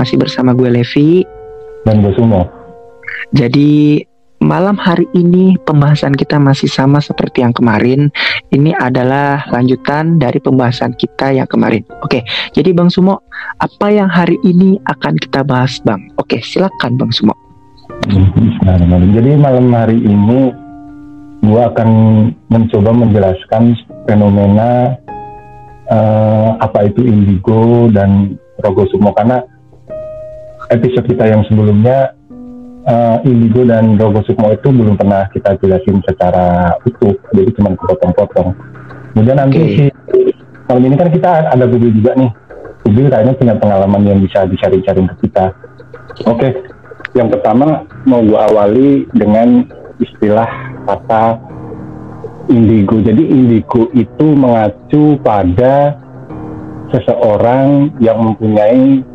masih 0.00 0.16
bersama 0.16 0.56
gue 0.56 0.72
Levi 0.72 1.28
dan 1.84 2.00
gue 2.00 2.12
Sumo. 2.16 2.48
Jadi 3.36 4.00
malam 4.40 4.80
hari 4.80 5.04
ini 5.12 5.60
pembahasan 5.68 6.16
kita 6.16 6.40
masih 6.40 6.72
sama 6.72 7.04
seperti 7.04 7.44
yang 7.44 7.52
kemarin. 7.52 8.08
Ini 8.48 8.72
adalah 8.80 9.44
lanjutan 9.52 10.16
dari 10.16 10.40
pembahasan 10.40 10.96
kita 10.96 11.36
yang 11.36 11.44
kemarin. 11.46 11.84
Oke, 12.00 12.24
jadi 12.56 12.72
Bang 12.72 12.88
Sumo, 12.88 13.20
apa 13.60 13.92
yang 13.92 14.08
hari 14.08 14.40
ini 14.40 14.80
akan 14.88 15.20
kita 15.20 15.44
bahas, 15.44 15.76
Bang? 15.84 16.08
Oke, 16.16 16.40
silakan 16.40 16.96
Bang 16.96 17.12
Sumo. 17.12 17.36
Jadi 19.12 19.30
malam 19.36 19.68
hari 19.76 20.00
ini 20.00 20.56
gue 21.44 21.60
akan 21.60 21.88
mencoba 22.48 22.90
menjelaskan 22.96 23.76
fenomena 24.08 24.96
uh, 25.88 26.56
apa 26.60 26.88
itu 26.88 27.04
indigo 27.04 27.88
dan 27.92 28.36
rogo 28.60 28.84
sumo 28.92 29.12
karena 29.16 29.40
episode 30.70 31.06
kita 31.10 31.26
yang 31.26 31.42
sebelumnya 31.50 32.14
uh, 32.86 33.18
Indigo 33.26 33.66
dan 33.66 33.98
Rogo 33.98 34.22
Sukmo 34.24 34.54
itu 34.54 34.70
belum 34.70 34.94
pernah 34.96 35.26
kita 35.34 35.58
jelasin 35.58 36.00
secara 36.06 36.78
utuh, 36.86 37.14
jadi 37.34 37.50
cuma 37.58 37.74
potong-potong. 37.76 38.54
Kemudian 39.12 39.36
nanti 39.42 39.58
okay. 39.58 39.74
si 39.74 39.84
malam 40.70 40.86
ini 40.86 40.94
kan 40.94 41.08
kita 41.10 41.50
ada 41.50 41.64
Google 41.66 41.92
juga 41.92 42.14
nih. 42.14 42.30
Google 42.86 43.10
kayaknya 43.10 43.34
punya 43.36 43.54
pengalaman 43.58 44.02
yang 44.06 44.18
bisa 44.22 44.46
dicari-cari 44.46 45.02
ke 45.04 45.14
kita. 45.26 45.52
Oke, 46.30 46.38
okay. 46.38 46.50
yang 47.18 47.28
pertama 47.28 47.84
mau 48.06 48.22
gue 48.22 48.38
awali 48.38 48.88
dengan 49.10 49.66
istilah 49.98 50.48
kata 50.86 51.42
indigo. 52.48 53.02
Jadi 53.02 53.22
indigo 53.26 53.90
itu 53.92 54.26
mengacu 54.32 55.18
pada 55.20 55.98
seseorang 56.90 57.94
yang 58.02 58.18
mempunyai 58.18 59.06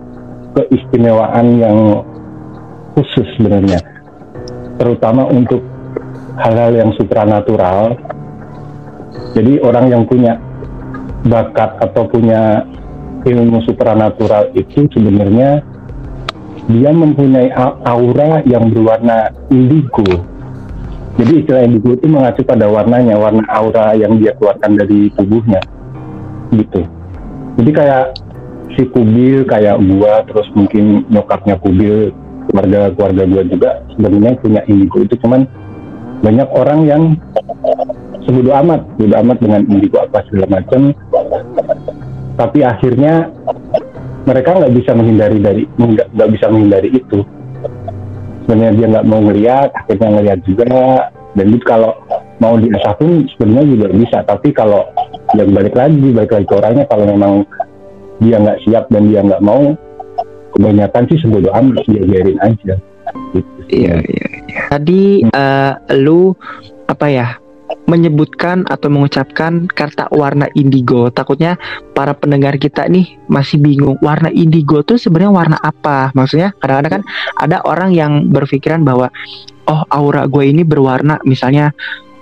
keistimewaan 0.56 1.60
yang 1.60 1.78
khusus 2.96 3.28
sebenarnya. 3.36 3.84
Terutama 4.80 5.28
untuk 5.28 5.62
hal-hal 6.40 6.72
yang 6.76 6.92
supranatural. 6.96 7.96
Jadi 9.36 9.60
orang 9.60 9.92
yang 9.92 10.04
punya 10.08 10.40
bakat 11.28 11.76
atau 11.84 12.08
punya 12.08 12.64
ilmu 13.26 13.60
supranatural 13.68 14.54
itu 14.56 14.88
sebenarnya 14.94 15.60
dia 16.72 16.92
mempunyai 16.94 17.52
aura 17.84 18.42
yang 18.48 18.72
berwarna 18.72 19.34
indigo. 19.52 20.24
Jadi 21.16 21.32
istilah 21.44 21.64
indigo 21.64 21.96
itu 21.96 22.08
mengacu 22.12 22.44
pada 22.44 22.68
warnanya 22.68 23.16
warna 23.16 23.44
aura 23.52 23.96
yang 23.96 24.20
dia 24.20 24.36
keluarkan 24.36 24.76
dari 24.76 25.12
tubuhnya. 25.16 25.62
Gitu. 26.52 26.82
Jadi 27.56 27.72
kayak 27.72 28.25
si 28.74 28.84
Kubil 28.90 29.46
kayak 29.46 29.78
gua 29.86 30.26
terus 30.26 30.50
mungkin 30.58 31.06
nyokapnya 31.14 31.62
Kubil 31.62 32.10
keluarga 32.50 32.90
keluarga 32.94 33.24
gua 33.30 33.44
juga 33.46 33.70
sebenarnya 33.94 34.32
punya 34.42 34.62
indigo 34.66 34.98
itu. 35.06 35.16
Cuman 35.22 35.46
banyak 36.26 36.50
orang 36.58 36.80
yang 36.90 37.04
sebodoh 38.26 38.58
amat 38.66 38.82
bodoh 38.98 39.18
amat 39.22 39.38
dengan 39.38 39.62
indigo 39.70 40.02
apa 40.02 40.26
segala 40.28 40.62
macam. 40.62 40.92
Tapi 42.36 42.60
akhirnya 42.68 43.32
mereka 44.26 44.58
nggak 44.58 44.74
bisa 44.74 44.92
menghindari 44.98 45.38
dari 45.40 45.64
nggak 45.78 46.30
bisa 46.34 46.46
menghindari 46.50 46.90
itu. 46.92 47.22
Sebenarnya 48.46 48.72
dia 48.78 48.88
nggak 48.98 49.08
mau 49.08 49.22
ngeliat 49.22 49.70
akhirnya 49.74 50.10
ngeliat 50.20 50.40
juga. 50.46 50.66
Dan 51.36 51.52
itu 51.52 51.66
kalau 51.68 51.92
mau 52.40 52.56
diasah 52.56 52.96
pun 52.96 53.28
sebenarnya 53.36 53.66
juga 53.76 53.88
bisa. 53.96 54.18
Tapi 54.24 54.52
kalau 54.56 54.88
yang 55.36 55.52
balik 55.52 55.76
lagi 55.76 56.08
balik 56.16 56.32
lagi 56.32 56.46
ke 56.48 56.56
orangnya 56.56 56.86
kalau 56.88 57.06
memang 57.10 57.34
dia 58.24 58.40
nggak 58.40 58.60
siap 58.64 58.86
dan 58.92 59.12
dia 59.12 59.22
nggak 59.24 59.44
mau 59.44 59.76
kebanyakan 60.56 61.04
sih 61.12 61.20
sebodoh 61.20 61.52
amat 61.52 61.84
dia 61.88 62.04
biarin 62.04 62.40
aja. 62.40 62.76
Gitu. 63.36 63.60
iya 63.70 63.96
iya 64.02 64.28
iya. 64.50 64.60
Tadi 64.72 65.28
uh, 65.30 65.74
lu 66.00 66.34
apa 66.90 67.08
ya 67.12 67.28
menyebutkan 67.86 68.66
atau 68.66 68.90
mengucapkan 68.90 69.70
kata 69.70 70.10
warna 70.14 70.50
indigo. 70.58 71.10
Takutnya 71.14 71.58
para 71.94 72.14
pendengar 72.18 72.58
kita 72.58 72.86
nih 72.90 73.18
masih 73.30 73.62
bingung 73.62 73.98
warna 74.02 74.30
indigo 74.34 74.82
tuh 74.82 74.98
sebenarnya 74.98 75.34
warna 75.34 75.58
apa? 75.62 76.10
Maksudnya 76.18 76.54
kadang-kadang 76.62 77.02
kan 77.02 77.04
ada 77.42 77.58
orang 77.66 77.94
yang 77.94 78.30
berpikiran 78.30 78.82
bahwa 78.82 79.12
oh 79.70 79.82
aura 79.94 80.26
gue 80.30 80.46
ini 80.46 80.62
berwarna 80.62 81.18
misalnya 81.26 81.74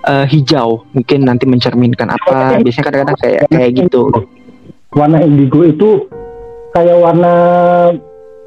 uh, 0.08 0.24
hijau 0.28 0.84
mungkin 0.92 1.28
nanti 1.28 1.44
mencerminkan 1.48 2.12
apa. 2.12 2.60
Biasanya 2.60 2.84
kadang-kadang 2.84 3.18
kayak 3.20 3.42
kayak 3.48 3.70
gitu 3.84 4.10
warna 4.94 5.18
indigo 5.22 5.66
itu 5.66 6.06
kayak 6.74 6.96
warna 6.98 7.32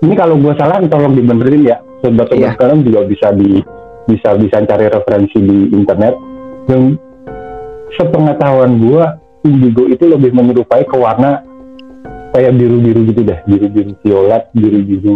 ini 0.03 0.13
kalau 0.15 0.35
gue 0.39 0.53
salah 0.55 0.79
tolong 0.87 1.13
dibenerin 1.15 1.63
ya. 1.67 1.77
Sobat-sobat 2.01 2.37
yeah. 2.37 2.53
sekarang 2.55 2.85
juga 2.85 2.99
bisa 3.09 3.27
di 3.33 3.61
bisa 4.07 4.37
bisa 4.37 4.63
cari 4.63 4.85
referensi 4.87 5.37
di 5.37 5.57
internet. 5.75 6.15
Dan 6.67 6.95
sepengetahuan 7.95 8.79
gue 8.79 9.03
indigo 9.47 9.83
itu 9.87 10.05
lebih 10.07 10.31
menyerupai 10.35 10.83
ke 10.87 10.95
warna 10.95 11.43
kayak 12.35 12.55
biru-biru 12.55 13.07
gitu 13.11 13.21
deh. 13.27 13.39
Biru-biru 13.45 13.91
violet 14.01 14.43
biru-biru 14.55 15.15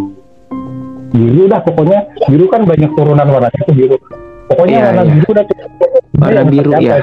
biru 1.12 1.44
dah 1.52 1.60
pokoknya. 1.64 2.00
Biru 2.28 2.46
kan 2.48 2.64
banyak 2.64 2.92
turunan 2.96 3.28
warnanya 3.28 3.60
itu 3.68 3.74
biru. 3.76 3.98
Pokoknya 4.52 4.78
yeah, 4.78 4.86
warna 4.90 5.02
yeah. 5.04 5.14
biru 5.16 5.28
udah 5.32 5.46
warna 6.22 6.42
biru 6.46 6.72
ya 6.78 6.98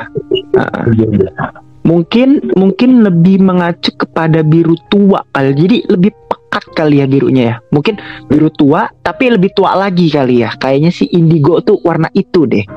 uh 0.58 1.67
mungkin 1.88 2.52
mungkin 2.52 3.00
lebih 3.00 3.40
mengacu 3.40 3.96
kepada 3.96 4.44
biru 4.44 4.76
tua 4.92 5.24
kali. 5.32 5.56
Jadi 5.56 5.76
lebih 5.88 6.12
pekat 6.28 6.64
kali 6.76 7.00
ya 7.00 7.08
birunya 7.08 7.44
ya. 7.48 7.56
Mungkin 7.72 7.96
biru 8.28 8.52
tua 8.52 8.92
tapi 9.00 9.32
lebih 9.32 9.56
tua 9.56 9.72
lagi 9.72 10.12
kali 10.12 10.44
ya. 10.44 10.52
Kayaknya 10.60 10.92
si 10.92 11.08
indigo 11.16 11.64
tuh 11.64 11.80
warna 11.80 12.12
itu 12.12 12.44
deh. 12.44 12.68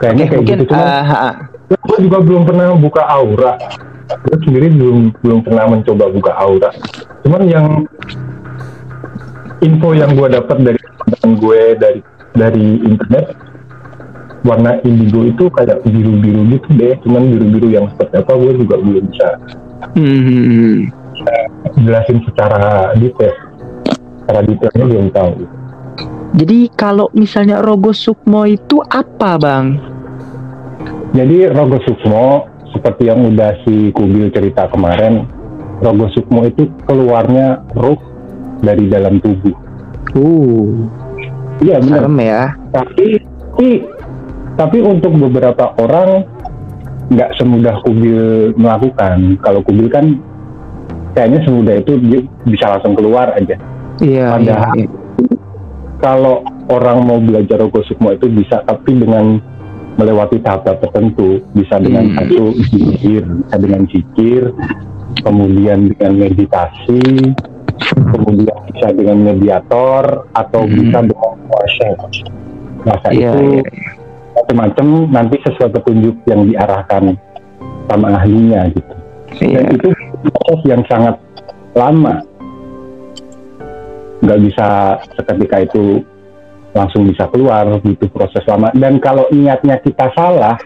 Kayaknya 0.00 0.24
kayak 0.32 0.40
mungkin, 0.40 0.58
gitu 0.64 0.72
uh, 0.72 1.04
uh, 1.12 1.34
gue 1.68 1.98
juga 2.08 2.18
belum 2.24 2.42
pernah 2.48 2.72
buka 2.72 3.04
aura. 3.04 3.60
Gue 4.08 4.36
sendiri 4.48 4.72
belum 4.72 5.12
belum 5.20 5.38
pernah 5.44 5.68
mencoba 5.68 6.08
buka 6.08 6.32
aura. 6.32 6.72
Cuman 7.20 7.44
yang 7.44 7.84
info 9.60 9.92
yang 9.92 10.16
gue 10.16 10.28
dapat 10.32 10.56
dari 10.64 10.80
teman 10.80 11.36
gue 11.36 11.60
dari 11.76 12.00
dari 12.32 12.66
internet 12.88 13.49
warna 14.46 14.80
indigo 14.84 15.28
itu 15.28 15.52
kayak 15.52 15.84
biru-biru 15.84 16.56
gitu 16.56 16.68
deh 16.76 16.94
cuman 17.04 17.22
biru-biru 17.36 17.68
yang 17.76 17.86
seperti 17.92 18.14
apa 18.24 18.32
gue 18.36 18.52
juga 18.56 18.74
belum 18.80 19.04
bisa 19.12 19.28
hmm. 19.96 20.76
jelasin 21.84 22.18
secara 22.24 22.96
detail 22.96 23.34
secara 24.24 24.40
detailnya 24.46 24.84
belum 24.88 25.08
tahu 25.12 25.32
jadi 26.30 26.70
kalau 26.78 27.10
misalnya 27.10 27.58
Rogo 27.58 27.90
Sukmo 27.90 28.46
itu 28.46 28.78
apa 28.86 29.34
bang? 29.34 29.74
Jadi 31.10 31.50
Rogo 31.50 31.82
Sukmo 31.82 32.46
seperti 32.70 33.10
yang 33.10 33.26
udah 33.34 33.58
si 33.66 33.90
Kubil 33.90 34.30
cerita 34.30 34.70
kemarin 34.70 35.26
Rogo 35.82 36.06
Sukmo 36.14 36.46
itu 36.46 36.70
keluarnya 36.86 37.66
roh 37.74 37.98
dari 38.62 38.86
dalam 38.86 39.18
tubuh. 39.18 39.56
Uh, 40.14 40.86
iya 41.66 41.82
benar. 41.82 42.06
ya. 42.14 42.42
Tapi, 42.78 43.18
tapi 43.26 43.68
tapi 44.58 44.78
untuk 44.82 45.14
beberapa 45.14 45.74
orang 45.78 46.26
nggak 47.10 47.30
semudah 47.42 47.74
kubil 47.82 48.54
melakukan 48.54 49.34
kalau 49.42 49.60
kubil 49.66 49.90
kan 49.90 50.14
kayaknya 51.14 51.42
semudah 51.42 51.74
itu 51.82 51.98
dia 52.06 52.20
bisa 52.46 52.66
langsung 52.70 52.94
keluar 52.94 53.34
aja 53.34 53.58
iya 53.98 54.30
padahal 54.38 54.74
iya, 54.78 54.86
iya. 54.86 54.88
kalau 55.98 56.46
orang 56.70 57.02
mau 57.02 57.18
belajar 57.18 57.58
rogo 57.58 57.82
sukmo 57.82 58.14
itu 58.14 58.30
bisa 58.30 58.62
tapi 58.62 58.94
dengan 58.94 59.42
melewati 59.98 60.38
tahap-tahap 60.38 60.86
tertentu 60.86 61.42
bisa 61.50 61.82
dengan 61.82 62.14
hmm. 62.14 62.16
satu 62.16 62.44
zikir 62.70 63.22
bisa 63.26 63.56
dengan 63.58 63.82
zikir 63.90 64.42
kemudian 65.26 65.90
dengan 65.90 66.12
meditasi 66.14 67.02
kemudian 68.14 68.58
bisa 68.70 68.88
dengan 68.94 69.18
mediator 69.18 70.30
atau 70.38 70.62
hmm. 70.62 70.72
bisa 70.78 70.98
dengan 71.02 71.34
puasa 71.50 71.88
masa 72.86 73.08
iya, 73.10 73.34
itu 73.34 73.42
iya, 73.42 73.62
iya 73.66 73.99
macam-macam 74.50 74.86
nanti 75.14 75.36
sesuai 75.46 75.70
petunjuk 75.78 76.14
yang 76.26 76.42
diarahkan 76.50 77.14
sama 77.86 78.18
ahlinya 78.18 78.66
gitu. 78.74 78.94
dan 79.46 79.46
Iya. 79.46 79.78
itu 79.78 79.88
proses 80.26 80.60
yang 80.66 80.82
sangat 80.90 81.14
lama 81.78 82.18
nggak 84.20 84.40
bisa 84.42 84.66
seketika 85.14 85.56
itu 85.64 86.02
langsung 86.74 87.06
bisa 87.06 87.30
keluar 87.30 87.78
gitu 87.86 88.10
proses 88.10 88.42
lama 88.50 88.74
dan 88.74 88.98
kalau 88.98 89.30
niatnya 89.30 89.78
kita 89.78 90.10
salah 90.18 90.58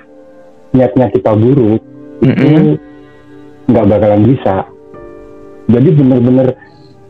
niatnya 0.73 1.13
kita 1.13 1.37
buruk 1.37 1.85
Mm-mm. 2.25 2.35
itu 2.41 2.81
nggak 3.69 3.85
bakalan 3.85 4.23
bisa 4.25 4.65
jadi 5.69 5.89
bener-bener 5.93 6.57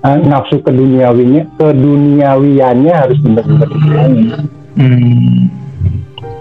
eh, 0.04 0.18
nafsu 0.26 0.58
keduniawinya 0.58 1.46
keduniawiannya 1.54 2.92
harus 2.92 3.18
bener-bener 3.22 3.70
Hmm. 4.74 5.46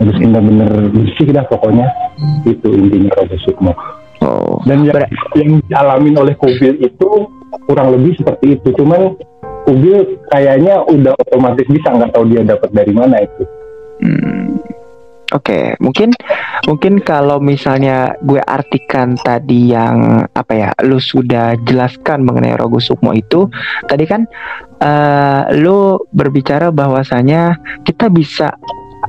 Harus 0.03 0.17
bener-bener 0.19 0.69
bersih 0.91 1.27
dah 1.31 1.45
pokoknya 1.47 1.87
itu 2.43 2.67
intinya 2.69 3.11
Robo 3.17 3.37
Sukmo 3.41 3.73
Oh. 4.23 4.63
dan 4.63 4.87
yang, 4.87 5.03
yang 5.35 5.59
dialamin 5.67 6.15
oleh 6.15 6.31
Kubil 6.39 6.79
itu 6.79 7.09
kurang 7.67 7.91
lebih 7.91 8.15
seperti 8.15 8.55
itu 8.55 8.71
cuman 8.71 9.19
Kubil 9.67 10.15
kayaknya 10.31 10.79
udah 10.87 11.11
otomatis 11.27 11.67
bisa 11.67 11.91
nggak 11.91 12.15
tahu 12.15 12.31
dia 12.31 12.39
dapat 12.47 12.71
dari 12.71 12.95
mana 12.95 13.19
itu 13.19 13.43
Hmm. 14.03 14.59
Oke, 15.33 15.73
mungkin 15.81 16.13
mungkin 16.69 17.01
kalau 17.01 17.41
misalnya 17.41 18.13
gue 18.21 18.37
artikan 18.37 19.17
tadi 19.17 19.73
yang 19.73 20.29
apa 20.29 20.53
ya, 20.53 20.69
lu 20.85 21.01
sudah 21.01 21.57
jelaskan 21.65 22.21
mengenai 22.21 22.53
Rogo 22.53 22.77
Sukmo 22.77 23.17
itu, 23.17 23.49
tadi 23.89 24.05
kan 24.05 24.29
eh 24.77 25.41
lu 25.57 25.97
berbicara 26.13 26.69
bahwasanya 26.69 27.57
kita 27.81 28.13
bisa 28.13 28.53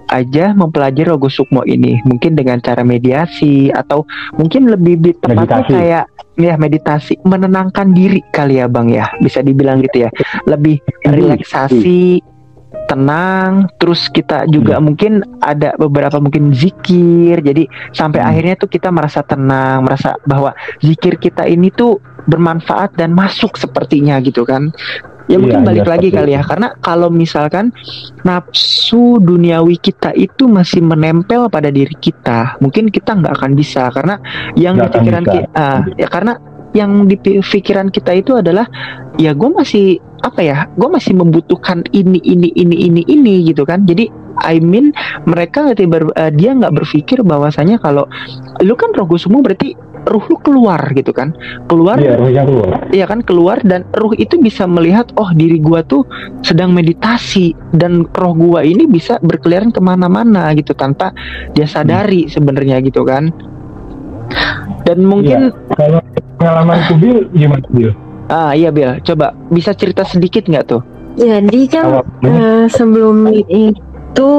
aja 0.09 0.53
mempelajari 0.53 1.09
Rogo 1.09 1.29
Sukmo 1.29 1.65
ini, 1.65 2.01
mungkin 2.05 2.35
dengan 2.35 2.61
cara 2.61 2.83
mediasi 2.83 3.69
atau 3.71 4.05
mungkin 4.35 4.69
lebih 4.69 4.95
bi- 4.99 5.17
tepatnya 5.17 5.65
Meditasi. 5.65 5.73
kayak 5.73 6.05
ya 6.35 6.55
meditasi, 6.59 7.15
menenangkan 7.23 7.95
diri 7.95 8.19
kali 8.31 8.59
ya 8.59 8.67
bang 8.67 8.91
ya, 8.91 9.07
bisa 9.23 9.39
dibilang 9.39 9.81
gitu 9.81 10.05
ya, 10.05 10.11
lebih 10.45 10.83
relaksasi 11.07 12.19
tenang. 12.85 13.71
Terus 13.81 14.11
kita 14.11 14.45
juga 14.51 14.77
mungkin 14.77 15.23
ada 15.41 15.73
beberapa 15.79 16.21
mungkin 16.21 16.53
zikir. 16.53 17.41
Jadi 17.41 17.65
sampai 17.95 18.21
Hmm. 18.21 18.29
akhirnya 18.35 18.55
tuh 18.59 18.69
kita 18.69 18.91
merasa 18.91 19.23
tenang 19.23 19.87
merasa 19.87 20.19
bahwa 20.27 20.53
zikir 20.83 21.17
kita 21.17 21.47
ini 21.47 21.71
tuh 21.71 21.97
bermanfaat 22.25 22.97
dan 22.97 23.13
masuk 23.13 23.57
sepertinya 23.57 24.17
gitu 24.21 24.49
kan 24.49 24.73
ya 25.25 25.37
mungkin 25.41 25.65
Iya, 25.65 25.67
balik 25.67 25.85
iya, 25.87 25.93
lagi 25.97 26.09
kali 26.13 26.31
ya 26.37 26.43
karena 26.45 26.69
kalau 26.81 27.09
misalkan 27.09 27.73
nafsu 28.23 29.21
duniawi 29.21 29.81
kita 29.81 30.13
itu 30.15 30.45
masih 30.45 30.85
menempel 30.85 31.49
pada 31.49 31.69
diri 31.69 31.95
kita 31.97 32.57
mungkin 32.61 32.89
kita 32.93 33.17
nggak 33.17 33.33
akan 33.41 33.53
bisa 33.57 33.89
karena 33.93 34.21
yang 34.55 34.77
di 34.77 34.85
Nggak 34.85 34.91
akan 34.91 34.99
pikiran 35.01 35.25
bisa. 35.25 35.33
kita 35.35 35.69
ya 35.97 36.09
karena 36.13 36.33
yang 36.75 36.91
di 37.07 37.15
pi- 37.15 37.39
pikiran 37.39 37.87
kita 37.89 38.13
itu 38.19 38.35
adalah 38.35 38.67
ya 39.15 39.31
gue 39.31 39.47
masih 39.47 39.97
apa 40.27 40.43
ya 40.43 40.67
gue 40.75 40.89
masih 40.91 41.15
membutuhkan 41.15 41.87
ini 41.95 42.19
ini 42.25 42.51
ini 42.59 42.77
ini 42.91 43.03
ini 43.07 43.35
gitu 43.47 43.63
kan. 43.63 43.87
Jadi 43.87 44.11
I 44.43 44.59
mean 44.59 44.91
mereka 45.31 45.71
nggak 45.71 45.79
tiba- 45.79 46.11
eh, 46.19 46.35
dia 46.35 46.51
nggak 46.51 46.75
berpikir 46.75 47.23
bahwasanya 47.23 47.79
kalau 47.79 48.11
lu 48.59 48.75
kan 48.75 48.91
rogo 48.91 49.15
semua 49.15 49.47
berarti 49.47 49.79
ruh 50.05 50.25
lu 50.29 50.37
keluar 50.45 50.81
gitu 50.93 51.11
kan 51.13 51.33
keluar 51.69 51.97
iya 51.97 52.17
rohnya 52.21 52.43
keluar 52.45 52.75
Iya 52.95 53.11
kan 53.11 53.21
keluar 53.27 53.59
dan 53.67 53.83
ruh 53.99 54.15
itu 54.15 54.39
bisa 54.39 54.69
melihat 54.71 55.11
oh 55.19 55.35
diri 55.35 55.59
gua 55.59 55.83
tuh 55.83 56.07
sedang 56.47 56.71
meditasi 56.71 57.57
dan 57.75 58.07
roh 58.15 58.35
gua 58.37 58.63
ini 58.63 58.87
bisa 58.87 59.19
berkeliaran 59.19 59.75
ke 59.75 59.81
mana-mana 59.83 60.55
gitu 60.55 60.77
tanpa 60.79 61.11
dia 61.59 61.67
sadari 61.67 62.31
sebenarnya 62.31 62.79
gitu 62.87 63.03
kan. 63.03 63.35
Dan 64.85 65.05
mungkin 65.09 65.51
kalau 65.75 66.01
pengalaman 66.39 66.79
Kubil 66.87 67.19
gimana 67.35 67.67
Bil 67.73 67.91
ah 68.29 68.57
iya 68.57 68.71
Bill 68.73 69.01
coba 69.05 69.37
bisa 69.53 69.75
cerita 69.75 70.07
sedikit 70.07 70.47
nggak 70.47 70.65
tuh? 70.71 70.83
Jadi 71.19 71.61
kan 71.71 71.85
awalnya 72.03 72.31
eh, 72.31 72.65
sebelum 72.71 73.31
itu 73.51 74.33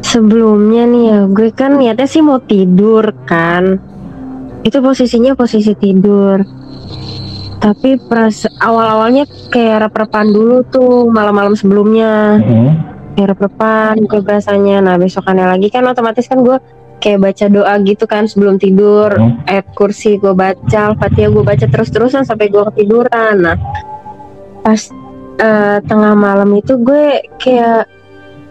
sebelumnya 0.00 0.82
nih 0.88 1.04
ya 1.06 1.18
gue 1.30 1.50
kan 1.54 1.78
niatnya 1.78 2.06
sih 2.08 2.22
mau 2.22 2.38
tidur 2.42 3.10
kan. 3.26 3.89
Itu 4.66 4.78
posisinya 4.84 5.32
posisi 5.38 5.72
tidur. 5.76 6.42
Tapi 7.60 8.00
pras 8.00 8.48
awal-awalnya 8.56 9.28
kayak 9.52 9.88
rep-repan 9.88 10.32
dulu 10.32 10.64
tuh 10.72 11.12
malam-malam 11.12 11.52
sebelumnya 11.52 12.40
Hmm, 12.40 12.72
kayak 13.16 13.36
rep-repan 13.36 13.94
gue 14.08 14.20
berasanya. 14.24 14.80
Nah 14.80 14.96
besokannya 14.96 15.44
lagi 15.44 15.68
kan 15.68 15.84
otomatis 15.84 16.24
kan 16.24 16.40
gue 16.40 16.56
kayak 17.00 17.18
baca 17.18 17.46
doa 17.48 17.74
gitu 17.82 18.04
kan 18.04 18.28
sebelum 18.28 18.60
tidur 18.60 19.10
hmm. 19.16 19.48
ayat 19.48 19.66
kursi 19.72 20.20
gue 20.20 20.36
baca 20.36 20.92
Al-Fatihah 20.92 21.32
gue 21.32 21.44
baca 21.44 21.64
terus-terusan 21.64 22.28
sampai 22.28 22.52
gue 22.52 22.60
ketiduran 22.70 23.40
nah 23.40 23.56
pas 24.60 24.80
eh, 25.40 25.78
tengah 25.88 26.12
malam 26.12 26.52
itu 26.60 26.76
gue 26.76 27.24
kayak 27.40 27.88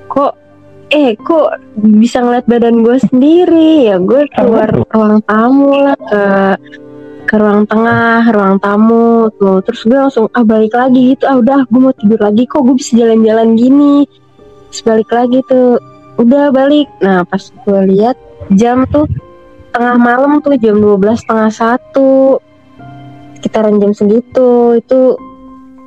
kok 0.10 0.34
eh 0.90 1.14
kok 1.22 1.62
bisa 1.78 2.22
ngeliat 2.22 2.46
badan 2.50 2.82
gue 2.82 2.98
sendiri? 3.10 3.90
Ya 3.90 4.02
gue 4.02 4.26
keluar 4.34 4.74
ruang 4.90 5.22
tamu 5.26 5.70
lah 5.86 5.98
ke 5.98 6.24
ke 7.30 7.36
ruang 7.38 7.70
tengah 7.70 8.26
ruang 8.34 8.58
tamu 8.58 9.30
tuh. 9.38 9.62
Terus 9.62 9.82
gue 9.86 9.98
langsung 9.98 10.26
ah 10.34 10.42
balik 10.42 10.74
lagi 10.74 11.14
gitu. 11.14 11.30
Ah 11.30 11.38
udah 11.38 11.70
gue 11.70 11.80
mau 11.80 11.94
tidur 11.94 12.18
lagi 12.18 12.50
kok 12.50 12.66
gue 12.66 12.76
bisa 12.76 12.98
jalan-jalan 12.98 13.54
gini. 13.54 14.10
Terus 14.70 14.82
balik 14.82 15.10
lagi 15.14 15.40
tuh 15.46 15.78
udah 16.18 16.50
balik. 16.50 16.90
Nah 17.06 17.22
pas 17.30 17.42
gue 17.42 17.82
lihat 17.94 18.18
jam 18.58 18.90
tuh 18.90 19.06
tengah 19.70 19.98
malam 20.02 20.42
tuh 20.42 20.58
jam 20.58 20.82
12 20.82 21.06
setengah 21.22 21.52
satu 21.54 22.42
sekitaran 23.38 23.78
jam 23.78 23.94
segitu. 23.94 24.82
Itu 24.82 25.22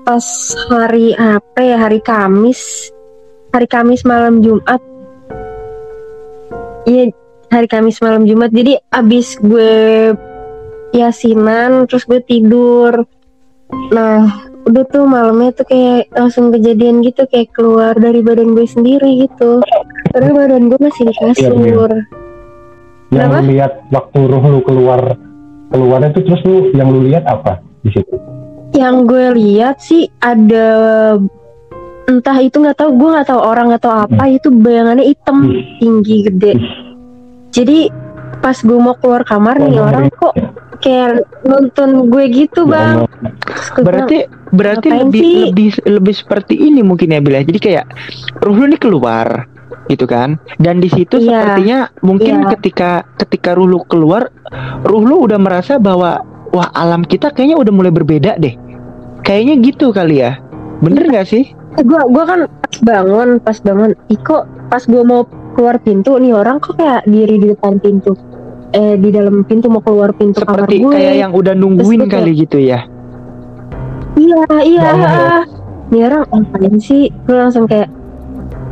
pas 0.06 0.22
hari 0.70 1.18
apa 1.18 1.58
ya? 1.58 1.76
Hari 1.82 1.98
Kamis. 2.06 2.94
Hari 3.50 3.66
Kamis 3.66 4.06
malam 4.06 4.40
Jumat 4.40 4.91
iya 6.86 7.10
hari 7.52 7.68
Kamis 7.68 8.00
malam 8.00 8.24
Jumat. 8.24 8.48
Jadi 8.50 8.80
abis 8.90 9.36
gue 9.38 9.72
yasinan 10.96 11.84
terus 11.88 12.08
gue 12.08 12.20
tidur. 12.24 13.04
Nah 13.92 14.48
udah 14.62 14.84
tuh 14.88 15.04
malamnya 15.04 15.50
tuh 15.52 15.66
kayak 15.66 16.08
langsung 16.14 16.54
kejadian 16.54 17.02
gitu 17.02 17.26
kayak 17.28 17.50
keluar 17.52 17.92
dari 17.98 18.24
badan 18.24 18.56
gue 18.56 18.66
sendiri 18.66 19.28
gitu. 19.28 19.60
Karena 20.12 20.30
badan 20.32 20.72
gue 20.72 20.78
masih 20.80 21.02
di 21.08 21.14
kasur. 21.16 21.90
Yang 23.12 23.28
Kenapa? 23.28 23.44
lu 23.44 23.48
lihat 23.52 23.72
waktu 23.92 24.20
roh 24.24 24.44
lu 24.48 24.60
keluar 24.64 25.00
keluarnya 25.68 26.08
itu 26.16 26.20
terus 26.24 26.40
lu 26.48 26.56
yang 26.72 26.88
lu 26.88 27.04
lihat 27.04 27.24
apa 27.28 27.60
di 27.84 27.90
situ? 27.92 28.16
Yang 28.72 28.96
gue 29.04 29.26
lihat 29.36 29.76
sih 29.84 30.08
ada 30.24 30.68
entah 32.04 32.38
itu 32.38 32.56
nggak 32.58 32.76
tahu 32.76 32.90
gue 32.94 33.08
nggak 33.14 33.28
tahu 33.28 33.40
orang 33.40 33.64
nggak 33.70 33.82
tahu 33.82 33.94
apa 34.06 34.24
itu 34.28 34.48
bayangannya 34.50 35.04
hitam 35.06 35.36
Ih. 35.46 35.64
tinggi 35.78 36.16
gede 36.26 36.52
Ih. 36.54 36.64
jadi 37.50 37.78
pas 38.42 38.58
gue 38.58 38.74
mau 38.74 38.98
keluar 38.98 39.22
kamar 39.22 39.62
nih 39.62 39.78
Oh, 39.78 39.86
orang 39.86 40.10
kok 40.10 40.34
kayak 40.82 41.22
nonton 41.46 42.10
gue 42.10 42.24
gitu 42.28 42.66
bang 42.66 43.06
Berarti 43.78 44.26
berarti 44.50 44.88
lebih 44.90 45.22
sih? 45.22 45.36
lebih 45.48 45.68
lebih 45.86 46.14
seperti 46.14 46.54
ini 46.58 46.82
mungkin 46.82 47.14
ya 47.14 47.22
Bill 47.22 47.38
ya. 47.38 47.42
Jadi 47.46 47.58
kayak 47.58 47.84
ruh 48.42 48.52
lu 48.52 48.64
ini 48.66 48.76
keluar 48.76 49.46
gitu 49.86 50.04
kan. 50.04 50.36
Dan 50.58 50.82
di 50.82 50.90
situ 50.90 51.16
Iya. 51.16 51.24
sepertinya 51.24 51.78
mungkin 52.02 52.44
Iya. 52.44 52.48
ketika 52.58 52.90
ketika 53.16 53.54
ruh 53.54 53.64
lu 53.64 53.80
keluar, 53.86 54.28
ruh 54.82 55.02
lu 55.02 55.24
udah 55.24 55.38
merasa 55.38 55.78
bahwa 55.78 56.20
wah 56.50 56.68
alam 56.74 57.06
kita 57.06 57.30
kayaknya 57.30 57.56
udah 57.56 57.72
mulai 57.72 57.92
berbeda 57.94 58.36
deh. 58.36 58.52
Kayaknya 59.22 59.54
gitu 59.62 59.94
kali 59.94 60.20
ya. 60.20 60.36
Bener 60.82 61.06
nggak 61.08 61.26
sih? 61.26 61.44
Gue 61.80 62.02
gue 62.12 62.24
kan 62.28 62.40
pas 62.48 62.78
bangun 62.84 63.28
pas 63.40 63.56
bangun 63.64 63.90
Iko 64.12 64.36
pas 64.68 64.82
gue 64.84 65.02
mau 65.04 65.24
keluar 65.56 65.80
pintu 65.80 66.16
nih 66.20 66.32
orang 66.36 66.60
kok 66.60 66.76
kayak 66.76 67.04
diri 67.08 67.40
di 67.40 67.46
depan 67.52 67.80
pintu 67.80 68.12
eh 68.72 68.96
di 68.96 69.08
dalam 69.12 69.44
pintu 69.44 69.68
mau 69.68 69.84
keluar 69.84 70.16
pintu 70.16 70.40
kamar 70.42 70.64
Seperti 70.64 70.76
gue 70.80 70.92
kayak 70.96 71.14
yang 71.20 71.32
udah 71.36 71.54
nungguin 71.56 72.08
Terus 72.08 72.12
kali 72.12 72.32
gitu 72.40 72.58
ya. 72.58 72.88
Iya, 74.16 74.44
iya. 74.64 74.88
Bangun 74.92 75.60
Ini 75.92 76.00
orang 76.08 76.24
ngapain 76.32 76.76
sih? 76.80 77.12
Gue 77.28 77.36
langsung 77.36 77.68
kayak, 77.68 77.92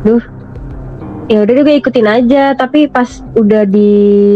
duh, 0.01 0.21
ya 1.29 1.45
udah 1.45 1.53
deh 1.53 1.63
gue 1.69 1.75
ikutin 1.77 2.09
aja. 2.09 2.57
Tapi 2.57 2.89
pas 2.89 3.21
udah 3.37 3.69
di 3.69 3.89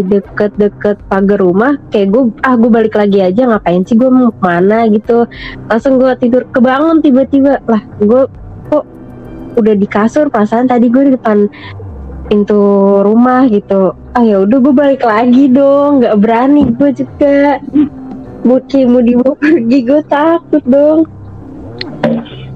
deket-deket 0.06 1.02
pagar 1.10 1.42
rumah, 1.42 1.82
kayak 1.90 2.14
gue, 2.14 2.30
ah 2.46 2.54
gue 2.54 2.70
balik 2.70 2.94
lagi 2.94 3.26
aja. 3.26 3.50
Ngapain 3.50 3.82
sih 3.90 3.98
gue 3.98 4.06
mau 4.06 4.30
ke 4.30 4.38
mana 4.38 4.86
gitu? 4.94 5.26
Langsung 5.66 5.98
gue 5.98 6.14
tidur, 6.22 6.46
kebangun 6.54 7.02
tiba-tiba. 7.02 7.58
Lah, 7.66 7.82
gue 7.98 8.30
udah 9.56 9.74
di 9.76 9.88
kasur. 9.88 10.28
Perasaan 10.30 10.70
tadi 10.70 10.88
gue 10.92 11.10
di 11.10 11.14
depan 11.16 11.50
pintu 12.32 12.60
rumah 13.04 13.48
gitu. 13.50 13.96
Ah 14.16 14.24
ya 14.24 14.44
udah 14.44 14.58
gue 14.60 14.74
balik 14.76 15.02
lagi 15.04 15.52
dong. 15.52 16.04
Gak 16.04 16.20
berani 16.20 16.70
gue 16.76 16.90
juga. 16.96 17.60
Mau 18.46 18.62
mau 18.62 19.02
dibawa 19.02 19.34
pergi 19.42 19.80
gue 19.84 20.02
takut 20.08 20.64
dong. 20.70 21.10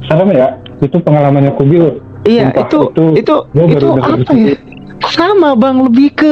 serem 0.09 0.33
ya 0.33 0.57
itu 0.81 0.97
pengalamannya 1.05 1.53
Kubil 1.53 2.01
Iya, 2.27 2.51
Sumpah, 2.51 2.61
itu 2.67 2.79
itu 2.83 3.03
itu 3.15 3.35
itu 3.79 3.87
apa 3.95 4.33
ya? 4.35 4.55
Sama 5.07 5.55
Bang, 5.55 5.79
lebih 5.87 6.11
ke 6.11 6.31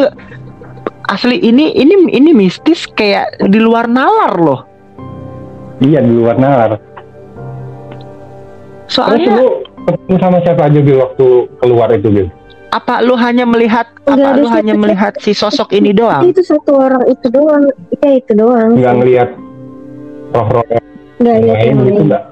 asli 1.08 1.40
ini 1.40 1.72
ini 1.72 2.12
ini 2.12 2.36
mistis 2.36 2.84
kayak 2.92 3.40
di 3.48 3.58
luar 3.58 3.88
nalar 3.88 4.36
loh. 4.36 4.62
Iya 5.80 6.04
di 6.04 6.12
luar 6.12 6.36
nalar. 6.36 6.72
Terus 8.88 8.92
Soalnya 8.92 9.40
lu 9.40 9.48
ketemu 9.88 10.16
sama 10.18 10.38
siapa 10.42 10.62
aja 10.64 10.80
Bil 10.80 10.98
waktu 11.00 11.28
keluar 11.58 11.90
itu 11.90 12.08
Bil? 12.10 12.28
apa 12.68 13.00
lu 13.00 13.16
hanya 13.16 13.44
melihat 13.44 13.88
Enggak 14.04 14.28
apa 14.28 14.36
lu 14.36 14.46
hanya 14.46 14.74
siapa-siapa. 14.74 14.84
melihat 14.84 15.14
si 15.18 15.32
sosok 15.32 15.70
ini 15.72 15.92
doang? 15.92 16.24
itu 16.26 16.42
satu 16.42 16.72
orang 16.76 17.04
itu 17.06 17.28
doang 17.28 17.64
iya 17.96 18.10
itu 18.18 18.32
doang 18.34 18.70
Nggak 18.74 18.94
ngelihat 18.98 19.30
roh-roh 20.30 20.66
yang 20.68 20.84
nggak 21.18 21.38
lihat 21.40 21.56
lain 21.56 21.66
yang 21.66 21.78
gitu 21.80 21.88
lain 21.90 22.06
nggak? 22.06 22.24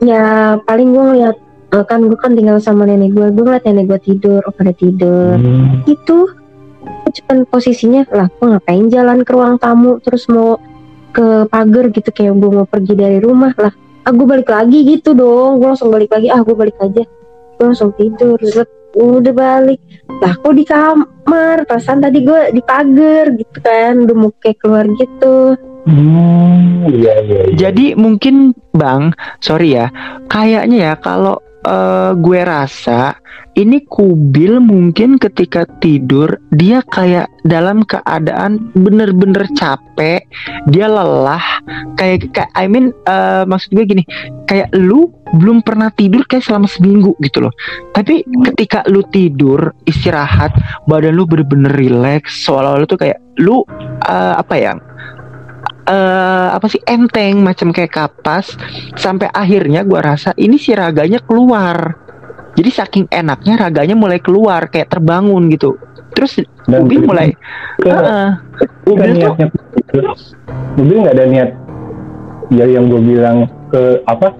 ya 0.00 0.24
paling 0.60 0.88
gue 0.90 1.04
ngeliat 1.06 1.36
eh, 1.70 1.84
kan 1.84 2.00
gue 2.02 2.16
kan 2.16 2.32
tinggal 2.32 2.58
sama 2.58 2.82
nenek 2.82 3.12
gue 3.12 3.26
gue 3.28 3.44
ngeliat 3.44 3.64
nenek 3.64 3.86
gue 3.86 4.00
tidur 4.02 4.42
pada 4.50 4.72
tidur 4.72 5.36
Hmm. 5.36 5.86
itu 5.86 6.18
cuman 7.08 7.46
posisinya 7.46 8.04
lah 8.10 8.28
gue 8.28 8.46
ngapain 8.46 8.84
jalan 8.86 9.22
ke 9.22 9.30
ruang 9.30 9.56
tamu 9.56 9.96
terus 9.98 10.26
mau 10.26 10.60
ke 11.10 11.24
pagar 11.46 11.88
gitu 11.88 12.10
kayak 12.10 12.34
gue 12.34 12.50
mau 12.50 12.66
pergi 12.66 12.92
dari 12.92 13.18
rumah 13.18 13.54
lah 13.54 13.72
ah 14.08 14.12
gue 14.16 14.24
balik 14.24 14.48
lagi 14.48 14.78
gitu 14.88 15.12
dong. 15.12 15.60
Gue 15.60 15.68
langsung 15.68 15.92
balik 15.92 16.08
lagi. 16.08 16.32
Ah 16.32 16.40
gue 16.40 16.56
balik 16.56 16.80
aja. 16.80 17.04
Gue 17.60 17.64
langsung 17.68 17.92
tidur. 18.00 18.40
Zet, 18.40 18.72
udah 18.96 19.34
balik. 19.36 19.76
Lah 20.24 20.32
kok 20.32 20.54
di 20.56 20.64
kamar? 20.64 21.68
Perasaan 21.68 22.00
tadi 22.00 22.24
gue 22.24 22.56
di 22.56 22.64
pagar 22.64 23.36
gitu 23.36 23.58
kan. 23.60 24.08
Udah 24.08 24.16
mau 24.16 24.32
kayak 24.40 24.64
keluar 24.64 24.88
gitu. 24.96 25.60
Hmm, 25.84 26.88
iya 26.88 27.20
iya. 27.20 27.40
iya. 27.52 27.56
Jadi 27.68 27.92
mungkin 27.96 28.56
Bang, 28.72 29.12
sorry 29.40 29.76
ya, 29.76 29.88
kayaknya 30.28 30.92
ya 30.92 30.94
kalau 31.00 31.40
eh, 31.64 32.12
gue 32.16 32.40
rasa 32.44 33.16
ini 33.58 33.82
kubil 33.90 34.62
mungkin 34.62 35.18
ketika 35.18 35.66
tidur 35.82 36.38
dia 36.54 36.78
kayak 36.86 37.26
dalam 37.42 37.82
keadaan 37.82 38.70
bener-bener 38.78 39.50
capek, 39.58 40.22
dia 40.70 40.86
lelah, 40.86 41.42
kayak 41.98 42.30
kayak 42.30 42.50
I 42.54 42.70
mean 42.70 42.94
eh, 43.10 43.42
maksud 43.42 43.74
gue 43.74 43.82
gini, 43.82 44.04
kayak 44.46 44.70
lu 44.78 45.10
belum 45.34 45.66
pernah 45.66 45.90
tidur 45.90 46.22
kayak 46.30 46.46
selama 46.46 46.70
seminggu 46.70 47.18
gitu 47.18 47.42
loh. 47.42 47.52
Tapi 47.90 48.22
ketika 48.54 48.86
lu 48.86 49.02
tidur 49.10 49.74
istirahat, 49.90 50.54
badan 50.86 51.18
lu 51.18 51.26
bener-bener 51.26 51.74
rileks, 51.74 52.46
seolah-olah 52.46 52.86
tuh 52.86 53.00
kayak 53.02 53.18
lu 53.42 53.66
eh, 54.06 54.34
apa 54.38 54.54
ya? 54.54 54.74
eh 55.88 56.48
apa 56.52 56.68
sih 56.68 56.84
enteng 56.84 57.40
macam 57.40 57.72
kayak 57.72 57.96
kapas 57.96 58.52
sampai 59.00 59.32
akhirnya 59.32 59.88
gua 59.88 60.04
rasa 60.04 60.36
ini 60.36 60.60
si 60.60 60.76
raganya 60.76 61.16
keluar 61.24 62.07
jadi 62.58 62.70
saking 62.74 63.06
enaknya 63.14 63.54
raganya 63.54 63.94
mulai 63.94 64.18
keluar 64.18 64.66
kayak 64.66 64.90
terbangun 64.90 65.46
gitu. 65.54 65.78
Terus 66.10 66.42
Dan 66.66 66.90
Ubi 66.90 66.98
mulai 66.98 67.30
ke, 67.78 67.94
bukan 68.82 69.06
Ubil 69.14 69.22
tuh 69.22 69.34
Ubil 70.74 70.96
nggak 71.06 71.14
ada 71.14 71.24
niat 71.30 71.50
ya 72.50 72.66
yang 72.66 72.90
gue 72.90 72.98
bilang 72.98 73.46
ke 73.70 74.02
apa 74.10 74.34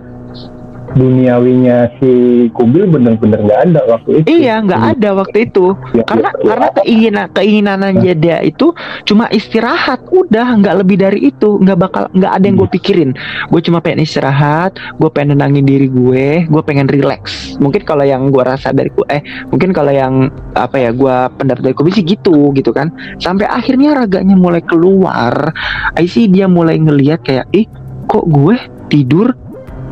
duniawinya 0.98 1.94
si 2.02 2.12
Kubil 2.50 2.90
bener-bener 2.90 3.38
nggak 3.38 3.60
ada 3.70 3.80
waktu 3.86 4.10
itu. 4.20 4.26
Iya 4.42 4.54
nggak 4.66 4.82
ada 4.98 5.08
waktu 5.14 5.38
itu. 5.46 5.72
Ya, 5.94 6.02
karena 6.04 6.30
ya, 6.34 6.44
karena 6.50 6.68
keinginan 6.82 7.26
keinginannya 7.32 8.14
dia 8.18 8.38
itu 8.42 8.74
cuma 9.06 9.30
istirahat. 9.30 10.02
Udah 10.10 10.58
nggak 10.58 10.82
lebih 10.82 10.96
dari 10.98 11.30
itu. 11.30 11.62
Nggak 11.62 11.78
bakal 11.78 12.02
nggak 12.12 12.32
ada 12.34 12.44
yang 12.44 12.56
gue 12.58 12.70
pikirin. 12.74 13.10
Gue 13.48 13.60
cuma 13.62 13.78
pengen 13.78 14.02
istirahat 14.02 14.74
gue 14.98 15.10
pengen 15.12 15.38
nenangin 15.38 15.64
diri 15.64 15.86
gue 15.86 16.44
gue 16.50 16.62
pengen 16.66 16.90
relax. 16.90 17.54
Mungkin 17.62 17.86
kalau 17.86 18.02
yang 18.02 18.34
gue 18.34 18.42
rasa 18.42 18.74
dari 18.74 18.90
ku- 18.90 19.06
eh 19.06 19.22
mungkin 19.54 19.70
kalau 19.70 19.94
yang 19.94 20.28
apa 20.58 20.76
ya 20.76 20.90
gue 20.90 21.16
pendapat 21.38 21.62
dari 21.62 21.76
Kubi 21.78 21.90
sih 21.94 22.04
gitu 22.04 22.50
gitu 22.56 22.74
kan. 22.74 22.90
Sampai 23.22 23.46
akhirnya 23.46 23.94
raganya 23.94 24.34
mulai 24.34 24.64
keluar. 24.64 25.54
I 25.94 26.10
see 26.10 26.26
dia 26.26 26.50
mulai 26.50 26.80
ngelihat 26.80 27.22
kayak 27.22 27.46
ih 27.54 27.68
kok 28.08 28.24
gue 28.26 28.56
tidur 28.88 29.36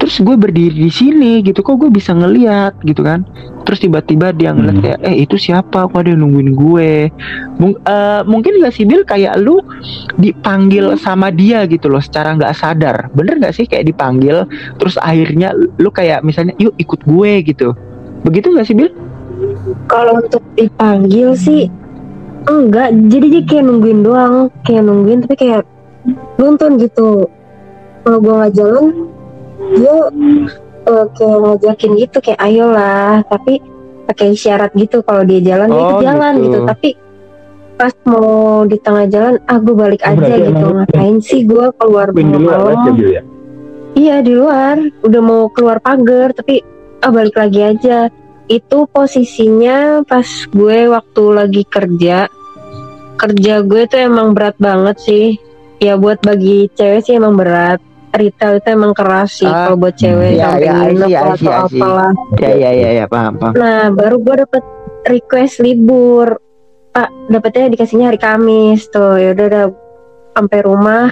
terus 0.06 0.22
gue 0.22 0.38
berdiri 0.38 0.86
di 0.86 0.92
sini 0.94 1.42
gitu 1.42 1.66
kok 1.66 1.82
gue 1.82 1.90
bisa 1.90 2.14
ngeliat 2.14 2.78
gitu 2.86 3.02
kan. 3.02 3.26
Terus 3.66 3.82
tiba-tiba 3.82 4.30
dia 4.30 4.54
ngeliat 4.54 4.78
Hmm. 4.78 4.84
kayak 4.86 5.00
eh 5.02 5.26
itu 5.26 5.34
siapa? 5.34 5.90
Kok 5.90 5.98
ada 5.98 6.14
yang 6.14 6.22
nungguin 6.22 6.54
gue? 6.54 7.10
Mung- 7.58 7.82
eh, 7.82 8.22
mungkin 8.22 8.62
gak 8.62 8.70
sih 8.70 8.86
Bil 8.86 9.02
kayak 9.02 9.34
lu 9.42 9.58
dipanggil 10.14 10.94
sama 10.94 11.34
dia 11.34 11.66
gitu 11.66 11.90
loh 11.90 11.98
secara 11.98 12.38
nggak 12.38 12.54
sadar. 12.54 13.10
Bener 13.18 13.42
gak 13.42 13.58
sih 13.58 13.66
kayak 13.66 13.90
dipanggil 13.90 14.46
terus 14.78 14.94
akhirnya 15.02 15.50
lu 15.58 15.90
kayak 15.90 16.22
misalnya 16.22 16.54
yuk 16.62 16.78
ikut 16.78 17.02
gue 17.02 17.32
gitu. 17.42 17.74
Begitu 18.22 18.54
gak 18.54 18.70
sih 18.70 18.78
Bil? 18.78 18.94
Kalau 19.90 20.22
untuk 20.22 20.46
dipanggil 20.54 21.34
sih 21.34 21.66
enggak. 22.46 22.94
Jadi 23.10 23.26
dia 23.26 23.42
kayak 23.42 23.64
nungguin 23.66 24.06
doang 24.06 24.54
kayak 24.62 24.86
nungguin 24.86 25.26
tapi 25.26 25.34
kayak 25.34 25.66
nonton 26.38 26.78
gitu. 26.78 27.26
Kalau 28.06 28.22
gua 28.22 28.46
nggak 28.46 28.54
jalan 28.54 29.10
dia 29.74 29.96
eh, 30.86 31.06
kayak 31.16 31.38
ngajakin 31.42 31.92
gitu 31.98 32.16
kayak 32.22 32.40
ayolah 32.40 33.24
tapi 33.26 33.58
pakai 34.06 34.38
isyarat 34.38 34.70
gitu 34.78 35.02
kalau 35.02 35.26
dia 35.26 35.40
jalan 35.42 35.68
dia 35.70 35.78
Oh, 35.78 35.82
ikut 35.90 36.02
jalan 36.06 36.32
gitu. 36.38 36.44
gitu 36.46 36.58
tapi 36.62 36.90
pas 37.76 37.92
mau 38.08 38.64
di 38.64 38.78
tengah 38.80 39.04
jalan 39.10 39.34
ah 39.44 39.58
gue 39.60 39.74
balik 39.76 40.00
aja 40.00 40.16
berarti 40.16 40.48
gitu 40.48 40.66
ngapain 40.72 41.16
sih 41.20 41.40
gue 41.44 41.66
keluar 41.76 42.08
malam 42.14 42.96
Bil 42.96 43.10
ya 43.20 43.22
Iya 43.96 44.20
di 44.20 44.36
luar, 44.36 44.76
udah 45.08 45.22
mau 45.24 45.48
keluar 45.48 45.80
pagar 45.80 46.36
tapi 46.36 46.60
ah 47.00 47.08
balik 47.08 47.32
lagi 47.32 47.64
aja. 47.64 48.12
Itu 48.44 48.84
posisinya 48.92 50.04
pas 50.04 50.28
gue 50.52 50.92
waktu 50.92 51.24
lagi 51.32 51.64
kerja. 51.64 52.28
Kerja 53.16 53.54
gue 53.64 53.82
tuh 53.88 53.96
emang 53.96 54.36
berat 54.36 54.52
banget 54.60 55.00
sih. 55.00 55.26
Ya 55.80 55.96
buat 55.96 56.20
bagi 56.20 56.68
cewek 56.76 57.08
sih 57.08 57.16
emang 57.16 57.40
berat. 57.40 57.80
Retail 58.16 58.58
itu 58.58 58.68
emang 58.72 58.92
keras 58.96 59.30
sih 59.38 59.46
Ah, 59.46 59.68
kalau 59.70 59.78
buat 59.78 59.94
cewek 59.94 60.30
iya, 60.34 60.44
sampai 60.50 60.64
iya, 60.64 60.72
I 60.72 60.84
nginep 60.90 61.08
I 61.08 61.14
atau 61.16 61.36
see, 61.36 61.46
I 61.46 61.60
see. 61.68 61.80
apalah. 61.80 62.12
ya 62.40 62.50
ya 62.56 62.70
ya 62.72 62.90
ya 62.98 63.04
paham 63.06 63.32
paham. 63.36 63.54
Nah 63.54 63.82
baru 63.92 64.16
gue 64.20 64.34
dapet 64.42 64.62
request 65.06 65.54
libur. 65.62 66.28
Pak 66.90 67.08
dapetnya 67.28 67.68
dikasihnya 67.70 68.06
hari 68.08 68.20
Kamis 68.20 68.88
tuh. 68.88 69.20
Ya 69.20 69.36
udah 69.36 69.46
udah 69.52 69.64
sampai 70.34 70.58
rumah. 70.64 71.06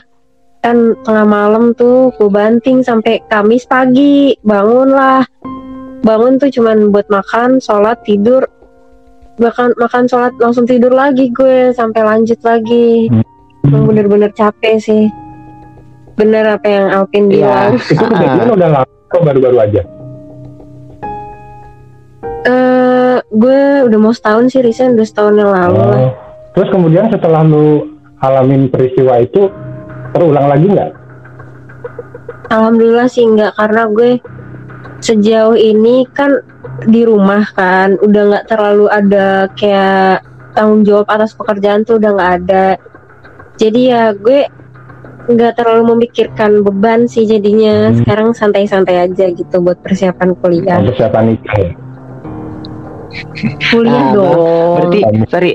Kan 0.65 0.97
tengah 1.05 1.27
malam 1.29 1.77
tuh 1.77 2.09
gue 2.17 2.29
banting 2.33 2.81
sampai 2.81 3.21
Kamis 3.29 3.69
pagi. 3.69 4.33
Bangun 4.41 4.93
lah 4.93 5.23
bangun 6.05 6.37
tuh 6.37 6.53
cuman 6.53 6.93
buat 6.93 7.09
makan 7.09 7.61
sholat 7.61 8.01
tidur. 8.05 8.45
Makan 9.41 9.75
makan 9.77 10.05
sholat 10.09 10.33
langsung 10.41 10.65
tidur 10.65 10.91
lagi 10.91 11.29
gue. 11.31 11.73
Sampai 11.73 12.01
lanjut 12.05 12.41
lagi. 12.41 13.09
Emang 13.65 13.89
bener-bener 13.89 14.29
capek 14.37 14.77
sih 14.77 15.09
bener 16.15 16.45
apa 16.49 16.67
yang 16.67 16.87
Alvin 16.91 17.25
Iya. 17.27 17.33
bilang? 17.33 17.71
Itu 17.93 18.05
kejadian 18.05 18.49
udah 18.53 18.69
lama 18.71 18.93
kok 19.09 19.23
baru-baru 19.23 19.57
aja. 19.61 19.83
Eh 22.45 23.17
gue 23.25 23.61
udah 23.89 23.99
mau 23.99 24.13
setahun 24.13 24.53
sih 24.53 24.61
resign 24.61 24.95
udah 24.95 25.07
setahun 25.07 25.35
yang 25.35 25.51
lalu 25.51 25.79
lah. 25.81 25.99
Oh. 25.99 26.13
terus 26.55 26.71
kemudian 26.71 27.11
setelah 27.11 27.43
lu 27.43 27.99
alamin 28.23 28.71
peristiwa 28.71 29.19
itu 29.19 29.51
terulang 30.15 30.47
lagi 30.47 30.71
nggak? 30.71 30.91
Alhamdulillah 32.47 33.11
sih 33.11 33.27
enggak 33.27 33.59
karena 33.59 33.83
gue 33.91 34.11
sejauh 35.03 35.59
ini 35.59 36.07
kan 36.15 36.31
di 36.87 37.03
rumah 37.03 37.43
kan 37.53 37.99
udah 37.99 38.23
nggak 38.31 38.47
terlalu 38.47 38.87
ada 38.87 39.51
kayak 39.59 40.23
tanggung 40.55 40.87
jawab 40.87 41.11
atas 41.11 41.35
pekerjaan 41.35 41.83
tuh 41.83 41.99
udah 41.99 42.11
nggak 42.15 42.33
ada. 42.45 42.67
Jadi 43.59 43.81
ya 43.91 44.15
gue 44.15 44.47
nggak 45.27 45.53
terlalu 45.55 45.83
memikirkan 45.95 46.61
beban 46.61 47.05
sih 47.05 47.25
jadinya 47.25 47.89
Hmm. 47.89 47.97
sekarang 47.99 48.29
santai-santai 48.31 48.97
aja 49.03 49.27
gitu 49.29 49.57
buat 49.59 49.81
persiapan 49.81 50.37
kuliah 50.37 50.79
persiapan 50.83 51.25
nikah 51.31 51.57
ya? 51.65 51.71
kuliah 53.65 54.03
Ah, 54.03 54.13
dong 54.13 54.37
berarti 54.77 55.01
sorry 55.27 55.53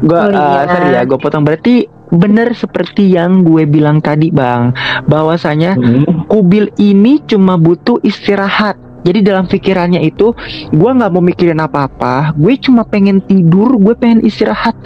gue 0.00 0.18
Kuliah. 0.20 0.64
sorry 0.66 0.88
ya 0.90 1.00
gue 1.04 1.18
potong 1.18 1.44
berarti 1.44 1.74
bener 2.10 2.52
seperti 2.52 3.08
yang 3.08 3.40
gue 3.40 3.64
bilang 3.64 3.98
tadi 3.98 4.28
bang 4.28 4.74
bahwasanya 5.04 5.74
Hmm. 5.74 6.26
kubil 6.26 6.68
ini 6.76 7.22
cuma 7.22 7.56
butuh 7.56 8.02
istirahat. 8.02 8.76
Jadi 9.02 9.18
dalam 9.20 9.44
pikirannya 9.44 9.98
itu, 10.00 10.30
gue 10.70 10.90
nggak 10.92 11.10
mau 11.10 11.18
mikirin 11.18 11.58
apa-apa. 11.58 12.30
Gue 12.32 12.54
cuma 12.54 12.86
pengen 12.86 13.18
tidur, 13.20 13.74
gue 13.74 13.98
pengen 13.98 14.22
istirahat. 14.22 14.78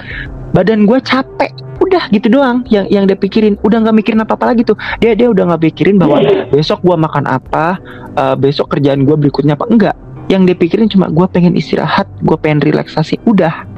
Badan 0.56 0.88
gue 0.88 0.96
capek, 1.04 1.52
udah 1.84 2.08
gitu 2.08 2.32
doang. 2.32 2.64
Yang 2.72 2.88
yang 2.88 3.04
dia 3.04 3.18
pikirin, 3.20 3.60
udah 3.60 3.84
nggak 3.84 3.96
mikirin 4.00 4.24
apa-apa 4.24 4.56
lagi 4.56 4.64
tuh. 4.64 4.80
Dia 5.04 5.12
dia 5.12 5.28
udah 5.28 5.52
nggak 5.52 5.68
pikirin 5.68 6.00
bahwa 6.00 6.24
besok 6.48 6.80
gue 6.80 6.96
makan 6.96 7.28
apa, 7.28 7.76
eh, 8.16 8.36
besok 8.40 8.72
kerjaan 8.72 9.04
gue 9.04 9.16
berikutnya 9.20 9.52
apa 9.52 9.68
enggak. 9.68 9.96
Yang 10.32 10.42
dia 10.48 10.56
pikirin 10.56 10.88
cuma 10.88 11.12
gue 11.12 11.26
pengen 11.28 11.52
istirahat, 11.52 12.08
gue 12.24 12.36
pengen 12.40 12.64
relaksasi, 12.64 13.20
udah 13.28 13.68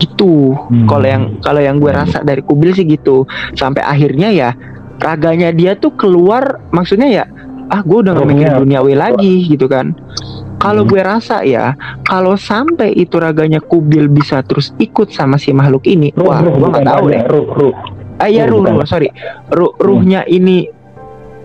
gitu. 0.00 0.56
Hmm. 0.56 0.88
Kalau 0.88 1.04
yang 1.04 1.22
kalau 1.44 1.60
yang 1.60 1.76
gue 1.76 1.92
rasa 1.92 2.24
dari 2.24 2.40
kubil 2.40 2.72
sih 2.72 2.88
gitu. 2.88 3.28
Sampai 3.52 3.84
akhirnya 3.84 4.32
ya 4.32 4.56
raganya 5.00 5.52
dia 5.52 5.76
tuh 5.76 5.92
keluar 5.92 6.64
maksudnya 6.72 7.08
ya 7.08 7.24
ah 7.68 7.80
gue 7.80 7.98
udah 8.00 8.12
gak 8.14 8.26
mikirin 8.26 8.46
Ruhnya. 8.46 8.60
duniawi 8.62 8.94
lagi 8.94 9.34
gitu 9.46 9.66
kan 9.66 9.92
kalau 10.56 10.82
Hmm. 10.82 10.90
gue 10.90 11.02
rasa 11.02 11.36
ya 11.42 11.74
kalau 12.02 12.34
sampai 12.34 12.92
itu 12.92 13.16
raganya 13.16 13.60
kubil 13.60 14.08
bisa 14.08 14.40
terus 14.40 14.72
ikut 14.76 15.10
sama 15.10 15.36
si 15.36 15.50
makhluk 15.50 15.84
ini 15.84 16.10
Ruh, 16.14 16.26
wah 16.26 16.40
ruh, 16.40 16.54
gue 16.54 16.68
nggak 16.70 16.86
tahu 16.86 17.04
deh 17.10 17.22
Ruh, 17.28 17.46
ruh. 17.52 17.74
ah 18.16 18.28
ya 18.28 18.48
Ruh, 18.48 18.62
ruh, 18.62 18.80
ruh 18.80 18.86
sorry 18.86 19.08
ruh, 19.50 19.72
ruhnya 19.76 20.24
ini 20.24 20.66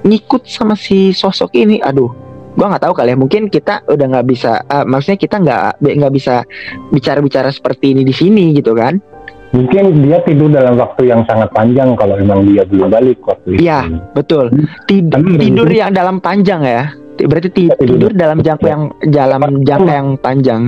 ngikut 0.02 0.48
sama 0.48 0.74
si 0.74 1.12
sosok 1.12 1.54
ini 1.54 1.78
aduh 1.78 2.10
gue 2.52 2.66
nggak 2.66 2.84
tahu 2.84 2.94
kali 2.94 3.14
ya 3.14 3.18
mungkin 3.18 3.48
kita 3.48 3.86
udah 3.86 4.06
nggak 4.12 4.28
bisa 4.28 4.64
ah, 4.66 4.84
maksudnya 4.84 5.16
kita 5.16 5.36
nggak 5.40 5.62
nggak 5.80 6.14
bisa 6.14 6.44
bicara-bicara 6.90 7.48
seperti 7.48 7.94
ini 7.94 8.04
di 8.04 8.12
sini 8.12 8.52
gitu 8.52 8.74
kan 8.74 9.00
Mungkin 9.52 10.08
dia 10.08 10.24
tidur 10.24 10.48
dalam 10.48 10.80
waktu 10.80 11.12
yang 11.12 11.28
sangat 11.28 11.52
panjang 11.52 11.92
kalau 12.00 12.16
emang 12.16 12.48
dia 12.48 12.64
belum 12.64 12.88
balik 12.88 13.20
waktu 13.28 13.60
itu. 13.60 13.68
Iya. 13.68 13.84
betul 14.16 14.48
Tid- 14.88 15.12
Tapi 15.12 15.36
tidur 15.36 15.68
yang 15.68 15.92
dalam 15.92 16.24
panjang 16.24 16.64
ya 16.64 16.88
Ti- 17.20 17.28
berarti 17.28 17.50
ti- 17.52 17.68
tidur. 17.68 18.16
dalam 18.16 18.40
jangka 18.40 18.68
yang 18.68 18.84
dalam 19.12 19.42
jangka 19.62 19.92
yang 19.92 20.10
panjang 20.16 20.62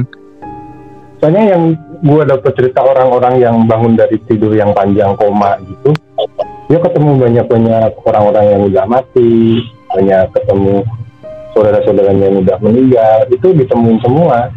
Soalnya 1.24 1.56
yang 1.56 1.64
gue 2.04 2.22
dapet 2.28 2.52
cerita 2.52 2.84
orang-orang 2.84 3.40
yang 3.40 3.56
bangun 3.64 3.96
dari 3.96 4.20
tidur 4.28 4.52
yang 4.52 4.76
panjang 4.76 5.16
koma 5.16 5.56
gitu, 5.64 5.96
dia 6.68 6.84
ketemu 6.84 7.16
banyak-banyak 7.16 7.96
orang-orang 8.04 8.46
yang 8.52 8.62
udah 8.68 8.84
mati, 8.84 9.64
banyak 9.88 10.28
ketemu 10.36 10.84
saudara-saudaranya 11.56 12.28
yang 12.28 12.38
udah 12.44 12.58
meninggal, 12.60 13.18
itu 13.32 13.56
ditemuin 13.56 14.04
semua. 14.04 14.52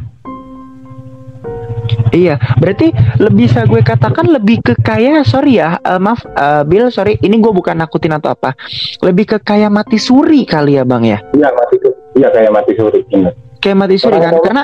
Iya, 2.17 2.41
berarti 2.57 2.97
lebih 3.21 3.45
bisa 3.45 3.69
gue 3.69 3.85
katakan 3.85 4.25
lebih 4.25 4.65
ke 4.65 4.73
kayak 4.81 5.29
sorry 5.29 5.61
ya, 5.61 5.77
eh, 5.77 6.01
maaf 6.01 6.25
eh, 6.25 6.65
Bill 6.65 6.89
sorry, 6.89 7.21
ini 7.21 7.37
gue 7.37 7.53
bukan 7.53 7.77
nakutin 7.77 8.17
atau 8.17 8.33
apa, 8.33 8.57
lebih 9.05 9.37
ke 9.37 9.39
kayak 9.45 9.69
mati 9.69 10.01
suri 10.01 10.49
kali 10.49 10.81
ya 10.81 10.89
bang 10.89 11.05
ya, 11.05 11.19
Iya 11.37 11.53
mati 11.53 11.77
iya 12.17 12.29
kayak 12.33 12.51
mati 12.51 12.73
suri, 12.73 13.05
bener. 13.13 13.37
kayak 13.61 13.77
mati 13.77 13.97
suri 14.01 14.17
kan, 14.17 14.33
Orang- 14.33 14.45
karena 14.49 14.63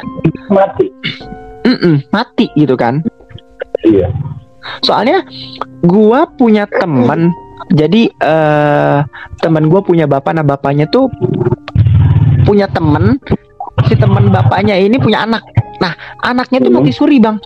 Mati. 0.49 0.87
mm-mm, 1.63 1.95
mati 2.09 2.49
gitu 2.57 2.73
kan. 2.73 3.05
Iya. 3.85 4.09
Soalnya 4.81 5.21
gue 5.85 6.21
punya 6.41 6.65
temen, 6.73 7.37
jadi 7.69 8.09
eh 8.09 8.99
temen 9.45 9.69
gue 9.69 9.81
punya 9.85 10.09
bapak, 10.09 10.33
nah 10.33 10.47
bapaknya 10.47 10.89
tuh 10.89 11.13
punya 12.49 12.65
temen, 12.67 13.21
si 13.85 13.95
temen 13.95 14.33
bapaknya 14.33 14.75
ini 14.75 14.97
punya 14.97 15.21
anak, 15.23 15.45
nah 15.83 15.93
anaknya 16.23 16.63
tuh 16.63 16.71
Hmm. 16.71 16.79
mati 16.79 16.93
suri 16.93 17.19
bang, 17.19 17.43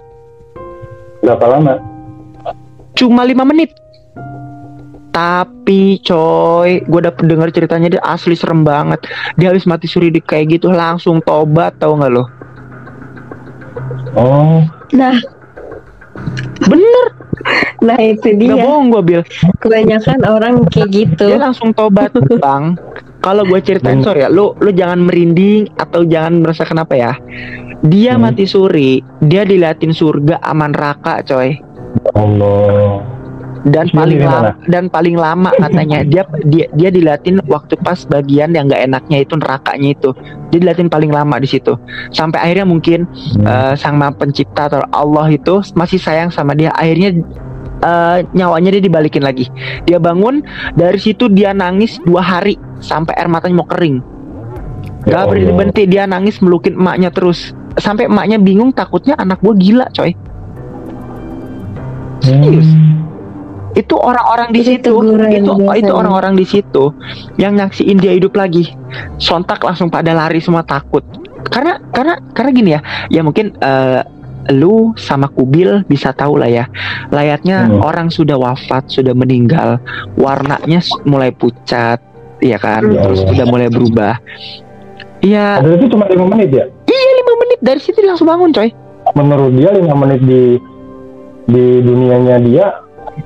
Berapa 1.18 1.44
lama? 1.48 1.80
cuma 2.92 3.24
lima 3.24 3.42
menit. 3.42 3.72
Tapi 5.08 5.96
coy, 5.98 6.84
gue 6.84 7.00
dapet 7.00 7.24
denger 7.24 7.48
ceritanya 7.50 7.88
dia 7.88 8.02
asli 8.04 8.36
serem 8.36 8.60
banget. 8.62 9.00
Dia 9.34 9.48
habis 9.48 9.64
mati 9.64 9.88
suri 9.88 10.12
di 10.12 10.20
kayak 10.20 10.52
gitu 10.54 10.68
langsung 10.68 11.24
tobat 11.24 11.72
tau 11.76 11.96
nggak 11.96 12.12
lo? 12.12 12.28
Oh, 14.12 14.60
Nah, 14.92 15.16
Bener, 16.62 17.06
nah 17.78 17.96
itu 17.98 18.32
dia. 18.34 18.56
bohong 18.56 18.88
gue 18.90 19.02
bil. 19.02 19.22
Kebanyakan 19.58 20.20
orang 20.22 20.64
kayak 20.66 20.88
gitu. 20.90 21.26
Dia 21.26 21.38
langsung 21.38 21.72
tobat 21.72 22.12
bang. 22.44 22.76
Kalau 23.26 23.42
gue 23.42 23.58
ceritain 23.58 23.98
Hmm. 23.98 24.06
sorry 24.06 24.22
ya, 24.22 24.30
lu 24.30 24.54
lu 24.56 24.70
jangan 24.70 25.02
merinding 25.02 25.66
atau 25.74 26.06
jangan 26.06 26.46
merasa 26.46 26.62
kenapa 26.62 26.94
ya. 26.94 27.12
Dia 27.82 28.14
Hmm. 28.14 28.22
mati 28.22 28.46
suri, 28.46 29.02
dia 29.18 29.42
diliatin 29.42 29.90
surga 29.90 30.38
aman 30.40 30.70
raka 30.70 31.26
coy. 31.26 31.58
Allah. 32.14 33.02
dan 33.66 33.90
Terus 33.90 33.98
paling 33.98 34.20
lama 34.22 34.50
dan 34.70 34.84
paling 34.86 35.16
lama 35.18 35.50
katanya 35.58 36.06
dia 36.06 36.22
dia 36.46 36.70
dia 36.70 36.86
diliatin 36.86 37.42
waktu 37.42 37.74
pas 37.76 38.06
bagian 38.06 38.54
yang 38.54 38.70
nggak 38.70 38.86
enaknya 38.86 39.26
itu 39.26 39.34
nerakanya 39.34 39.90
itu 39.90 40.14
dia 40.48 40.58
diliatin 40.62 40.86
paling 40.86 41.10
lama 41.10 41.34
di 41.42 41.50
situ 41.50 41.74
sampai 42.14 42.38
akhirnya 42.38 42.62
mungkin 42.62 43.10
Hmm. 43.10 43.42
eh, 43.42 43.74
sang 43.74 43.98
maha 43.98 44.14
pencipta 44.14 44.70
atau 44.70 44.86
Allah 44.86 45.26
itu 45.28 45.66
masih 45.74 45.98
sayang 45.98 46.30
sama 46.30 46.54
dia 46.54 46.70
akhirnya 46.70 47.18
eh, 47.82 48.18
nyawanya 48.32 48.76
dia 48.76 48.82
dibalikin 48.82 49.24
lagi. 49.24 49.48
Dia 49.84 49.98
bangun 50.00 50.44
dari 50.76 50.96
situ 51.00 51.28
dia 51.28 51.52
nangis 51.52 51.98
dua 52.04 52.22
hari 52.22 52.56
sampai 52.80 53.16
air 53.16 53.28
matanya 53.28 53.60
mau 53.60 53.68
kering. 53.68 54.00
Ya 55.06 55.22
Gak 55.22 55.30
berhenti 55.30 55.46
Allah. 55.46 55.56
berhenti 55.56 55.82
dia 55.86 56.02
nangis 56.04 56.36
melukin 56.42 56.74
emaknya 56.74 57.10
terus. 57.14 57.54
Sampai 57.76 58.08
emaknya 58.08 58.40
bingung 58.40 58.72
takutnya 58.72 59.14
anak 59.20 59.38
gua 59.44 59.54
gila 59.54 59.86
coy. 59.92 60.12
Serius. 62.24 62.66
Hmm. 62.66 62.94
itu 63.76 63.92
orang-orang 63.92 64.56
di 64.56 64.64
Itu 64.64 64.72
situ 64.72 64.90
itu 65.28 65.52
itu 65.76 65.92
orang-orang 65.92 66.32
di 66.32 66.48
situ 66.48 66.96
yang 67.36 67.60
nyaksiin 67.60 68.00
dia 68.00 68.16
hidup 68.16 68.32
lagi. 68.32 68.72
Sontak 69.20 69.60
langsung 69.60 69.92
pada 69.92 70.16
lari 70.16 70.40
semua 70.40 70.64
takut. 70.64 71.04
Karena 71.52 71.76
karena 71.92 72.16
karena 72.32 72.50
gini 72.56 72.70
ya 72.72 72.80
ya 73.12 73.20
mungkin 73.20 73.52
eh, 73.60 74.00
lu 74.48 74.74
sama 74.94 75.26
kubil 75.26 75.82
bisa 75.84 76.10
tahu 76.10 76.36
lah 76.36 76.46
ya 76.46 76.64
layaknya 77.08 77.66
Hmm. 77.66 77.80
orang 77.80 78.08
sudah 78.08 78.34
wafat 78.34 78.86
sudah 78.86 79.12
meninggal 79.12 79.78
warnanya 80.14 80.78
mulai 81.02 81.30
pucat 81.30 81.98
ya 82.38 82.56
kan 82.56 82.82
Hmm. 82.82 82.98
terus 83.00 83.20
Ya 83.22 83.30
udah 83.32 83.46
mulai 83.46 83.68
berubah 83.68 84.14
Iya, 85.18 85.58
itu 85.64 85.88
cuma 85.88 86.06
lima 86.06 86.28
menit 86.28 86.52
ya. 86.52 86.64
iya 86.84 87.10
lima 87.16 87.32
menit 87.36 87.58
dari 87.58 87.80
situ 87.80 87.98
langsung 88.00 88.28
bangun 88.28 88.52
coy. 88.52 88.70
Menurut 89.12 89.52
dia 89.54 89.72
lima 89.72 89.96
menit 89.96 90.20
di 90.22 90.60
di 91.46 91.64
dunianya 91.80 92.36
dia 92.38 92.66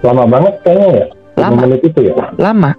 lama 0.00 0.24
banget 0.24 0.54
kayaknya 0.62 0.88
ya. 0.88 1.04
Lima 1.36 1.42
Lama. 1.42 1.60
menit 1.60 1.80
itu 1.82 2.00
ya. 2.04 2.14
lama 2.36 2.70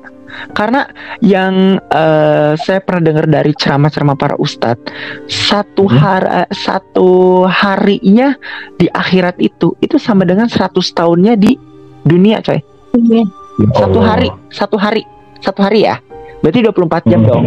karena 0.51 0.87
yang 1.19 1.77
eh, 1.77 2.53
saya 2.57 2.79
pernah 2.79 3.03
dengar 3.03 3.25
dari 3.25 3.51
ceramah-ceramah 3.53 4.15
para 4.15 4.35
ustadz 4.37 4.83
satu 5.27 5.85
Hmm. 5.85 5.97
hari 5.97 6.29
satu 6.53 7.09
harinya 7.45 8.35
di 8.75 8.87
akhirat 8.87 9.37
itu 9.37 9.73
itu 9.79 9.97
sama 9.97 10.23
dengan 10.23 10.47
100 10.47 10.71
tahunnya 10.93 11.33
di 11.35 11.55
dunia 12.03 12.39
coy 12.41 12.59
Iya. 12.91 13.23
Ya 13.23 13.67
satu 13.77 13.99
hari 13.99 14.29
satu 14.49 14.75
hari 14.75 15.01
satu 15.39 15.59
hari 15.61 15.85
ya 15.85 15.99
berarti 16.41 16.59
24 16.63 17.03
jam 17.07 17.21
Hmm. 17.21 17.29
dong 17.29 17.45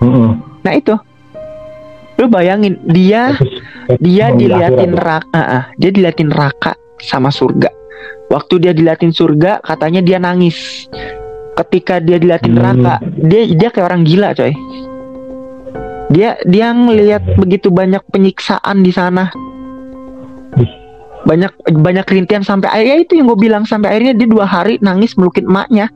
Mm-mm. 0.00 0.28
nah 0.62 0.72
itu 0.72 0.94
lu 2.14 2.30
bayangin 2.30 2.78
dia 2.86 3.34
Terus, 3.34 3.58
dia 3.98 4.30
Di 4.30 4.46
diliatin 4.46 4.94
neraka 4.94 5.40
ah, 5.40 5.64
dia 5.74 5.90
diliatin 5.90 6.30
neraka 6.30 6.72
sama 7.02 7.28
surga 7.28 7.68
waktu 8.30 8.62
dia 8.62 8.72
diliatin 8.72 9.10
surga 9.10 9.58
katanya 9.60 10.00
dia 10.00 10.16
nangis 10.16 10.86
ketika 11.54 12.02
dia 12.02 12.18
diliatin 12.18 12.52
Hmm. 12.52 12.58
neraka 12.58 12.94
dia 13.16 13.42
dia 13.50 13.68
kayak 13.70 13.86
orang 13.86 14.02
gila 14.02 14.34
coy. 14.34 14.52
Dia 16.10 16.38
dia 16.44 16.70
ngelihat 16.70 17.38
begitu 17.38 17.70
banyak 17.70 18.02
penyiksaan 18.10 18.82
di 18.82 18.92
sana. 18.92 19.30
Banyak 21.24 21.56
banyak 21.80 22.04
rintian 22.04 22.44
sampai 22.44 22.68
akhirnya 22.68 22.98
itu 23.00 23.12
yang 23.16 23.26
gue 23.32 23.38
bilang 23.40 23.64
sampai 23.64 23.96
akhirnya 23.96 24.12
dia 24.12 24.28
dua 24.28 24.44
hari 24.44 24.76
nangis 24.84 25.16
melukin 25.16 25.48
emaknya. 25.48 25.88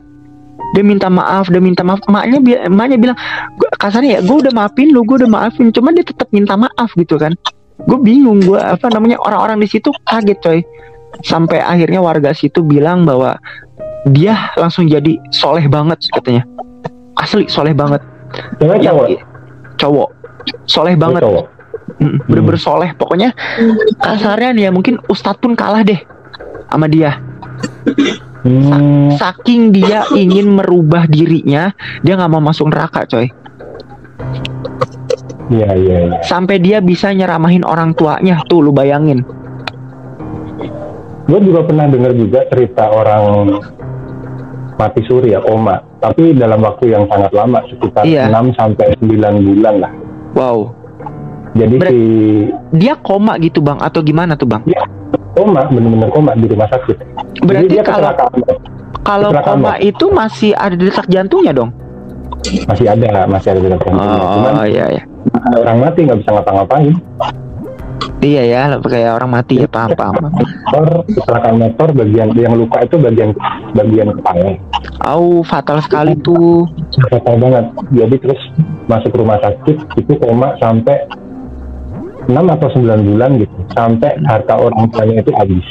Dia 0.73 0.83
minta 0.83 1.07
maaf 1.07 1.47
dia 1.47 1.61
minta 1.61 1.85
maaf. 1.85 2.01
Emaknya 2.09 2.39
bi- 2.41 2.61
emaknya 2.65 2.97
bilang 2.97 3.17
"Gua- 3.55 3.73
kasarnya 3.77 4.19
ya 4.19 4.21
gue 4.25 4.37
udah 4.41 4.53
maafin 4.53 4.89
lu 4.89 5.05
gue 5.05 5.21
udah 5.21 5.29
maafin. 5.29 5.69
Cuman 5.69 5.93
dia 5.93 6.03
tetap 6.03 6.27
minta 6.33 6.57
maaf 6.57 6.89
gitu 6.97 7.21
kan. 7.21 7.37
Gue 7.85 7.99
bingung 8.01 8.41
gue 8.41 8.57
apa 8.57 8.89
namanya 8.89 9.21
orang-orang 9.21 9.61
di 9.61 9.69
situ 9.69 9.93
kaget 10.03 10.39
coy. 10.41 10.59
Sampai 11.21 11.61
akhirnya 11.61 12.01
warga 12.01 12.33
situ 12.33 12.65
bilang 12.65 13.05
bahwa 13.05 13.37
dia 14.07 14.53
langsung 14.55 14.87
jadi 14.87 15.19
soleh 15.33 15.67
banget 15.67 15.99
katanya. 16.13 16.43
Asli 17.19 17.49
soleh 17.51 17.75
banget. 17.75 17.99
Cewek 18.61 18.79
cowok. 18.85 19.07
cowok. 19.75 20.09
Soleh 20.69 20.95
banget. 20.95 21.21
cowok. 21.25 21.45
Mm, 21.99 22.17
bener-bener 22.31 22.61
soleh. 22.61 22.89
Pokoknya 22.95 23.35
kasarnya 23.99 24.55
nih 24.55 24.63
ya 24.69 24.71
mungkin 24.71 25.03
Ustadz 25.11 25.41
pun 25.43 25.57
kalah 25.57 25.83
deh 25.83 25.99
sama 26.71 26.87
dia. 26.87 27.19
Hmm. 28.39 29.11
saking 29.19 29.75
dia 29.75 30.07
ingin 30.15 30.47
merubah 30.55 31.03
dirinya 31.11 31.75
dia 32.07 32.15
nggak 32.15 32.31
mau 32.31 32.39
masuk 32.39 32.71
neraka 32.71 33.03
coy. 33.03 33.27
Iya 35.49 35.69
iya 35.75 35.97
iya. 36.07 36.19
sampai 36.23 36.61
dia 36.61 36.79
bisa 36.79 37.11
nyeramahin 37.11 37.67
orang 37.67 37.91
tuanya. 37.97 38.39
Tuh 38.47 38.63
lu 38.63 38.71
bayangin. 38.71 39.27
Gue 41.27 41.39
juga 41.43 41.67
pernah 41.67 41.85
dengar 41.91 42.15
juga 42.15 42.47
cerita 42.47 42.89
orang 42.89 43.59
mati 44.79 45.03
suri 45.03 45.35
ya 45.35 45.43
koma, 45.43 45.75
tapi 45.99 46.31
dalam 46.31 46.63
waktu 46.63 46.89
yang 46.89 47.03
sangat 47.05 47.35
lama 47.35 47.59
sekitar 47.67 48.07
Iya. 48.07 48.31
6 48.31 48.55
sampai 48.55 48.95
9 48.97 49.11
bulan 49.43 49.75
lah. 49.77 49.91
wow 50.33 50.71
Jadi 51.51 51.75
Ber- 51.75 51.89
si 51.89 51.99
dia 52.71 52.93
koma 52.95 53.35
gitu 53.37 53.59
bang 53.59 53.75
atau 53.77 53.99
gimana 53.99 54.37
tuh 54.37 54.45
bang 54.45 54.63
koma 55.33 55.65
bener-bener 55.67 56.07
koma 56.09 56.31
di 56.33 56.45
rumah 56.45 56.69
sakit. 56.69 56.95
berarti 57.41 57.65
Jadi 57.65 57.73
dia 57.73 57.83
kalau 57.83 58.09
kalau 59.01 59.29
kecelakaan, 59.33 59.57
koma 59.57 59.67
Bang. 59.67 59.77
itu 59.81 60.05
masih 60.09 60.51
ada 60.53 60.75
detak 60.77 61.05
jantungnya 61.09 61.51
dong 61.51 61.71
masih 62.65 62.87
ada 62.87 63.25
masih 63.25 63.47
ada 63.51 63.59
detak 63.59 63.81
jantungnya. 63.83 64.23
Cuman 64.31 64.51
oh 64.55 64.65
iya 64.65 64.85
ya 64.93 65.03
orang 65.57 65.77
mati 65.81 65.99
nggak 66.01 66.19
bisa 66.21 66.29
ngapa-ngapain. 66.31 66.93
Iya 68.19 68.43
ya 68.43 68.61
kayak 68.77 69.15
orang 69.15 69.31
mati 69.31 69.59
ya 69.59 69.67
paham 69.67 69.91
paham 69.93 70.15
Motor 70.19 71.03
kecelakaan 71.07 71.55
motor 71.57 71.87
bagian 71.93 72.29
yang 72.33 72.53
luka 72.53 72.79
itu 72.81 72.95
bagian 72.95 73.31
bagian 73.73 74.13
kepala. 74.13 74.55
Au 75.01 75.41
fatal 75.41 75.79
sekali 75.79 76.13
tuh 76.15 76.67
Fatal 77.09 77.35
banget. 77.37 77.65
Jadi 77.89 78.15
terus 78.19 78.41
masuk 78.85 79.15
rumah 79.15 79.39
sakit 79.39 79.77
itu 79.95 80.13
koma 80.17 80.53
sampai 80.57 81.07
6 82.25 82.35
atau 82.35 82.67
9 82.69 82.85
bulan 83.09 83.31
gitu 83.37 83.55
sampai 83.71 84.13
harta 84.23 84.53
orang 84.53 84.85
tuanya 84.89 85.17
itu 85.17 85.31
habis 85.33 85.65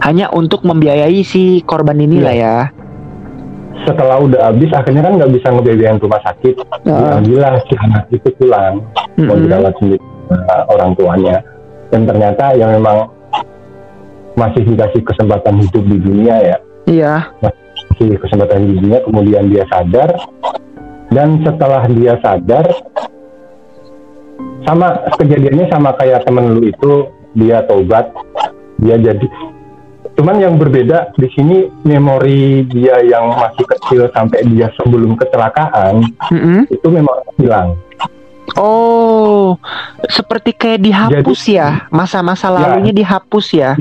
Hanya 0.00 0.32
untuk 0.32 0.64
membiayai 0.64 1.20
si 1.20 1.60
korban 1.60 1.98
ini 1.98 2.18
Iya. 2.18 2.24
lah 2.24 2.34
ya. 2.34 2.56
setelah 3.78 4.18
udah 4.18 4.52
habis 4.52 4.68
akhirnya 4.74 5.00
kan 5.00 5.16
nggak 5.16 5.32
bisa 5.32 5.48
ngebiayain 5.48 5.96
rumah 5.96 6.20
sakit 6.20 6.54
Heeh. 6.82 6.92
Alhamdulillah 6.92 7.52
si 7.62 7.74
anak 7.78 8.04
itu 8.10 8.28
pulang 8.36 8.82
mau 9.16 9.32
Mm-mm. 9.32 9.44
dirawat 9.44 9.72
sendiri 9.78 10.02
uh, 10.30 10.62
orang 10.70 10.94
tuanya. 10.96 11.42
Dan 11.88 12.04
ternyata 12.04 12.52
yang 12.52 12.76
memang 12.76 13.08
masih 14.36 14.62
dikasih 14.62 15.02
kesempatan 15.02 15.58
hidup 15.64 15.84
di 15.88 15.98
dunia 15.98 16.36
ya. 16.38 16.56
Iya. 16.88 17.14
kasih 17.98 18.16
kesempatan 18.22 18.64
di 18.64 18.72
dunia 18.80 18.98
kemudian 19.04 19.50
dia 19.50 19.64
sadar. 19.68 20.14
Dan 21.08 21.40
setelah 21.40 21.88
dia 21.88 22.20
sadar 22.20 22.68
sama 24.68 25.00
kejadiannya 25.16 25.66
sama 25.72 25.96
kayak 25.96 26.28
temen 26.28 26.60
lu 26.60 26.68
itu 26.68 27.08
dia 27.32 27.64
tobat 27.64 28.12
dia 28.84 29.00
jadi. 29.00 29.26
Cuman 30.18 30.42
yang 30.42 30.58
berbeda 30.58 31.14
di 31.14 31.30
sini 31.30 31.70
memori 31.86 32.66
dia 32.66 32.98
yang 33.06 33.30
masih 33.38 33.62
kecil 33.62 34.10
sampai 34.10 34.42
dia 34.50 34.66
sebelum 34.74 35.14
kecelakaan 35.14 36.02
Mm-mm. 36.34 36.66
itu 36.74 36.86
memang 36.90 37.22
hilang 37.38 37.78
Oh, 38.56 39.58
seperti 40.06 40.52
kayak 40.52 40.80
dihapus 40.80 41.40
ya, 41.46 41.84
masa-masa 41.90 42.48
Ya. 42.48 42.54
lalunya 42.54 42.92
dihapus 42.94 43.46
ya. 43.52 43.72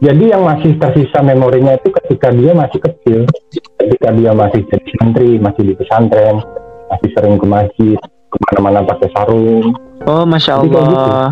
Jadi 0.00 0.32
yang 0.32 0.42
masih 0.42 0.80
tersisa 0.80 1.20
memorinya 1.20 1.76
itu 1.76 1.92
ketika 1.92 2.32
dia 2.32 2.56
masih 2.56 2.80
kecil, 2.80 3.28
ketika 3.76 4.08
dia 4.16 4.32
masih 4.32 4.64
jadi 4.64 4.90
santri, 4.96 5.36
masih 5.36 5.62
di 5.62 5.74
pesantren, 5.76 6.40
masih 6.88 7.08
sering 7.12 7.36
ke 7.36 7.46
masjid, 7.46 7.96
ke 8.00 8.36
mana-mana 8.48 8.80
pakai 8.82 9.12
sarung, 9.12 9.76
Oh, 10.00 10.24
masya 10.24 10.56
Jadi 10.56 10.72
kayak 10.72 10.80
Allah. 10.80 11.28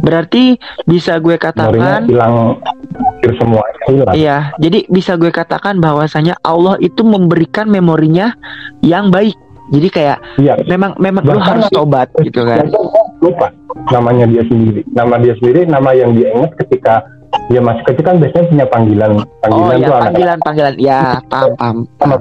Berarti 0.00 0.56
bisa 0.88 1.20
gue 1.20 1.36
memorinya 1.36 1.52
katakan, 1.52 2.08
hilang, 2.08 2.56
hampir 2.96 3.32
semuanya 3.36 3.80
hilang. 3.84 4.14
iya. 4.16 4.38
Jadi 4.56 4.88
bisa 4.88 5.20
gue 5.20 5.28
katakan 5.28 5.76
bahwasanya 5.76 6.40
Allah 6.40 6.80
itu 6.80 7.04
memberikan 7.04 7.68
memorinya 7.68 8.32
yang 8.80 9.12
baik. 9.12 9.36
Jadi 9.66 9.88
kayak 9.88 10.18
Iya, 10.36 10.54
memang 10.64 10.94
memang 10.96 11.22
lu 11.22 11.38
harus 11.38 11.66
tobat 11.70 12.06
gitu 12.20 12.42
kan. 12.42 12.70
lupa 13.18 13.50
namanya 13.88 14.24
dia 14.24 14.44
sendiri. 14.44 14.86
Nama 14.88 15.18
dia 15.18 15.34
sendiri, 15.34 15.64
nama 15.64 15.90
yang 15.90 16.12
dia 16.12 16.30
ingat 16.30 16.52
ketika 16.60 17.02
dia 17.48 17.58
masih 17.58 17.82
kecil 17.82 18.04
kan 18.04 18.16
biasanya 18.16 18.46
punya 18.46 18.66
panggilan, 18.66 19.10
Oh 19.12 19.24
panggilan 19.40 19.74
ya 19.74 19.86
tuh 19.86 19.94
anak 19.94 20.04
panggilan 20.06 20.38
panggilan 20.40 20.74
ya 20.76 20.98
paham 21.26 21.50
paham. 21.54 21.76
sama 21.96 22.16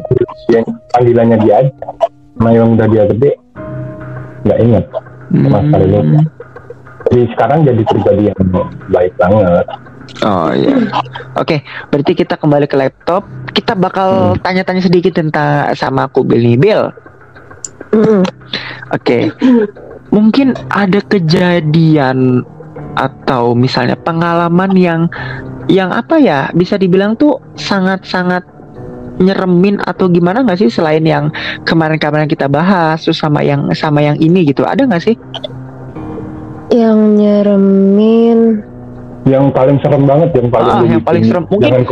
panggilannya 0.91 1.37
dia 1.39 1.53
aja. 1.59 1.71
Nama 2.35 2.49
yang 2.51 2.67
udah 2.75 2.87
dia 2.89 3.03
gede, 3.07 3.31
nggak 4.43 4.59
ingat. 4.59 4.85
Sama 5.31 5.59
sekali 5.61 5.85
lupa. 5.87 6.09
Hmm. 6.11 6.25
Jadi 7.05 7.23
sekarang 7.31 7.59
jadi 7.63 7.81
pribadi 7.85 8.23
yang 8.25 8.39
baik 8.89 9.13
banget. 9.15 9.65
Oh 10.21 10.49
iya. 10.51 10.75
Oke, 11.35 11.61
berarti 11.87 12.11
kita 12.13 12.35
kembali 12.35 12.65
ke 12.65 12.75
laptop. 12.75 13.23
Kita 13.51 13.73
bakal 13.73 14.33
Hmm. 14.33 14.41
tanya-tanya 14.41 14.81
sedikit 14.81 15.13
tentang 15.13 15.69
sama 15.73 16.05
aku 16.05 16.21
Bill 16.21 16.41
nih, 16.43 16.57
Bill. 16.57 16.81
Oke. 18.93 19.31
Mungkin 20.13 20.53
ada 20.71 20.99
kejadian 21.05 22.45
atau 22.95 23.51
misalnya 23.51 23.99
pengalaman 23.99 24.71
yang 24.77 25.01
yang 25.67 25.91
apa 25.91 26.15
ya 26.21 26.47
bisa 26.55 26.79
dibilang 26.79 27.17
tuh 27.19 27.41
sangat-sangat 27.59 28.45
nyeremin 29.19 29.79
atau 29.83 30.11
gimana 30.11 30.43
nggak 30.43 30.59
sih 30.59 30.69
selain 30.71 31.03
yang 31.03 31.31
kemarin-kemarin 31.63 32.27
kita 32.27 32.51
bahas 32.51 33.03
terus 33.03 33.19
sama 33.19 33.41
yang 33.43 33.71
sama 33.71 34.03
yang 34.03 34.19
ini 34.19 34.43
gitu. 34.47 34.63
Ada 34.67 34.87
nggak 34.87 35.03
sih? 35.03 35.15
Yang 36.71 36.99
nyeremin? 37.19 38.39
Yang 39.25 39.45
paling 39.57 39.77
serem 39.81 40.03
banget, 40.05 40.29
yang 40.37 40.47
paling 40.53 40.69
Ah, 40.69 40.83
yang 40.85 41.01
paling 41.01 41.23
serem. 41.25 41.43
Mungkin- 41.49 41.65
jangan 41.65 41.83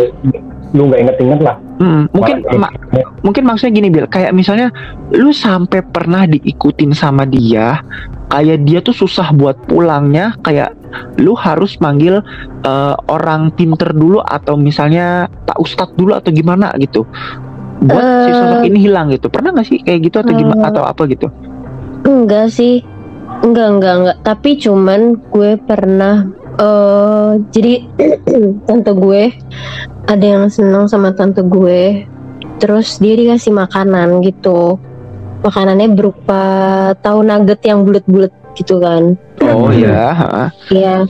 lu 0.73 0.89
nggak 0.89 1.01
inget-inget 1.01 1.39
lah. 1.39 1.55
Hmm, 1.77 2.09
mungkin 2.09 2.38
ma- 2.55 2.73
mungkin 3.21 3.43
maksudnya 3.43 3.73
gini 3.73 3.89
Bil 3.89 4.05
kayak 4.05 4.31
misalnya 4.31 4.73
lu 5.09 5.29
sampai 5.29 5.81
pernah 5.83 6.25
diikutin 6.25 6.91
sama 6.91 7.23
dia 7.23 7.81
kayak 8.27 8.63
dia 8.63 8.79
tuh 8.79 8.93
susah 8.95 9.29
buat 9.31 9.57
pulangnya 9.65 10.33
kayak 10.41 10.73
lu 11.17 11.33
harus 11.33 11.77
manggil 11.77 12.21
eh, 12.62 12.95
orang 13.05 13.51
pinter 13.51 13.91
dulu 13.91 14.17
atau 14.19 14.55
misalnya 14.55 15.25
Pak 15.43 15.57
Ustadz 15.57 15.93
dulu 15.93 16.13
atau 16.13 16.29
gimana 16.29 16.73
gitu 16.77 17.05
buat 17.83 18.05
si 18.23 18.29
Eh. 18.29 18.33
sosok 18.33 18.62
ini 18.63 18.79
hilang 18.81 19.12
gitu 19.12 19.27
pernah 19.27 19.51
nggak 19.51 19.67
sih 19.67 19.77
kayak 19.77 20.07
gitu 20.07 20.17
atau 20.19 20.31
gimana 20.31 20.62
Eh. 20.62 20.69
atau 20.71 20.83
apa 20.83 21.03
gitu 21.05 21.27
Enggak 22.03 22.49
sih 22.49 22.81
Enggak 23.41 23.67
enggak 23.71 23.93
enggak 23.97 24.17
Tapi 24.21 24.49
cuman 24.55 24.99
gue 25.27 25.51
pernah 25.59 26.15
eh 26.59 27.31
Jadi 27.49 27.73
Tante 28.67 28.91
gue 28.93 29.23
Ada 30.03 30.25
yang 30.25 30.45
senang 30.51 30.91
sama 30.91 31.15
tante 31.15 31.39
gue. 31.47 32.03
Terus 32.59 32.99
dia 32.99 33.15
dikasih 33.15 33.55
makanan 33.55 34.19
gitu. 34.21 34.75
Makanannya 35.41 35.95
berupa 35.95 36.43
Tahu 36.99 37.23
nugget 37.23 37.63
yang 37.63 37.87
bulat-bulat 37.87 38.31
gitu 38.59 38.83
kan. 38.83 39.15
Oh 39.47 39.71
ya 39.71 40.11
ha. 40.13 40.51
Iya. 40.69 41.07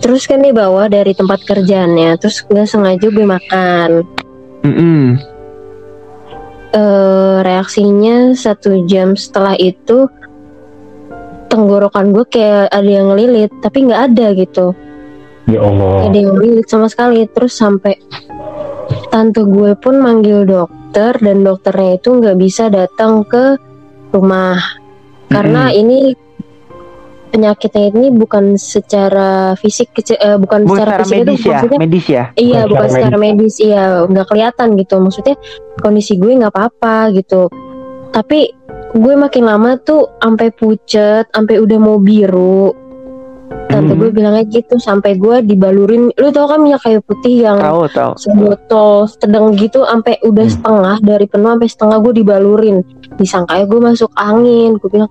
Terus 0.00 0.24
kan 0.24 0.40
dia 0.40 0.54
bawa 0.54 0.88
dari 0.88 1.12
tempat 1.12 1.44
kerjaannya. 1.44 2.16
Terus 2.22 2.46
nggak 2.48 2.66
sengaja 2.70 3.06
gue 3.10 3.26
makan. 3.26 3.90
Mm-mm. 4.60 5.16
eh 6.70 7.38
reaksinya 7.42 8.36
satu 8.36 8.86
jam 8.86 9.18
setelah 9.18 9.58
itu 9.58 10.06
tenggorokan 11.50 12.14
gue 12.14 12.24
kayak 12.30 12.70
ada 12.70 12.86
yang 12.86 13.10
ngelilit 13.10 13.50
tapi 13.58 13.90
nggak 13.90 14.02
ada 14.14 14.26
gitu. 14.38 14.72
Ya 15.50 15.60
Allah. 15.66 16.06
Nggak 16.06 16.08
ada 16.14 16.18
yang 16.22 16.30
ngelilit 16.38 16.66
sama 16.70 16.86
sekali. 16.86 17.26
Terus 17.26 17.52
sampai 17.58 17.98
tante 19.10 19.42
gue 19.42 19.74
pun 19.74 19.98
manggil 19.98 20.46
dokter 20.46 21.18
dan 21.18 21.42
dokternya 21.42 21.98
itu 21.98 22.08
nggak 22.22 22.36
bisa 22.38 22.70
datang 22.70 23.26
ke 23.26 23.58
rumah. 24.14 24.58
Karena 25.30 25.70
ini 25.70 26.14
penyakitnya 27.30 27.94
ini 27.94 28.10
bukan 28.10 28.58
secara 28.58 29.54
fisik 29.54 29.94
kece- 29.94 30.18
eh, 30.18 30.34
bukan, 30.34 30.66
bukan 30.66 30.82
secara 30.82 30.90
secara 30.90 31.02
fisik 31.06 31.14
itu 31.14 31.30
medis 31.30 31.42
ya? 31.42 31.50
maksudnya 31.54 31.78
medis 31.78 32.06
ya? 32.06 32.24
Iya 32.34 32.60
Bukan 32.66 32.70
bukan 32.70 32.88
secara 32.90 32.98
secara 33.06 33.16
medis. 33.18 33.54
Iya 33.62 33.82
nggak 34.10 34.26
kelihatan 34.26 34.68
gitu. 34.78 34.94
Maksudnya 34.98 35.36
kondisi 35.78 36.12
gue 36.18 36.32
nggak 36.38 36.52
apa-apa 36.54 36.96
gitu. 37.14 37.42
Tapi 38.10 38.38
gue 38.90 39.14
makin 39.14 39.46
lama 39.46 39.78
tuh 39.78 40.18
sampai 40.18 40.50
pucet 40.50 41.30
sampai 41.30 41.62
udah 41.62 41.78
mau 41.78 41.98
biru. 42.02 42.74
Tante 43.70 43.94
Hmm. 43.94 44.00
gue 44.02 44.10
bilangnya 44.10 44.42
gitu 44.50 44.78
sampai 44.82 45.14
gue 45.14 45.46
dibalurin. 45.46 46.10
Lu 46.18 46.34
tau 46.34 46.50
kan 46.50 46.58
minyak 46.58 46.82
kayu 46.82 46.98
putih 47.06 47.46
yang 47.46 47.58
tahu 47.62 47.86
tahu 47.90 48.12
sebotol 48.18 49.06
sedang 49.06 49.54
gitu 49.54 49.86
sampai 49.86 50.18
udah 50.26 50.46
Hmm. 50.46 50.54
setengah 50.58 50.96
dari 51.06 51.26
penuh 51.30 51.50
sampai 51.54 51.68
setengah 51.70 51.96
gue 52.02 52.12
dibalurin. 52.22 52.76
Disangkanya 53.14 53.64
gue 53.70 53.80
masuk 53.82 54.10
angin 54.18 54.74
gue 54.78 54.90
bilang 54.90 55.10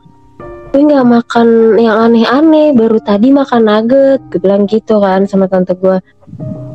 gue 0.70 0.82
nggak 0.86 1.08
makan 1.08 1.48
yang 1.82 1.98
aneh-aneh 1.98 2.76
baru 2.76 3.00
tadi 3.00 3.32
makan 3.32 3.62
nugget. 3.64 4.20
Gue 4.28 4.40
bilang 4.44 4.68
gitu 4.68 5.00
kan 5.00 5.24
sama 5.24 5.48
tante 5.48 5.76
gue. 5.80 6.04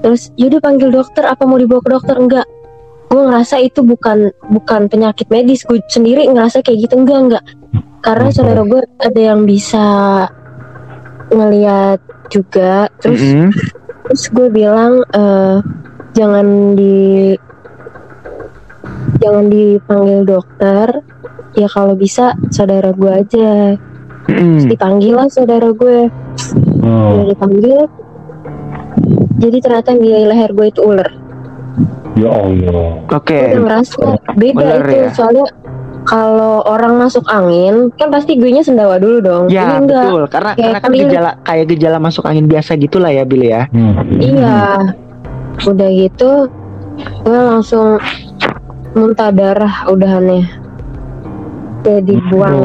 Terus 0.00 0.32
yaudah 0.36 0.60
panggil 0.60 0.88
dokter 0.88 1.24
apa 1.24 1.44
mau 1.44 1.56
dibawa 1.60 1.80
ke 1.84 1.90
dokter? 1.92 2.16
Enggak 2.16 2.44
gue 3.14 3.22
ngerasa 3.30 3.62
itu 3.62 3.86
bukan 3.86 4.34
bukan 4.50 4.90
penyakit 4.90 5.30
medis 5.30 5.62
gue 5.62 5.78
sendiri 5.86 6.26
ngerasa 6.26 6.66
kayak 6.66 6.90
gitu 6.90 6.98
enggak 6.98 7.18
enggak 7.30 7.44
karena 8.02 8.28
Hmm. 8.28 8.36
saudara 8.36 8.62
gue 8.66 8.82
ada 8.98 9.20
yang 9.22 9.46
bisa 9.46 9.86
ngeliat 11.30 12.02
juga 12.26 12.90
terus 12.98 13.22
Mm-mm. 13.22 13.54
Terus 14.04 14.28
gue 14.36 14.48
bilang 14.52 15.00
eh, 15.16 15.64
jangan 16.12 16.76
di 16.76 17.32
jangan 19.24 19.48
dipanggil 19.48 20.28
dokter. 20.28 21.00
Ya 21.56 21.64
kalau 21.72 21.96
bisa 21.96 22.36
saudara 22.52 22.92
gue 22.92 23.08
aja. 23.08 23.80
Mm-mm. 24.28 24.60
Terus 24.60 24.66
dipanggil 24.76 25.16
lah 25.16 25.28
saudara 25.32 25.72
gue. 25.72 26.12
Hmm. 26.84 27.16
Udah 27.16 27.26
dipanggil. 27.32 27.80
Jadi 29.40 29.56
ternyata 29.64 29.96
di 29.96 30.12
leher 30.12 30.52
gue 30.52 30.66
itu 30.68 30.80
ular. 30.84 31.08
Ya 32.14 32.30
Allah. 32.30 32.90
oke 33.04 33.40
udah 33.50 33.60
ngerasa 33.60 33.98
beda 34.32 34.54
Ular 34.56 34.80
itu 34.84 34.94
ya? 34.96 35.08
soalnya 35.10 35.46
kalau 36.04 36.60
orang 36.62 36.94
masuk 36.96 37.24
angin 37.26 37.88
kan 37.96 38.08
pasti 38.08 38.36
gue 38.36 38.46
nya 38.46 38.60
sendawa 38.60 39.00
dulu 39.00 39.18
dong. 39.18 39.44
Ya 39.48 39.66
Ini 39.72 39.74
enggak. 39.82 40.04
betul 40.04 40.22
karena 40.28 40.50
Kayak 40.52 40.60
karena 40.60 40.78
kan 40.78 40.90
gejala 40.92 41.30
kayak 41.42 41.66
gejala 41.66 41.98
masuk 41.98 42.24
angin 42.24 42.44
biasa 42.44 42.76
gitulah 42.76 43.08
ya 43.08 43.24
Billy 43.24 43.48
ya. 43.48 43.64
Hmm. 43.68 44.04
Iya. 44.12 44.58
Udah 45.64 45.88
gitu 45.90 46.30
gue 47.24 47.38
langsung 47.40 47.98
muntah 48.92 49.32
darah 49.32 49.88
udahannya. 49.88 50.44
Kayak 51.80 52.04
dibuang 52.06 52.56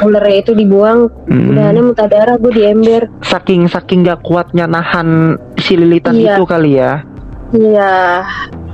ulernya 0.00 0.36
itu 0.38 0.52
dibuang, 0.52 1.10
Mm. 1.26 1.50
udahannya 1.50 1.82
muntah 1.82 2.06
darah 2.06 2.36
gue 2.36 2.52
di 2.52 2.62
ember. 2.62 3.10
Saking 3.20 3.66
saking 3.66 4.02
gak 4.02 4.22
kuatnya 4.22 4.66
nahan 4.66 5.34
si 5.56 5.74
lilitan 5.74 6.14
Iya. 6.14 6.36
itu 6.36 6.44
kali 6.44 6.78
ya. 6.78 7.02
Iya. 7.50 8.22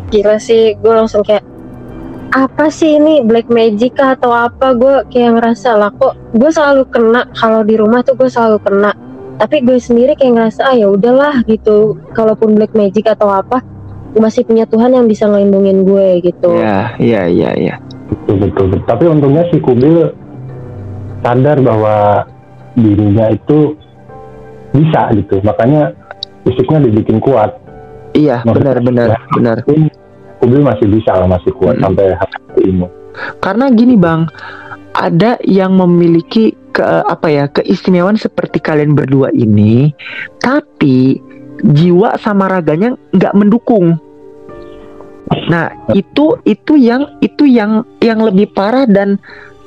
Gila 0.09 0.37
sih, 0.41 0.73
gue 0.81 0.93
langsung 0.95 1.21
kayak 1.21 1.45
apa 2.29 2.69
sih 2.69 3.01
ini 3.01 3.25
black 3.25 3.49
magic 3.49 3.97
kah 3.97 4.17
atau 4.17 4.33
apa? 4.33 4.77
Gue 4.77 5.05
kayak 5.13 5.41
ngerasa 5.41 5.77
lah 5.77 5.93
kok 5.97 6.17
gue 6.37 6.51
selalu 6.53 6.85
kena 6.93 7.29
kalau 7.37 7.65
di 7.65 7.77
rumah 7.77 8.01
tuh 8.05 8.17
gue 8.17 8.29
selalu 8.29 8.61
kena. 8.65 8.93
Tapi 9.39 9.63
gue 9.63 9.79
sendiri 9.79 10.19
kayak 10.19 10.35
ngerasa 10.35 10.61
ah 10.67 10.75
ya 10.75 10.89
udahlah 10.91 11.45
gitu 11.47 11.97
kalaupun 12.17 12.59
black 12.59 12.73
magic 12.75 13.07
atau 13.07 13.31
apa 13.31 13.63
masih 14.17 14.43
punya 14.43 14.65
Tuhan 14.65 14.97
yang 14.97 15.07
bisa 15.07 15.29
ngelindungin 15.29 15.85
gue 15.85 16.25
gitu. 16.25 16.51
Iya, 16.57 16.97
iya, 16.99 17.23
iya, 17.29 17.51
iya. 17.55 17.75
betul 18.09 18.41
betul, 18.41 18.65
betul. 18.73 18.89
tapi 18.89 19.05
untungnya 19.05 19.45
si 19.53 19.61
Kubil 19.61 20.11
sadar 21.21 21.61
bahwa 21.61 22.25
dirinya 22.73 23.29
itu 23.29 23.77
bisa 24.73 25.13
gitu. 25.13 25.39
Makanya 25.45 25.93
fisiknya 26.49 26.89
dibikin 26.89 27.21
kuat 27.21 27.68
Iya, 28.19 28.43
Maksudnya, 28.43 28.83
benar, 28.83 29.57
Kubil 30.39 30.63
masih 30.63 30.87
bisa 30.91 31.15
lah 31.15 31.27
masih 31.31 31.51
kuat 31.55 31.79
Mm. 31.79 31.83
sampai 31.87 32.07
hari 32.15 32.63
ini 32.67 32.87
Karena 33.43 33.67
gini 33.75 33.95
bang, 33.99 34.31
ada 34.95 35.35
yang 35.43 35.75
memiliki 35.75 36.55
ke 36.71 36.87
apa 37.07 37.27
ya 37.27 37.45
keistimewaan 37.51 38.15
seperti 38.15 38.63
kalian 38.63 38.95
berdua 38.95 39.35
ini, 39.35 39.91
tapi 40.39 41.19
jiwa 41.75 42.15
sama 42.23 42.47
raganya 42.47 42.95
nggak 43.11 43.35
mendukung. 43.35 43.99
Nah 45.51 45.75
itu 45.99 46.39
itu 46.47 46.79
yang 46.79 47.19
itu 47.19 47.51
yang 47.51 47.83
yang 47.99 48.23
lebih 48.23 48.55
parah 48.55 48.87
dan 48.87 49.19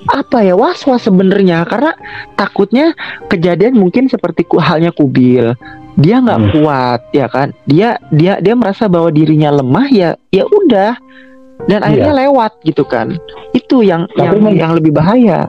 apa 0.09 0.41
ya 0.41 0.55
was 0.57 0.81
was 0.87 1.03
sebenarnya 1.05 1.67
karena 1.67 1.93
takutnya 2.33 2.95
kejadian 3.29 3.77
mungkin 3.77 4.09
seperti 4.09 4.47
halnya 4.57 4.89
kubil 4.95 5.53
dia 6.01 6.17
nggak 6.19 6.39
Hmm. 6.41 6.51
kuat 6.57 7.01
ya 7.13 7.27
kan? 7.29 7.53
Dia 7.63 7.95
dia 8.09 8.41
dia 8.41 8.57
merasa 8.57 8.89
bahwa 8.89 9.13
dirinya 9.13 9.53
lemah 9.53 9.87
ya 9.93 10.09
ya 10.33 10.43
udah. 10.43 10.97
Dan 11.69 11.85
akhirnya 11.85 12.25
lewat 12.25 12.57
gitu 12.65 12.81
kan. 12.81 13.21
Itu 13.53 13.85
yang 13.85 14.09
Tapi 14.17 14.25
yang 14.25 14.37
men- 14.41 14.57
yang 14.57 14.73
lebih 14.73 14.97
bahaya. 14.97 15.45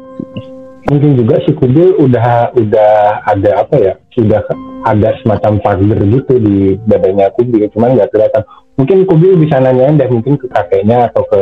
Mungkin 0.92 1.16
juga 1.16 1.40
si 1.46 1.56
Kubil 1.56 1.96
udah 1.96 2.52
udah 2.52 2.92
ada 3.24 3.50
apa 3.64 3.76
ya 3.80 3.94
sudah 4.12 4.44
ada 4.84 5.14
semacam 5.24 5.56
pagar 5.62 5.98
gitu 6.04 6.36
di 6.36 6.76
badannya 6.84 7.32
Kubil 7.32 7.64
cuman 7.72 7.96
nggak 7.96 8.12
kelihatan. 8.12 8.42
Mungkin 8.76 9.08
Kubil 9.08 9.40
bisa 9.40 9.56
nanyain 9.56 9.96
deh 9.96 10.10
mungkin 10.12 10.36
ke 10.36 10.52
kakeknya 10.52 11.08
atau 11.08 11.24
ke 11.32 11.40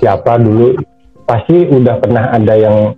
siapa 0.00 0.40
dulu. 0.40 0.80
Pasti 1.26 1.68
udah 1.68 2.00
pernah 2.00 2.32
ada 2.32 2.54
yang 2.54 2.94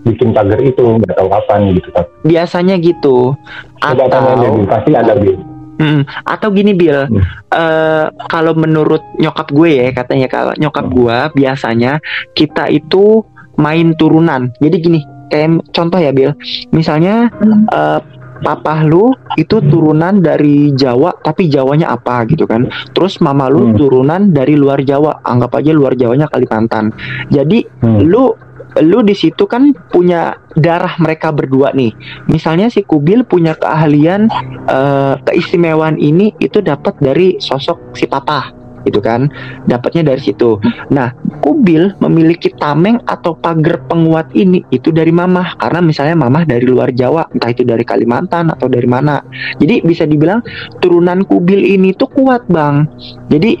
bikin 0.00 0.32
pagar 0.32 0.60
itu 0.60 0.80
nggak 0.80 1.12
tahu 1.12 1.28
kapan 1.28 1.76
gitu 1.76 1.88
tapi 1.92 2.08
biasanya 2.24 2.74
gitu 2.80 3.36
atau 3.80 4.06
Bil. 4.08 4.64
pasti 4.66 4.90
ada 4.96 5.14
Bil 5.14 5.36
Mm, 5.80 6.04
atau 6.28 6.52
gini 6.52 6.76
Bill, 6.76 7.08
Hmm. 7.08 7.24
eh, 7.56 8.06
kalau 8.28 8.52
menurut 8.52 9.00
nyokap 9.16 9.48
gue 9.48 9.80
ya 9.80 9.88
katanya 9.96 10.28
kalau 10.28 10.52
nyokap 10.60 10.84
Hmm. 10.84 10.92
gue 10.92 11.16
biasanya 11.40 12.04
kita 12.36 12.68
itu 12.68 13.24
main 13.56 13.96
turunan. 13.96 14.52
Jadi 14.60 14.76
gini, 14.76 15.00
kayak 15.32 15.72
contoh 15.72 15.96
ya 15.96 16.12
Bill, 16.12 16.36
misalnya 16.68 17.32
Hmm. 17.32 17.64
eh, 17.64 18.00
papa 18.40 18.84
lu 18.84 19.08
itu 19.36 19.56
turunan 19.64 20.20
dari 20.20 20.68
Jawa 20.72 21.16
tapi 21.16 21.48
Jawanya 21.48 21.92
apa 21.92 22.28
gitu 22.28 22.44
kan. 22.44 22.68
Terus 22.92 23.16
mama 23.20 23.48
lu 23.48 23.72
Hmm. 23.72 23.76
turunan 23.76 24.36
dari 24.36 24.60
luar 24.60 24.84
Jawa, 24.84 25.24
anggap 25.24 25.56
aja 25.56 25.72
luar 25.72 25.96
Jawanya 25.96 26.28
Kalimantan. 26.28 26.92
Jadi 27.32 27.64
Hmm. 27.80 28.04
lu 28.04 28.36
lu 28.82 29.04
di 29.04 29.14
situ 29.14 29.44
kan 29.46 29.72
punya 29.92 30.36
darah 30.56 30.96
mereka 30.98 31.30
berdua 31.30 31.72
nih. 31.72 31.92
Misalnya 32.26 32.72
si 32.72 32.82
Kubil 32.82 33.24
punya 33.28 33.54
keahlian 33.56 34.28
eh, 34.66 35.14
keistimewaan 35.24 36.00
ini 36.00 36.34
itu 36.40 36.64
dapat 36.64 36.96
dari 36.98 37.36
sosok 37.38 37.94
si 37.94 38.08
papa 38.08 38.60
gitu 38.88 39.00
kan. 39.00 39.28
Dapatnya 39.68 40.12
dari 40.14 40.20
situ. 40.22 40.56
Nah, 40.92 41.12
Kubil 41.44 41.96
memiliki 42.00 42.52
tameng 42.56 43.00
atau 43.04 43.36
pagar 43.36 43.84
penguat 43.88 44.32
ini 44.36 44.64
itu 44.72 44.92
dari 44.92 45.12
mamah 45.12 45.56
karena 45.60 45.80
misalnya 45.84 46.16
mamah 46.16 46.44
dari 46.48 46.64
luar 46.64 46.92
Jawa, 46.92 47.28
entah 47.32 47.50
itu 47.52 47.64
dari 47.64 47.84
Kalimantan 47.84 48.52
atau 48.52 48.68
dari 48.68 48.88
mana. 48.88 49.20
Jadi 49.60 49.84
bisa 49.84 50.04
dibilang 50.08 50.40
turunan 50.80 51.24
Kubil 51.24 51.60
ini 51.60 51.92
tuh 51.96 52.08
kuat, 52.12 52.48
Bang. 52.48 52.88
Jadi 53.28 53.60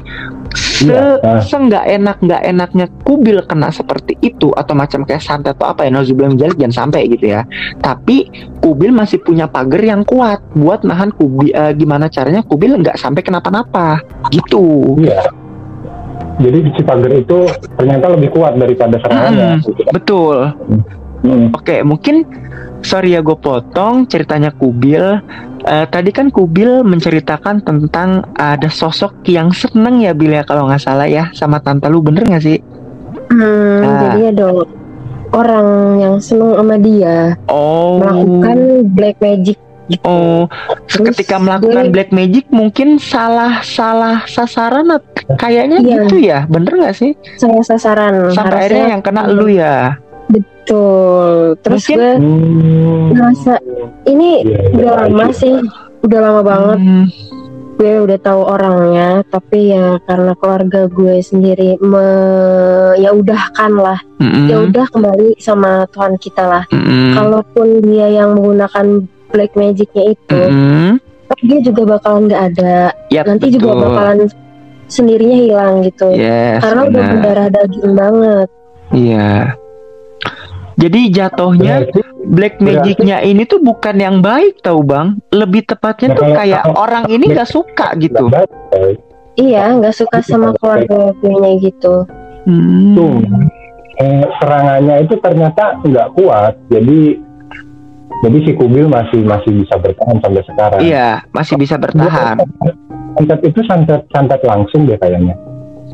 se 0.54 0.90
Iya, 0.90 1.20
ah. 1.22 1.38
seenggak 1.44 1.84
enak 1.86 2.16
nggak 2.24 2.42
enaknya 2.42 2.86
kubil 3.06 3.38
kena 3.46 3.70
seperti 3.70 4.16
itu 4.24 4.50
atau 4.56 4.74
macam 4.74 5.06
kayak 5.06 5.22
santet 5.22 5.54
atau 5.54 5.70
apa 5.70 5.86
ya 5.86 5.90
nauzubillah 5.94 6.32
min 6.32 6.38
dzalik, 6.40 6.58
jangan 6.58 6.88
sampai 6.88 7.06
gitu 7.06 7.36
ya 7.36 7.44
tapi 7.84 8.26
kubil 8.64 8.90
masih 8.90 9.20
punya 9.22 9.46
pagar 9.46 9.82
yang 9.84 10.02
kuat 10.02 10.42
buat 10.56 10.82
nahan 10.82 11.14
kubil 11.14 11.52
eh, 11.54 11.72
gimana 11.76 12.10
caranya 12.10 12.42
kubil 12.42 12.80
nggak 12.80 12.98
sampai 12.98 13.22
kenapa-napa 13.22 14.02
gitu 14.34 14.96
iya 14.98 15.28
jadi 16.40 16.72
si 16.72 16.82
pagar 16.82 17.12
itu 17.12 17.38
ternyata 17.76 18.06
lebih 18.16 18.32
kuat 18.32 18.56
daripada 18.56 18.96
serangannya 19.04 19.60
Mm-mm. 19.60 19.68
gitu. 19.76 19.92
betul 19.92 20.36
Hmm. 21.20 21.52
Oke, 21.52 21.84
mungkin 21.84 22.24
sorry 22.80 23.12
ya 23.12 23.20
gue 23.20 23.36
potong 23.36 24.08
ceritanya 24.08 24.56
Kubil. 24.56 25.20
Eh, 25.62 25.86
tadi 25.86 26.08
kan 26.08 26.28
Kubil 26.28 26.80
menceritakan 26.82 27.60
tentang 27.60 28.08
ada 28.34 28.66
sosok 28.66 29.20
yang 29.24 29.50
seneng 29.50 30.00
ya 30.00 30.10
Bil 30.10 30.32
ya 30.32 30.42
kalau 30.42 30.64
nggak 30.64 30.80
salah 30.80 31.04
ya 31.04 31.28
sama 31.30 31.58
tante 31.58 31.84
lu 31.86 32.00
bener 32.00 32.24
nggak 32.24 32.40
sih? 32.40 32.58
Hmm, 33.28 33.80
Ah. 33.80 34.00
jadi 34.08 34.20
ada 34.32 34.46
orang 35.30 35.68
yang 35.96 36.14
seneng 36.18 36.54
sama 36.54 36.76
dia 36.76 37.36
Oh, 37.46 38.00
melakukan 38.00 38.56
black 38.88 39.16
magic 39.18 39.58
gitu. 39.86 40.02
oh, 40.02 40.42
Terus 40.86 41.12
ketika 41.12 41.36
melakukan 41.36 41.84
gue- 41.86 41.92
black 41.92 42.10
magic 42.10 42.48
mungkin 42.48 42.96
salah 42.96 43.60
salah 43.60 44.24
sasaran 44.24 44.90
kayaknya 45.36 45.78
Iya. 45.78 45.94
gitu 46.02 46.16
ya, 46.18 46.38
bener 46.46 46.72
nggak 46.74 46.96
sih? 46.96 47.12
saya 47.36 47.60
sasaran 47.60 48.30
Sampai 48.30 48.42
harusnya 48.42 48.58
akhirnya 48.80 48.86
yang 48.88 49.02
kena 49.02 49.22
lu 49.26 49.46
ya. 49.46 49.98
Betul 50.30 51.28
terus 51.60 51.82
Mungkin- 51.84 51.98
gue 51.98 52.12
Hmm. 52.16 53.06
ngerasa 53.10 53.54
ini 54.06 54.30
Iya, 54.40 54.58
iya, 54.60 54.70
udah 54.72 54.92
lama 55.00 55.24
iya. 55.24 55.34
sih 55.34 55.54
udah 56.00 56.18
lama 56.20 56.40
banget 56.40 56.78
Hmm, 56.80 57.04
gue 57.76 57.94
udah 58.02 58.18
tahu 58.18 58.40
orangnya 58.44 59.10
tapi 59.26 59.58
ya 59.70 59.98
karena 60.02 60.32
keluarga 60.34 60.80
gue 60.86 61.14
sendiri 61.20 61.80
me 61.80 62.06
ya 62.96 63.10
udah 63.10 63.42
kan 63.50 63.72
lah 63.72 63.98
mm-mm, 64.16 64.46
ya 64.46 64.56
udah 64.60 64.84
kembali 64.86 65.36
sama 65.38 65.88
Tuhan 65.88 66.14
kita 66.16 66.42
lah 66.42 66.64
mm-mm, 66.68 67.14
kalaupun 67.14 67.66
dia 67.82 68.06
yang 68.12 68.34
menggunakan 68.34 68.86
black 69.28 69.52
magicnya 69.54 70.04
itu 70.10 70.40
mm-mm. 70.40 71.00
tapi 71.26 71.42
dia 71.46 71.60
juga 71.62 71.82
bakalan 71.90 72.26
nggak 72.26 72.42
ada 72.48 72.76
Yap, 73.08 73.24
nanti 73.26 73.46
juga 73.48 73.68
betul. 73.70 73.82
bakalan 73.86 74.18
sendirinya 74.86 75.36
hilang 75.38 75.74
gitu 75.82 76.08
Yes, 76.10 76.60
karena 76.60 76.80
udah 76.82 77.00
benar. 77.00 77.12
berdarah 77.14 77.48
daging 77.50 77.92
banget 77.94 78.48
Iya. 78.90 79.54
Jadi 80.80 81.00
jatuhnya 81.12 81.84
Berarti 81.84 82.00
black 82.24 82.54
Berarti- 82.56 82.64
magicnya 82.64 83.16
ini 83.20 83.42
tuh 83.44 83.60
bukan 83.60 83.96
yang 83.96 84.16
baik 84.18 84.64
tau 84.64 84.80
bang. 84.80 85.20
Lebih 85.28 85.68
tepatnya 85.68 86.08
Nah, 86.08 86.16
tuh 86.16 86.26
kayak 86.32 86.62
orang 86.72 87.04
ini 87.06 87.24
nggak 87.28 87.46
suka 87.46 87.92
gitu. 87.96 88.26
baik. 88.28 88.98
iya 89.36 89.72
nggak 89.72 89.94
suka 89.94 90.20
sama 90.20 90.52
keluarga 90.54 91.14
gue 91.14 91.32
nya 91.32 91.52
gitu 91.62 92.04
Hmm. 92.40 92.92
Tuh, 92.92 93.20
eh, 93.96 94.24
serangannya 94.36 95.04
itu 95.04 95.14
ternyata 95.16 95.76
nggak 95.78 96.08
kuat. 96.16 96.56
Jadi 96.68 97.20
jadi 98.20 98.36
si 98.42 98.50
Kubil 98.52 98.84
masih 98.84 99.20
masih 99.22 99.52
bisa 99.54 99.76
bertahan 99.76 100.16
sampai 100.18 100.42
sekarang. 100.44 100.80
Iya, 100.80 101.08
masih 101.30 101.56
bisa 101.56 101.76
bertahan. 101.76 102.36
Santet 103.14 103.40
itu 103.44 103.60
santet 103.64 104.00
santet 104.08 104.40
langsung 104.40 104.84
deh 104.84 104.96
kayaknya. 104.96 105.36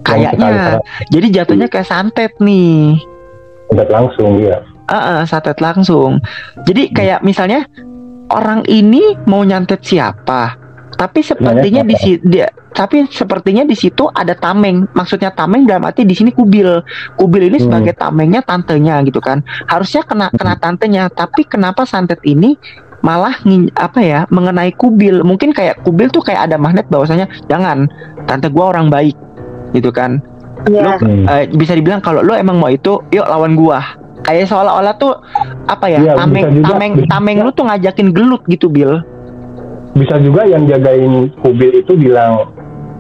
Kayaknya. 0.03 0.79
Jadi 1.11 1.27
jatuhnya 1.31 1.67
kayak 1.67 1.87
santet 1.87 2.33
nih. 2.39 2.99
santet 3.67 3.91
langsung 3.91 4.39
ya. 4.39 4.59
Ah, 4.87 5.23
santet 5.23 5.59
langsung. 5.59 6.23
Jadi 6.63 6.91
kayak 6.91 7.21
misalnya 7.21 7.67
orang 8.29 8.63
ini 8.67 9.19
mau 9.27 9.43
nyantet 9.43 9.83
siapa, 9.83 10.55
tapi 10.95 11.21
sepertinya 11.21 11.83
di 11.83 11.95
si- 11.95 12.23
dia 12.23 12.47
tapi 12.71 13.09
sepertinya 13.09 13.65
di 13.65 13.73
situ 13.73 14.05
ada 14.07 14.37
tameng. 14.37 14.85
Maksudnya 14.93 15.33
tameng 15.33 15.65
dalam 15.65 15.83
arti 15.83 16.05
di 16.05 16.13
sini 16.13 16.29
kubil. 16.29 16.85
Kubil 17.17 17.49
ini 17.49 17.57
Hmm. 17.57 17.67
sebagai 17.67 17.97
tamengnya 17.97 18.45
tantenya 18.45 19.01
gitu 19.03 19.19
kan. 19.19 19.41
Harusnya 19.65 20.05
kena 20.05 20.29
kena 20.31 20.55
tantenya, 20.55 21.09
tapi 21.09 21.43
kenapa 21.43 21.83
santet 21.83 22.21
ini 22.23 22.55
malah 23.01 23.39
ngin- 23.43 23.71
apa 23.75 24.01
ya 24.01 24.21
mengenai 24.29 24.73
kubil 24.73 25.23
mungkin 25.23 25.51
kayak 25.51 25.83
kubil 25.83 26.11
tuh 26.11 26.21
kayak 26.21 26.51
ada 26.51 26.57
magnet 26.57 26.87
bahwasanya 26.87 27.27
jangan 27.47 27.87
tante 28.25 28.51
gua 28.51 28.75
orang 28.75 28.89
baik 28.89 29.15
gitu 29.73 29.91
kan 29.91 30.19
Iya 30.67 30.99
Hmm. 30.99 31.29
Eh, 31.29 31.47
bisa 31.53 31.77
dibilang 31.77 32.01
kalau 32.01 32.25
lo 32.25 32.35
emang 32.35 32.59
mau 32.59 32.67
itu 32.67 32.99
yuk 33.13 33.29
lawan 33.29 33.55
gua 33.55 33.79
kayak 34.23 34.47
seolah-olah 34.47 34.95
tuh 34.95 35.13
apa 35.67 35.87
ya 35.87 35.99
Iya, 36.01 36.13
tameng 36.15 36.45
juga. 36.55 36.67
tameng 36.71 36.93
Bisa 36.95 37.09
tameng 37.11 37.37
lu 37.41 37.51
tuh 37.51 37.65
ngajakin 37.65 38.09
gelut 38.11 38.43
gitu 38.47 38.67
Bill 38.67 39.03
Bisa 39.93 40.21
juga 40.21 40.45
yang 40.45 40.65
jagain 40.65 41.33
Kubil 41.37 41.81
itu 41.81 41.93
bilang 41.93 42.53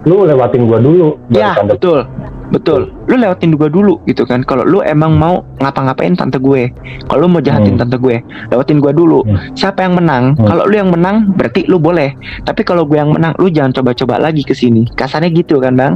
lu 0.02 0.22
lewatin 0.22 0.64
gua 0.64 0.79
dulu 0.79 1.18
ya 1.29 1.52
santet." 1.52 1.76
betul 1.76 1.98
betul 2.46 2.94
lu 3.05 3.18
lewatin 3.18 3.52
gua 3.52 3.66
dulu 3.66 3.98
gitu 4.05 4.22
kan 4.22 4.40
kalau 4.40 4.62
lu 4.62 4.79
emang 4.81 5.12
mau 5.12 5.42
ngapa-ngapain 5.59 6.14
tante 6.14 6.38
gue 6.38 6.70
kalau 7.05 7.26
lu 7.26 7.29
mau 7.29 7.42
jahatin 7.42 7.74
Hmm. 7.74 7.83
tante 7.83 7.98
gue 7.98 8.22
lewatin 8.48 8.79
gua 8.79 8.94
dulu 8.94 9.26
Hmm. 9.26 9.50
siapa 9.52 9.83
yang 9.83 9.98
menang 9.98 10.33
Hmm. 10.33 10.46
kalau 10.46 10.62
lu 10.62 10.74
yang 10.74 10.88
menang 10.88 11.35
berarti 11.35 11.66
lu 11.66 11.76
boleh 11.76 12.14
tapi 12.44 12.62
kalau 12.62 12.87
gue 12.87 12.94
yang 12.94 13.11
menang 13.11 13.35
lu 13.35 13.50
jangan 13.50 13.74
coba-coba 13.74 14.22
lagi 14.22 14.40
ke 14.40 14.55
sini 14.55 14.87
kasarnya 14.92 15.29
gitu 15.29 15.59
kan 15.59 15.74
bang 15.74 15.94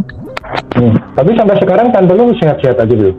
Hmm. 0.73 0.99
Tapi 1.15 1.31
sampai 1.33 1.55
sekarang 1.57 1.87
tante 1.89 2.11
lu 2.11 2.35
sehat-sehat 2.35 2.77
aja 2.77 2.91
belum? 2.91 3.15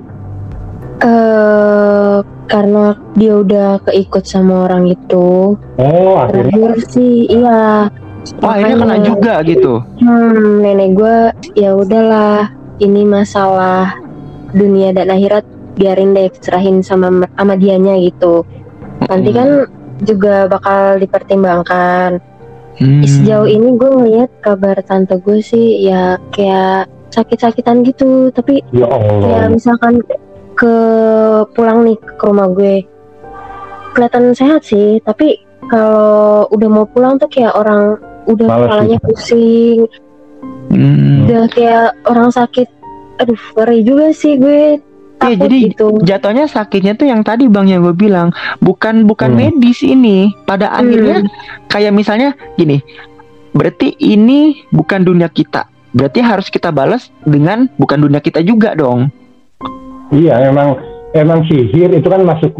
Eh 1.01 2.17
karena 2.45 2.85
dia 3.13 3.33
udah 3.37 3.69
keikut 3.83 4.23
sama 4.23 4.67
orang 4.67 4.85
itu 4.87 5.55
Oh 5.75 6.13
akhirnya. 6.15 6.51
terakhir 6.51 6.73
sih 6.89 7.25
iya 7.27 7.89
Oh 8.37 8.47
akhirnya 8.47 8.75
kena 8.77 8.97
juga 9.01 9.33
gitu. 9.41 9.81
hmm, 9.97 10.61
nenek 10.61 10.89
gue 10.93 11.17
ya 11.55 11.73
udahlah 11.73 12.53
ini 12.77 13.01
masalah 13.01 13.97
dunia 14.51 14.91
dan 14.91 15.09
akhirat 15.09 15.41
biarin 15.73 16.13
deh 16.13 16.29
serahin 16.37 16.85
sama 16.85 17.09
sama 17.31 17.53
dianya 17.55 17.97
gitu 17.97 18.45
nanti 19.01 19.31
kan 19.31 19.65
juga 19.99 20.45
bakal 20.47 20.97
dipertimbangkan 20.97 22.21
Hmm. 22.71 23.03
sejauh 23.03 23.45
ini 23.45 23.75
gue 23.75 23.89
ngeliat 23.91 24.31
kabar 24.41 24.79
tante 24.81 25.19
gue 25.19 25.37
sih 25.37 25.85
ya 25.85 26.15
kayak 26.31 26.87
sakit-sakitan 27.11 27.83
gitu 27.83 28.31
tapi 28.31 28.63
Ya 28.71 28.87
ya 28.87 28.89
Allah. 28.89 29.51
misalkan 29.51 29.99
ke 30.53 30.75
pulang 31.53 31.83
nih 31.83 31.97
ke 31.97 32.23
rumah 32.23 32.47
gue 32.51 32.85
kelihatan 33.91 34.31
sehat 34.31 34.63
sih 34.63 34.99
tapi 35.03 35.39
kalau 35.67 36.47
udah 36.51 36.69
mau 36.69 36.85
pulang 36.87 37.15
tuh 37.15 37.27
kayak 37.27 37.55
orang 37.55 37.95
udah 38.27 38.47
Males 38.47 38.67
kepalanya 38.67 38.97
gitu. 38.97 39.05
pusing 39.07 39.79
Hmm. 40.71 41.27
udah 41.27 41.43
kayak 41.51 41.93
orang 42.07 42.31
sakit 42.31 42.65
aduh 43.19 43.37
ngeri 43.53 43.79
juga 43.83 44.07
sih 44.15 44.39
gue 44.39 44.79
Iya, 45.21 45.37
takut 45.37 45.43
jadi 45.45 45.57
gitu 45.69 45.87
jatuhnya 46.01 46.45
sakitnya 46.49 46.93
tuh 46.97 47.05
yang 47.05 47.21
tadi 47.21 47.45
bang 47.45 47.69
yang 47.69 47.85
gue 47.85 47.93
bilang 47.93 48.33
bukan 48.57 49.05
bukan 49.05 49.37
Hmm. 49.37 49.53
medis 49.53 49.85
ini. 49.85 50.33
Pada 50.49 50.73
akhirnya 50.73 51.21
kayak 51.69 51.93
misalnya 51.93 52.33
gini, 52.57 52.81
berarti 53.53 53.93
ini 54.01 54.65
bukan 54.73 55.05
dunia 55.05 55.29
kita. 55.29 55.69
Berarti 55.93 56.25
harus 56.25 56.49
kita 56.49 56.73
balas 56.73 57.13
dengan 57.21 57.69
bukan 57.77 58.01
dunia 58.01 58.17
kita 58.17 58.41
juga 58.41 58.73
dong. 58.73 59.13
Iya 60.11 60.35
emang 60.45 60.75
emang 61.11 61.39
sihir 61.47 61.89
itu 61.89 62.07
kan 62.07 62.21
masuk 62.21 62.51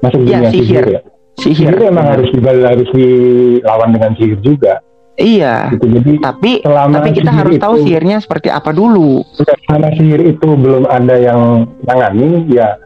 masuk 0.00 0.20
Iya, 0.22 0.38
dunia 0.42 0.50
sihir. 0.50 0.64
sihir 0.66 0.86
ya. 0.86 1.00
Sihir. 1.36 1.70
Sihir 1.70 1.86
emang 1.86 2.06
harus 2.08 2.28
dibal 2.30 2.58
harus 2.58 2.88
dilawan 2.90 3.90
dengan 3.90 4.10
sihir 4.14 4.38
juga. 4.40 4.82
Iya. 5.16 5.72
Gitu. 5.72 5.86
Jadi 5.88 6.10
Tapi 6.18 6.52
selama 6.60 6.94
tapi 6.94 7.10
kita 7.12 7.30
harus 7.30 7.54
tahu 7.56 7.74
itu- 7.74 7.84
sihirnya 7.86 8.16
seperti 8.18 8.48
apa 8.48 8.70
dulu. 8.70 9.24
Karena 9.64 9.88
sihir 9.90 10.20
itu 10.26 10.48
belum 10.50 10.84
ada 10.84 11.14
yang 11.14 11.40
nangani, 11.82 12.44
ya 12.48 12.76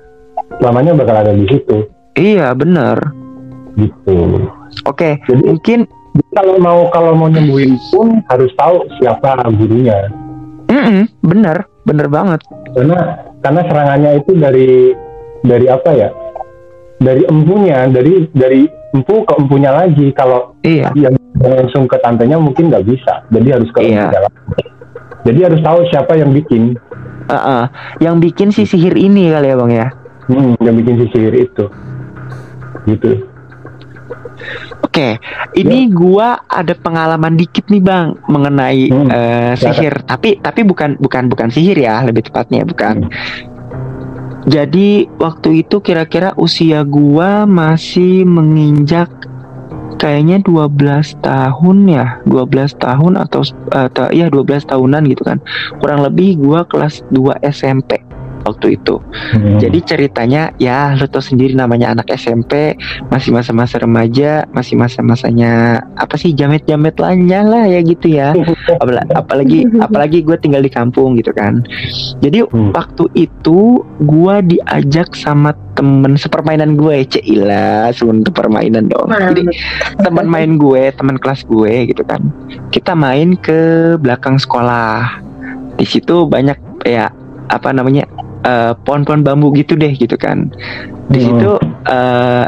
selamanya 0.56 0.94
bakal 0.94 1.16
ada 1.16 1.32
di 1.32 1.46
situ, 1.46 1.86
Iya 2.14 2.52
bener. 2.52 2.98
gitu. 3.72 4.46
Oke, 4.84 5.18
Jadi 5.24 5.42
mungkin 5.42 5.78
kalau 6.30 6.58
mau 6.58 6.86
kalau 6.88 7.14
mau 7.14 7.26
nyembuhin 7.26 7.78
pun 7.88 8.18
harus 8.26 8.50
tahu 8.54 8.82
siapa 8.98 9.46
gurunya, 9.48 10.10
mm-mm, 10.66 11.06
bener 11.20 11.64
bener 11.82 12.06
banget. 12.06 12.38
karena 12.70 12.98
karena 13.40 13.60
serangannya 13.66 14.10
itu 14.20 14.32
dari 14.36 14.70
dari 15.42 15.66
apa 15.68 15.90
ya? 15.92 16.08
Dari 17.00 17.24
empunya, 17.24 17.88
dari 17.88 18.28
dari 18.32 18.68
empu 18.92 19.24
ke 19.24 19.32
empunya 19.36 19.72
lagi. 19.72 20.12
Kalau 20.12 20.52
Iya. 20.60 20.92
yang 20.92 21.16
langsung 21.40 21.88
ke 21.88 21.96
tantenya 22.04 22.36
mungkin 22.36 22.68
nggak 22.68 22.84
bisa, 22.84 23.24
jadi 23.32 23.56
harus 23.56 23.70
ke 23.72 23.80
Iya. 23.80 24.12
lagi. 24.12 24.28
Jadi 25.24 25.38
harus 25.44 25.60
tahu 25.60 25.78
siapa 25.88 26.16
yang 26.16 26.32
bikin, 26.32 26.76
Uh-uh. 27.30 27.70
Yang 28.02 28.16
bikin 28.26 28.48
si 28.50 28.66
sihir 28.66 28.98
ini 28.98 29.30
kali 29.30 29.54
ya 29.54 29.56
bang 29.56 29.70
ya. 29.70 29.86
hmm, 30.26 30.58
yang 30.66 30.74
bikin 30.82 30.94
si 30.98 31.06
sihir 31.14 31.34
itu, 31.46 31.64
gitu. 32.90 33.29
Oke, 34.90 35.22
ini 35.54 35.86
gua 35.86 36.42
ada 36.50 36.74
pengalaman 36.74 37.38
dikit 37.38 37.70
nih 37.70 37.78
bang 37.78 38.18
mengenai 38.26 38.90
Hmm, 38.90 39.06
eh, 39.06 39.54
sihir. 39.54 40.02
Tapi 40.02 40.42
tapi 40.42 40.66
bukan 40.66 40.98
bukan 40.98 41.30
bukan 41.30 41.46
sihir 41.46 41.78
ya, 41.78 42.02
lebih 42.02 42.26
tepatnya 42.26 42.66
bukan. 42.66 43.06
Jadi 44.50 45.06
waktu 45.22 45.62
itu 45.62 45.78
kira-kira 45.78 46.34
usia 46.34 46.82
gua 46.82 47.46
masih 47.46 48.26
menginjak 48.26 49.06
kayaknya 49.94 50.42
12 50.42 51.14
tahun 51.22 51.86
ya, 51.86 52.18
12 52.26 52.74
tahun 52.74 53.14
atau 53.14 53.46
eh, 53.46 53.88
ta- 53.94 54.10
ya 54.10 54.26
12 54.26 54.66
tahunan 54.66 55.06
gitu 55.06 55.22
kan. 55.22 55.38
Kurang 55.78 56.02
lebih 56.02 56.34
gua 56.34 56.66
kelas 56.66 57.06
2 57.14 57.38
SMP 57.46 58.02
waktu 58.50 58.76
itu. 58.76 58.98
Hmm. 59.32 59.56
Jadi 59.56 59.78
ceritanya 59.80 60.50
ya 60.58 60.92
lo 60.94 61.06
tau 61.06 61.22
sendiri 61.22 61.54
namanya 61.54 61.94
anak 61.94 62.10
SMP 62.10 62.74
masih 63.08 63.30
masa-masa 63.30 63.78
remaja, 63.78 64.44
masih 64.50 64.74
masa-masanya 64.74 65.80
apa 65.96 66.14
sih 66.14 66.34
jamet-jamet 66.34 66.98
lainnya 66.98 67.40
lah 67.42 67.64
ya 67.64 67.80
gitu 67.80 68.10
ya. 68.10 68.34
Apala- 68.82 69.06
apalagi 69.14 69.66
apalagi 69.78 70.18
gue 70.20 70.36
tinggal 70.36 70.60
di 70.60 70.70
kampung 70.70 71.14
gitu 71.14 71.30
kan. 71.30 71.62
Jadi 72.20 72.42
Hmm. 72.50 72.72
waktu 72.74 73.06
itu 73.14 73.84
gue 74.02 74.34
diajak 74.48 75.14
sama 75.14 75.54
temen 75.78 76.18
sepermainan 76.18 76.74
gue, 76.74 77.06
Cila, 77.06 77.88
sebelum 77.94 78.26
permainan 78.26 78.90
dong. 78.90 79.06
Jadi 79.08 79.46
teman 79.98 80.26
main 80.26 80.58
gue, 80.58 80.90
teman 80.92 81.16
kelas 81.16 81.46
gue 81.46 81.88
gitu 81.88 82.02
kan. 82.02 82.20
Kita 82.68 82.92
main 82.92 83.38
ke 83.38 83.94
belakang 83.96 84.36
sekolah. 84.36 85.20
Di 85.78 85.86
situ 85.86 86.26
banyak 86.26 86.58
ya 86.84 87.08
apa 87.48 87.70
namanya 87.70 88.04
eh, 88.44 88.72
pohon-pohon 88.84 89.22
bambu 89.22 89.52
gitu 89.52 89.76
deh 89.76 89.92
gitu 89.92 90.16
kan. 90.16 90.48
Di 91.10 91.18
Hmm. 91.20 91.26
situ 91.26 91.52
eh, 91.86 92.46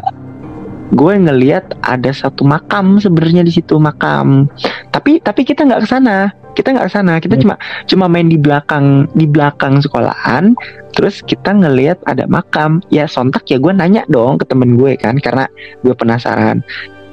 gue 0.92 1.14
ngeliat 1.16 1.72
ada 1.80 2.12
satu 2.12 2.44
makam 2.44 3.00
sebenarnya 3.00 3.42
di 3.42 3.52
situ 3.52 3.80
makam. 3.80 4.46
Tapi 4.92 5.24
tapi 5.24 5.42
kita 5.42 5.64
nggak 5.64 5.82
ke 5.84 5.88
sana. 5.88 6.28
Kita 6.52 6.68
nggak 6.76 6.86
ke 6.88 6.92
sana. 6.92 7.12
Kita 7.16 7.34
Hmm. 7.36 7.42
cuma 7.48 7.54
cuma 7.88 8.06
main 8.12 8.28
di 8.28 8.36
belakang 8.36 9.08
di 9.16 9.24
belakang 9.24 9.80
sekolahan. 9.80 10.52
Terus 10.92 11.24
kita 11.24 11.56
ngeliat 11.56 11.96
ada 12.04 12.28
makam. 12.28 12.84
Ya 12.92 13.08
sontak 13.08 13.48
ya 13.48 13.56
gue 13.56 13.72
nanya 13.72 14.04
dong 14.12 14.36
ke 14.36 14.44
temen 14.44 14.76
gue 14.76 14.92
kan 15.00 15.16
karena 15.16 15.48
gue 15.80 15.96
penasaran. 15.96 16.60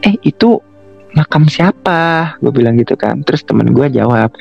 Eh 0.04 0.16
itu 0.24 0.60
makam 1.14 1.50
siapa? 1.50 2.34
Gue 2.42 2.52
bilang 2.54 2.78
gitu 2.78 2.94
kan. 2.94 3.22
Terus 3.26 3.42
temen 3.46 3.74
gue 3.74 3.88
jawab, 3.90 4.34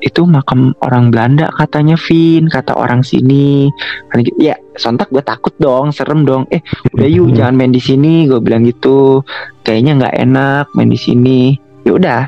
itu 0.00 0.24
makam 0.24 0.72
orang 0.80 1.12
Belanda 1.12 1.50
katanya 1.52 1.96
Vin, 1.96 2.48
kata 2.48 2.72
orang 2.76 3.04
sini. 3.04 3.68
Kan 4.12 4.24
gitu. 4.24 4.36
Ya 4.40 4.56
sontak 4.76 5.10
gue 5.12 5.20
takut 5.20 5.52
dong, 5.60 5.92
serem 5.92 6.24
dong. 6.24 6.48
Eh 6.48 6.64
udah 6.96 7.08
yuk 7.08 7.32
jangan 7.36 7.54
main 7.56 7.72
di 7.72 7.82
sini. 7.82 8.24
Gue 8.28 8.40
bilang 8.40 8.64
gitu. 8.64 9.20
Kayaknya 9.64 9.92
nggak 10.04 10.16
enak 10.28 10.64
main 10.72 10.90
di 10.92 11.00
sini. 11.00 11.40
Ya 11.84 11.92
udah, 11.92 12.20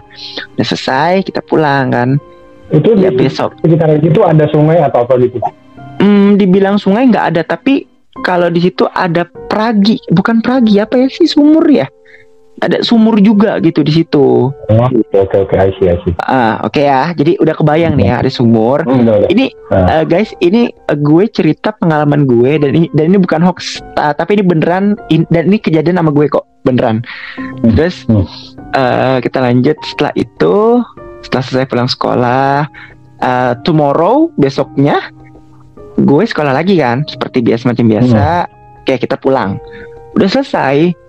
udah 0.56 0.66
selesai 0.68 1.24
kita 1.24 1.40
pulang 1.40 1.88
kan. 1.88 2.20
Itu 2.68 2.92
Ya 2.98 3.09
di 3.09 3.16
besok. 3.16 3.56
sekitar 3.62 3.88
itu 4.02 4.20
ada 4.20 4.44
sungai 4.52 4.82
atau 4.82 5.06
apa 5.06 5.16
gitu? 5.22 5.40
Hmm, 5.96 6.37
dibilang 6.37 6.76
sungai 6.76 7.09
nggak 7.09 7.26
ada, 7.32 7.42
tapi 7.46 7.88
kalau 8.20 8.52
di 8.52 8.61
situ 8.61 8.85
ada 8.92 9.24
pragi, 9.48 9.96
bukan 10.12 10.44
pragi 10.44 10.76
apa 10.76 11.00
ya 11.00 11.09
sih 11.09 11.24
sumur 11.24 11.64
ya? 11.68 11.88
Ada 12.57 12.81
sumur 12.81 13.21
juga 13.21 13.61
gitu 13.61 13.85
di 13.85 13.92
situ. 13.92 14.49
Oh, 14.49 14.88
oke 14.88 15.12
oke 15.12 15.37
oke, 15.45 15.55
I 15.55 15.69
see, 15.77 15.92
I 15.92 15.97
see. 16.01 16.16
Ah, 16.25 16.57
oke 16.64 16.81
ya. 16.81 17.12
Jadi 17.12 17.37
udah 17.37 17.53
kebayang 17.53 18.01
nih 18.01 18.09
ya 18.09 18.25
ada 18.25 18.33
sumur. 18.33 18.81
Hmm, 18.81 19.05
udah, 19.05 19.14
udah. 19.21 19.29
Ini 19.29 19.53
eh, 19.71 20.05
guys, 20.09 20.33
ini 20.40 20.73
eh, 20.73 20.97
gue 20.97 21.25
cerita 21.29 21.77
pengalaman 21.77 22.25
gue 22.25 22.57
dan 22.57 22.73
ini 22.73 22.88
dan 22.97 23.12
ini 23.12 23.21
bukan 23.21 23.45
hoax, 23.45 23.85
ta- 23.92 24.16
tapi 24.16 24.40
ini 24.40 24.45
beneran 24.47 24.97
in- 25.09 25.29
dan 25.29 25.53
ini 25.53 25.61
kejadian 25.61 26.01
sama 26.01 26.09
gue 26.11 26.33
kok 26.33 26.49
beneran. 26.64 27.05
Hmm. 27.37 27.77
Terus 27.77 28.09
Hmm. 28.09 28.25
eh, 28.73 29.19
kita 29.21 29.38
lanjut 29.38 29.77
setelah 29.85 30.12
itu, 30.16 30.81
setelah 31.21 31.45
selesai 31.45 31.69
pulang 31.69 31.90
sekolah, 31.92 32.64
eh, 33.21 33.53
tomorrow 33.62 34.33
besoknya 34.35 35.12
gue 35.95 36.25
sekolah 36.25 36.57
lagi 36.57 36.81
kan, 36.81 37.05
seperti 37.05 37.45
biasa 37.45 37.69
macam 37.69 37.85
biasa. 37.85 38.49
Kayak 38.85 39.01
kita 39.03 39.16
pulang, 39.16 39.61
udah 40.12 40.29
selesai. 40.31 41.05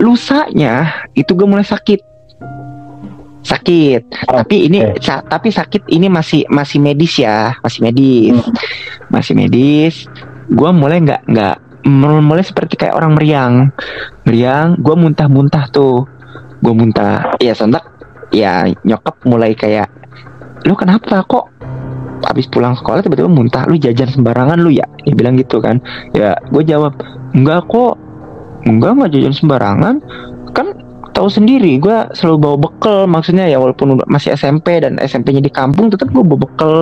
Lusanya 0.00 1.04
itu 1.12 1.36
gue 1.36 1.44
mulai 1.44 1.62
sakit, 1.62 2.00
sakit. 3.44 4.02
Oh, 4.32 4.40
tapi 4.40 4.66
ini 4.68 4.96
sa- 5.00 5.20
tapi 5.20 5.52
sakit 5.52 5.92
ini 5.92 6.08
masih 6.08 6.48
masih 6.48 6.80
medis 6.80 7.20
ya, 7.20 7.52
masih 7.60 7.80
medis, 7.84 8.32
Hmm. 8.40 8.52
masih 9.12 9.32
medis. 9.36 10.08
Gue 10.48 10.70
mulai 10.72 11.04
nggak 11.04 11.28
nggak 11.28 11.56
mul- 11.84 12.24
mulai 12.24 12.40
seperti 12.40 12.80
kayak 12.80 12.96
orang 12.96 13.12
meriang, 13.12 13.68
meriang. 14.24 14.80
Gue 14.80 14.96
muntah-muntah 14.96 15.68
tuh, 15.68 16.08
gue 16.64 16.72
muntah. 16.72 17.36
Ya 17.36 17.52
sontak, 17.52 17.84
ya 18.32 18.72
nyokap 18.82 19.20
mulai 19.28 19.52
kayak, 19.52 19.88
lu 20.64 20.72
kenapa 20.76 21.20
kok? 21.28 21.52
Abis 22.20 22.48
pulang 22.52 22.76
sekolah 22.76 23.00
tiba-tiba 23.00 23.32
muntah, 23.32 23.64
lu 23.64 23.80
jajan 23.80 24.08
sembarangan 24.12 24.60
lu 24.60 24.68
ya? 24.68 24.84
Dia 25.08 25.16
bilang 25.16 25.40
gitu 25.40 25.56
kan. 25.60 25.80
Ya, 26.12 26.36
gue 26.52 26.60
jawab, 26.68 26.92
enggak 27.32 27.64
kok, 27.68 27.96
enggak 28.64 28.90
nggak 28.96 29.10
jajan 29.12 29.34
sembarangan. 29.36 29.94
Kan 30.50 30.74
tahu 31.20 31.28
sendiri 31.28 31.76
gue 31.76 32.08
selalu 32.16 32.36
bawa 32.40 32.56
bekal 32.56 32.98
maksudnya 33.04 33.44
ya 33.44 33.60
walaupun 33.60 33.98
udah 33.98 34.08
masih 34.08 34.32
SMP 34.32 34.80
dan 34.80 34.96
SMP-nya 34.96 35.44
di 35.44 35.52
kampung 35.52 35.92
tetap 35.92 36.08
gue 36.16 36.24
bawa 36.24 36.48
bekal 36.48 36.76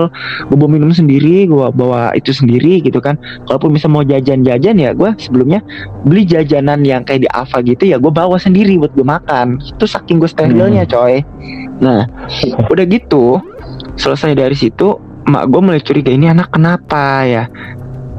gue 0.47 0.55
bawa 0.55 0.71
minum 0.79 0.95
sendiri 0.95 1.51
gue 1.51 1.67
bawa 1.75 2.15
itu 2.15 2.31
sendiri 2.31 2.79
gitu 2.79 3.03
kan. 3.03 3.19
Kalaupun 3.51 3.75
bisa 3.75 3.91
mau 3.91 4.07
jajan-jajan 4.07 4.79
ya 4.79 4.95
gue 4.95 5.11
sebelumnya 5.19 5.59
beli 6.07 6.23
jajanan 6.23 6.87
yang 6.87 7.03
kayak 7.03 7.27
di 7.27 7.29
Alfa 7.35 7.65
gitu 7.67 7.91
ya 7.91 7.99
gue 7.99 8.13
bawa 8.15 8.39
sendiri 8.39 8.79
buat 8.79 8.95
gue 8.95 9.03
makan. 9.03 9.59
Itu 9.59 9.91
saking 9.91 10.23
gue 10.23 10.31
sterilnya 10.31 10.87
coy. 10.87 11.25
Nah 11.83 12.07
udah 12.73 12.85
gitu 12.87 13.43
selesai 13.99 14.39
dari 14.39 14.55
situ 14.55 14.95
mak 15.27 15.51
gue 15.51 15.61
mulai 15.61 15.83
curiga 15.83 16.15
ini 16.15 16.31
anak 16.31 16.55
kenapa 16.55 17.27
ya? 17.27 17.45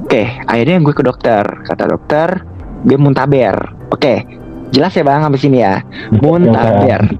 Oke 0.03 0.25
akhirnya 0.49 0.83
gue 0.83 0.93
ke 0.93 1.03
dokter 1.05 1.47
kata 1.63 1.85
dokter 1.85 2.48
gue 2.85 2.97
muntaber. 2.99 3.55
Oke 3.91 4.25
jelas 4.69 4.93
ya 4.93 5.03
bang 5.05 5.25
habis 5.25 5.43
ini 5.45 5.65
ya. 5.65 5.81
Muntaber. 6.21 7.17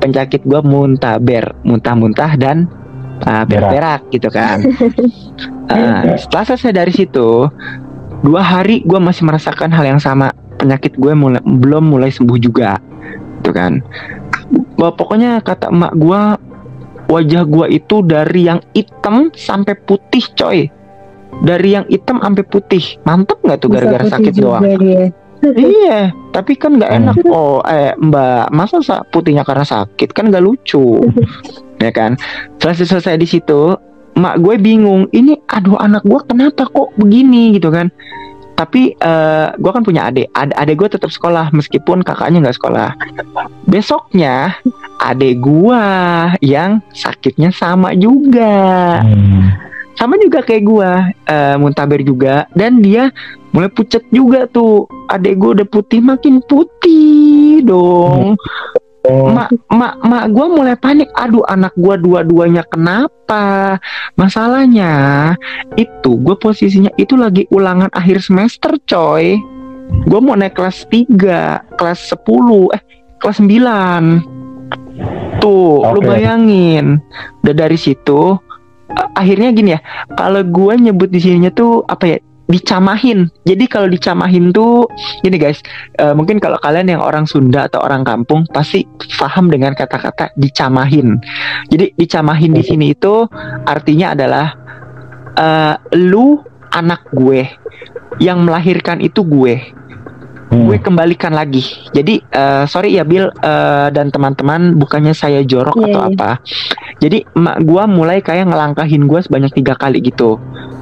penyakit 0.00 0.44
gue 0.48 0.60
muntaber. 0.64 1.52
Muntah-muntah 1.64 2.32
dan 2.40 2.64
uh, 3.24 3.44
berak-berak 3.44 4.08
gitu 4.12 4.32
kan. 4.32 4.64
Uh, 5.68 6.16
setelah 6.20 6.44
selesai 6.48 6.72
dari 6.72 6.92
situ 6.92 7.48
dua 8.20 8.42
hari 8.44 8.84
gue 8.84 9.00
masih 9.00 9.28
merasakan 9.28 9.72
hal 9.72 9.84
yang 9.84 10.00
sama. 10.00 10.32
Penyakit 10.60 10.96
gue 11.00 11.12
mulai 11.16 11.40
belum 11.40 11.92
mulai 11.92 12.12
sembuh 12.12 12.38
juga 12.40 12.76
gitu 13.40 13.52
kan. 13.56 13.80
Wah, 14.76 14.92
pokoknya 14.92 15.40
kata 15.40 15.72
emak 15.72 15.92
gue 15.96 16.20
wajah 17.10 17.42
gue 17.44 17.66
itu 17.74 17.96
dari 18.06 18.46
yang 18.46 18.60
hitam 18.72 19.34
sampai 19.34 19.74
putih 19.84 20.22
coy 20.38 20.70
dari 21.42 21.78
yang 21.78 21.86
hitam 21.88 22.20
sampai 22.20 22.44
putih. 22.44 22.84
Mantep 23.06 23.38
nggak 23.40 23.58
tuh 23.62 23.68
gara-gara 23.72 24.04
sakit 24.10 24.34
doang? 24.36 24.62
dia. 24.78 25.08
iya 25.56 26.12
tapi 26.36 26.52
kan 26.52 26.76
nggak 26.76 26.92
enak. 27.00 27.14
Oh 27.32 27.64
eh 27.64 27.96
mbak 27.96 28.52
masa 28.52 28.84
sa- 28.84 29.04
putihnya 29.08 29.42
karena 29.42 29.64
sakit? 29.64 30.12
Kan 30.12 30.28
nggak 30.28 30.44
lucu. 30.44 31.00
Ya 31.80 31.88
kan? 31.96 32.20
Selesai 32.60 32.92
selesai 32.92 33.16
di 33.16 33.24
situ 33.24 33.72
mak 34.20 34.36
gue 34.44 34.60
bingung 34.60 35.08
ini 35.16 35.40
aduh 35.48 35.80
anak 35.80 36.04
gue 36.04 36.20
kenapa 36.28 36.68
kok 36.68 36.92
begini? 37.00 37.56
Gitu 37.56 37.72
kan. 37.72 37.88
Tapi 38.52 38.92
eh, 38.92 39.48
gue 39.56 39.70
kan 39.72 39.80
punya 39.80 40.12
adik. 40.12 40.28
Ad 40.36 40.52
adik 40.60 40.76
gue 40.76 40.92
tetap 40.92 41.08
sekolah 41.08 41.48
meskipun 41.56 42.04
kakaknya 42.04 42.44
nggak 42.44 42.58
sekolah. 42.60 42.92
Besoknya 43.64 44.60
adik 45.00 45.40
gue 45.40 45.84
yang 46.44 46.84
sakitnya 46.92 47.48
sama 47.48 47.96
juga. 47.96 49.00
Hmm. 49.00 49.69
Sama 49.98 50.16
juga 50.20 50.44
kayak 50.44 50.64
gua 50.64 50.90
eh, 51.26 51.56
muntaber 51.58 52.02
juga. 52.04 52.46
Dan 52.54 52.82
dia 52.84 53.10
mulai 53.50 53.70
pucet 53.72 54.04
juga 54.14 54.46
tuh. 54.50 54.86
Adek 55.10 55.34
gua 55.38 55.50
udah 55.60 55.68
putih 55.68 56.00
makin 56.02 56.38
putih 56.46 57.64
dong. 57.66 58.38
Oh, 59.08 59.32
mak 59.32 59.48
mak 59.72 59.96
mak 60.04 60.24
gua 60.30 60.46
mulai 60.52 60.76
panik. 60.76 61.08
Aduh 61.16 61.42
anak 61.48 61.72
gua 61.74 61.96
dua-duanya 61.96 62.62
kenapa? 62.68 63.80
Masalahnya 64.20 64.92
itu 65.80 66.20
gue 66.20 66.36
posisinya 66.36 66.92
itu 67.00 67.16
lagi 67.16 67.48
ulangan 67.48 67.88
akhir 67.96 68.20
semester 68.20 68.76
coy. 68.84 69.40
Gua 70.06 70.20
mau 70.22 70.36
naik 70.36 70.54
kelas 70.54 70.86
3 70.86 71.80
kelas 71.80 72.00
10 72.12 72.76
eh 72.76 72.82
kelas 73.18 73.38
9 73.42 74.40
tuh 75.40 75.82
lu 75.96 76.00
Oke. 76.04 76.06
bayangin. 76.06 77.00
Udah 77.42 77.54
dari 77.56 77.80
situ 77.80 78.36
akhirnya 79.14 79.50
gini 79.54 79.76
ya 79.76 79.80
kalau 80.16 80.42
gua 80.46 80.74
nyebut 80.76 81.10
di 81.10 81.20
sininya 81.22 81.50
tuh 81.52 81.84
apa 81.86 82.16
ya 82.16 82.18
dicamahin. 82.50 83.30
Jadi 83.46 83.64
kalau 83.70 83.86
dicamahin 83.86 84.50
tuh 84.50 84.90
gini 85.22 85.38
guys 85.38 85.62
eh, 86.02 86.10
mungkin 86.10 86.42
kalau 86.42 86.58
kalian 86.58 86.98
yang 86.98 87.02
orang 87.02 87.24
Sunda 87.24 87.70
atau 87.70 87.78
orang 87.78 88.02
kampung 88.02 88.42
pasti 88.50 88.82
paham 89.16 89.48
dengan 89.48 89.72
kata-kata 89.78 90.34
dicamahin. 90.34 91.22
Jadi 91.70 91.94
dicamahin 91.94 92.50
di 92.50 92.66
sini 92.66 92.90
itu 92.90 93.24
artinya 93.64 94.18
adalah 94.18 94.46
eh, 95.38 95.74
lu 95.94 96.42
anak 96.74 97.06
gue. 97.14 97.46
Yang 98.20 98.38
melahirkan 98.44 98.98
itu 99.00 99.24
gue 99.24 99.80
hmm. 100.50 100.66
gue 100.66 100.76
kembalikan 100.78 101.32
lagi. 101.32 101.62
Jadi 101.90 102.20
eh, 102.20 102.64
sorry 102.66 102.98
ya 102.98 103.06
Bill 103.06 103.30
eh, 103.30 103.88
dan 103.90 104.10
teman-teman, 104.10 104.76
bukannya 104.76 105.14
saya 105.14 105.40
jorok 105.42 105.78
Iya, 105.78 105.86
atau 105.90 106.00
iya. 106.02 106.10
apa. 106.12 106.30
Jadi 107.00 107.18
emak 107.32 107.56
gue 107.64 107.82
mulai 107.88 108.18
kayak 108.20 108.50
ngelangkahin 108.50 109.08
gue 109.08 109.20
sebanyak 109.22 109.54
tiga 109.54 109.74
kali 109.74 110.02
gitu. 110.02 110.36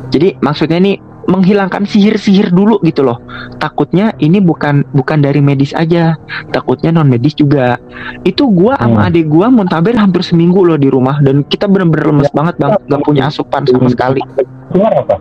Jadi 0.09 0.41
maksudnya 0.41 0.81
nih 0.81 0.97
menghilangkan 1.29 1.85
sihir-sihir 1.85 2.57
dulu 2.57 2.81
gitu 2.81 3.05
loh. 3.05 3.21
Takutnya 3.61 4.17
ini 4.17 4.41
bukan 4.41 4.81
bukan 4.97 5.21
dari 5.21 5.45
medis 5.45 5.77
aja, 5.77 6.17
takutnya 6.49 6.89
non 6.89 7.05
medis 7.05 7.37
juga. 7.37 7.77
Itu 8.25 8.49
gua 8.49 8.81
sama 8.81 9.05
Hmm. 9.05 9.09
adik 9.13 9.29
gua 9.29 9.53
muntaber 9.53 9.93
hampir 9.93 10.25
seminggu 10.25 10.65
loh 10.65 10.81
di 10.81 10.89
rumah 10.89 11.21
dan 11.21 11.45
kita 11.45 11.69
bener-bener 11.69 12.17
lemes 12.17 12.33
banget 12.33 12.57
bang, 12.57 12.81
gak 12.81 13.05
punya 13.05 13.29
asupan 13.29 13.61
sama 13.69 13.93
sekali. 13.93 14.25
keluar 14.73 14.93
apa 14.97 15.17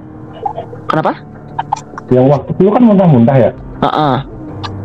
Kenapa? 0.87 1.11
yang 2.07 2.27
waktu 2.31 2.51
itu 2.55 2.71
kan 2.71 2.83
muntah-muntah 2.83 3.35
ya 3.35 3.51
Heeh. 3.83 4.15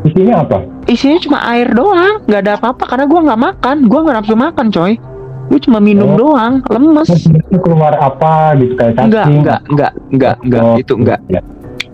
Isinya 0.04 0.34
apa? 0.40 0.58
Isinya 0.84 1.18
cuma 1.18 1.38
air 1.48 1.68
doang. 1.68 2.22
Nggak 2.24 2.40
ada 2.40 2.52
apa-apa 2.56 2.84
karena 2.86 3.04
gua 3.06 3.20
nggak 3.22 3.40
makan. 3.42 3.76
Gua 3.86 4.00
nggak 4.02 4.16
nafsu 4.18 4.34
makan 4.34 4.66
coy. 4.68 4.94
Gue 5.42 5.60
cuma 5.60 5.78
minum 5.78 6.14
Oh. 6.14 6.32
doang 6.32 6.64
lemes. 6.64 7.10
Keluar 7.52 7.92
apa 7.94 8.56
gitu 8.56 8.72
kayak 8.72 8.94
cacing? 8.94 9.06
Enggak 9.10 9.26
enggak 9.28 9.60
enggak 9.68 9.92
enggak 10.08 10.34
enggak 10.40 10.62
Oh, 10.62 10.76
itu 10.76 10.92
enggak 10.96 11.20
ya. 11.28 11.40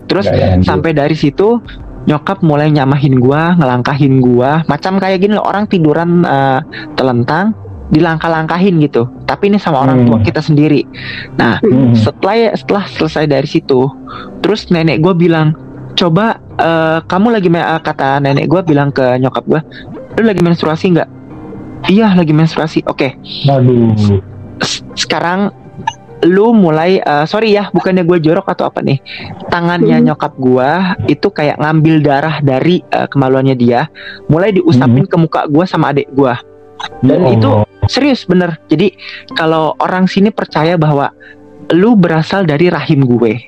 terus 0.05 0.25
ya, 0.25 0.55
lanjut. 0.55 0.65
sampai 0.65 0.91
dari 0.91 1.13
situ 1.13 1.59
nyokap 2.05 2.39
mulai 2.39 2.71
nyamahin 2.71 3.19
gua 3.19 3.53
ngelangkahin 3.53 4.17
gua. 4.19 4.63
Macam 4.65 4.97
kayak 4.97 5.19
gini 5.19 5.35
loh 5.35 5.43
orang 5.43 5.67
tiduran 5.67 6.23
eh, 6.23 6.59
telentang 6.93 7.51
dilangkah-langkahin 7.89 8.79
gitu. 8.79 9.09
Tapi 9.25 9.49
ini 9.49 9.57
sama 9.57 9.81
orang 9.81 10.01
Hmm. 10.01 10.07
tua 10.07 10.17
kita 10.21 10.39
sendiri. 10.39 10.85
Nah 11.35 11.57
Hmm. 11.59 11.91
setelah 11.93 12.53
setelah 12.53 12.85
selesai 12.87 13.25
dari 13.25 13.45
situ 13.45 13.89
terus 14.39 14.69
nenek 14.69 15.01
gue 15.01 15.11
bilang 15.11 15.51
coba 15.99 16.25
eh, 16.55 16.99
kamu 17.03 17.27
lagi 17.35 17.51
eh, 17.51 17.81
kata 17.83 18.23
nenek 18.23 18.47
gue 18.47 18.61
bilang 18.63 18.89
ke 18.89 19.19
nyokap 19.19 19.43
gue 19.43 19.59
lu 20.15 20.23
lagi 20.23 20.39
menstruasi 20.39 20.95
nggak? 20.95 21.09
Iya 21.87 22.11
lagi 22.11 22.31
menstruasi. 22.31 22.83
Oke. 22.87 23.15
Waduh. 23.47 24.19
S- 24.59 24.83
sekarang 24.95 25.51
lu 26.27 26.51
mulai 26.51 26.99
eh, 26.99 27.25
sorry 27.27 27.55
ya 27.55 27.71
bukannya 27.71 28.03
gue 28.03 28.19
jorok 28.19 28.51
atau 28.51 28.67
apa 28.67 28.83
nih 28.83 28.99
tangannya 29.47 29.99
Hmm. 29.99 30.05
nyokap 30.11 30.35
gue 30.35 30.69
itu 31.07 31.27
kayak 31.31 31.59
ngambil 31.59 32.03
darah 32.03 32.43
dari 32.43 32.83
eh, 32.91 33.07
kemaluannya 33.07 33.55
dia 33.55 33.87
mulai 34.27 34.51
diusapin 34.51 35.07
ke 35.07 35.15
muka 35.15 35.47
gue 35.47 35.63
sama 35.63 35.95
adik 35.95 36.11
gue 36.11 36.33
dan 37.03 37.19
Ya 37.23 37.35
itu 37.35 37.49
serius 37.87 38.23
bener. 38.23 38.59
Jadi 38.67 38.91
kalau 39.35 39.75
orang 39.79 40.07
sini 40.07 40.31
percaya 40.31 40.75
bahwa 40.75 41.11
lu 41.71 41.95
berasal 41.95 42.43
dari 42.43 42.67
rahim 42.67 43.07
gue 43.07 43.39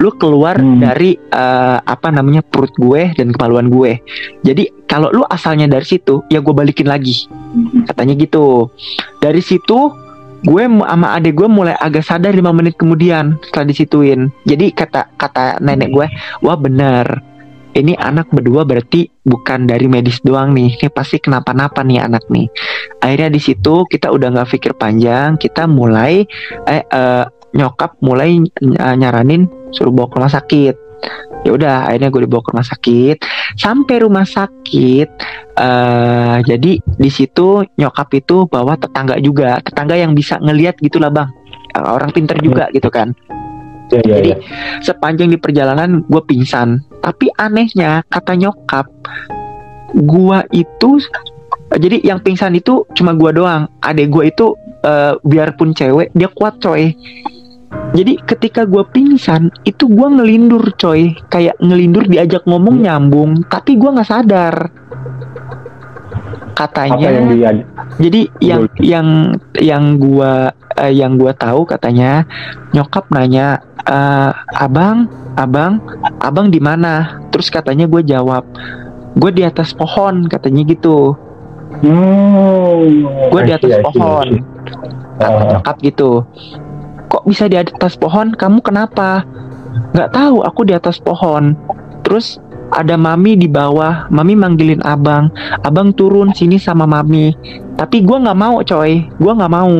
lu 0.00 0.10
keluar 0.16 0.56
Hmm. 0.56 0.80
dari 0.80 1.14
eh, 1.14 1.78
apa 1.78 2.08
namanya 2.08 2.40
perut 2.40 2.72
gue 2.80 3.12
dan 3.14 3.30
kemaluan 3.36 3.68
gue. 3.68 4.00
Jadi 4.42 4.88
kalau 4.88 5.12
lu 5.12 5.22
asalnya 5.28 5.68
dari 5.68 5.84
situ 5.84 6.24
ya 6.32 6.40
gue 6.40 6.54
balikin 6.56 6.88
lagi. 6.88 7.28
Katanya 7.84 8.16
gitu. 8.16 8.72
Dari 9.20 9.44
situ 9.44 9.92
gue 10.40 10.62
sama 10.64 11.20
adik 11.20 11.36
gue 11.36 11.48
mulai 11.52 11.76
agak 11.76 12.00
sadar 12.00 12.32
lima 12.32 12.48
menit 12.50 12.80
kemudian 12.80 13.36
setelah 13.44 13.68
disituin. 13.68 14.32
Jadi 14.48 14.72
kata 14.72 15.12
kata 15.20 15.60
nenek 15.60 15.92
gue 15.92 16.08
wah 16.40 16.56
bener 16.56 17.20
ini 17.70 17.94
anak 17.94 18.26
berdua 18.34 18.66
berarti 18.66 19.06
bukan 19.22 19.68
dari 19.68 19.86
medis 19.86 20.18
doang 20.26 20.56
nih. 20.56 20.74
Ini 20.74 20.88
pasti 20.90 21.22
kenapa-napa 21.22 21.86
nih 21.86 22.02
anak 22.02 22.26
nih. 22.26 22.50
Akhirnya 22.98 23.30
di 23.30 23.40
situ 23.40 23.86
kita 23.86 24.10
udah 24.10 24.32
nggak 24.34 24.50
pikir 24.58 24.72
panjang. 24.74 25.38
Kita 25.38 25.70
mulai 25.70 26.26
eh, 26.66 26.82
eh, 26.82 27.24
nyokap 27.54 27.98
mulai 28.02 28.38
ny- 28.40 28.78
nyaranin 28.96 29.46
suruh 29.74 29.90
bawa 29.90 30.06
ke 30.10 30.16
rumah 30.18 30.32
sakit. 30.32 30.76
Ya 31.40 31.56
udah 31.56 31.88
akhirnya 31.88 32.12
gue 32.12 32.28
dibawa 32.28 32.42
ke 32.44 32.50
rumah 32.52 32.68
sakit. 32.68 33.16
Sampai 33.56 34.04
rumah 34.04 34.26
sakit 34.28 35.08
eh 35.60 36.36
jadi 36.44 36.72
di 36.80 37.10
situ 37.10 37.64
nyokap 37.80 38.08
itu 38.12 38.44
bawa 38.46 38.76
tetangga 38.76 39.16
juga. 39.18 39.58
Tetangga 39.64 39.96
yang 39.96 40.12
bisa 40.12 40.36
ngelihat 40.38 40.76
gitulah 40.78 41.08
bang. 41.08 41.28
Eh, 41.76 41.86
orang 41.86 42.10
pinter 42.12 42.36
juga 42.42 42.68
gitu 42.74 42.90
kan. 42.92 43.16
Ya, 43.90 43.98
ya, 44.06 44.22
jadi 44.22 44.30
ya. 44.30 44.36
sepanjang 44.86 45.34
di 45.34 45.38
perjalanan 45.40 46.06
gue 46.06 46.22
pingsan. 46.22 46.78
Tapi 47.02 47.26
anehnya 47.42 48.06
kata 48.06 48.38
nyokap 48.38 48.86
gua 50.06 50.46
itu 50.54 51.02
jadi 51.74 51.98
yang 52.06 52.22
pingsan 52.22 52.54
itu 52.54 52.86
cuma 52.94 53.16
gua 53.18 53.34
doang. 53.34 53.62
Adek 53.82 54.12
gua 54.14 54.30
itu 54.30 54.54
eh, 54.86 55.14
biarpun 55.26 55.74
cewek 55.74 56.14
dia 56.14 56.30
kuat 56.30 56.62
coy 56.62 56.94
jadi 57.90 58.18
ketika 58.22 58.62
gua 58.66 58.86
pingsan 58.86 59.50
itu 59.66 59.86
gua 59.90 60.10
ngelindur 60.10 60.74
coy. 60.78 61.14
Kayak 61.30 61.58
ngelindur 61.58 62.06
diajak 62.06 62.42
ngomong 62.46 62.82
nyambung 62.82 63.46
tapi 63.46 63.78
gua 63.78 63.98
nggak 63.98 64.10
sadar. 64.10 64.56
Apa 66.60 66.68
katanya 66.68 67.08
yang 67.08 67.26
dia 67.32 67.50
jadi 67.96 68.20
yang 68.44 68.62
yang 68.84 69.08
yang 69.56 69.84
gua 69.96 70.52
eh, 70.76 70.92
yang 70.92 71.16
gua 71.16 71.32
tahu 71.32 71.64
katanya 71.64 72.28
nyokap 72.76 73.08
nanya 73.08 73.64
"Eh, 73.80 74.30
abang 74.60 75.08
abang 75.40 75.80
abang 76.20 76.52
di 76.52 76.60
mana? 76.60 77.22
Terus 77.32 77.48
katanya 77.48 77.88
gue 77.88 78.02
jawab 78.04 78.44
gue 79.16 79.30
di 79.34 79.42
atas 79.42 79.72
pohon 79.74 80.28
katanya 80.28 80.62
gitu. 80.68 81.16
Hmm, 81.80 83.06
gue 83.30 83.40
di 83.46 83.52
atas 83.54 83.74
pohon. 83.82 84.28
kata 85.20 85.20
Ah. 85.20 85.44
nyokap 85.52 85.76
gitu 85.84 86.24
kok 87.10 87.26
bisa 87.26 87.50
di 87.50 87.58
atas 87.58 87.98
pohon? 87.98 88.32
Kamu 88.32 88.62
kenapa? 88.62 89.26
Nggak 89.92 90.14
tahu 90.14 90.46
aku 90.46 90.64
di 90.64 90.72
atas 90.72 91.02
pohon. 91.02 91.58
Terus 92.06 92.38
ada 92.70 92.94
mami 92.94 93.34
di 93.34 93.50
bawah. 93.50 94.06
Mami 94.08 94.38
manggilin 94.38 94.80
abang. 94.86 95.28
Abang 95.66 95.90
turun 95.92 96.30
sini 96.32 96.56
sama 96.56 96.86
mami. 96.86 97.34
Tapi 97.74 98.06
gua 98.06 98.22
nggak 98.22 98.38
mau 98.38 98.62
coy. 98.62 99.10
Gua 99.18 99.32
nggak 99.34 99.52
mau. 99.52 99.74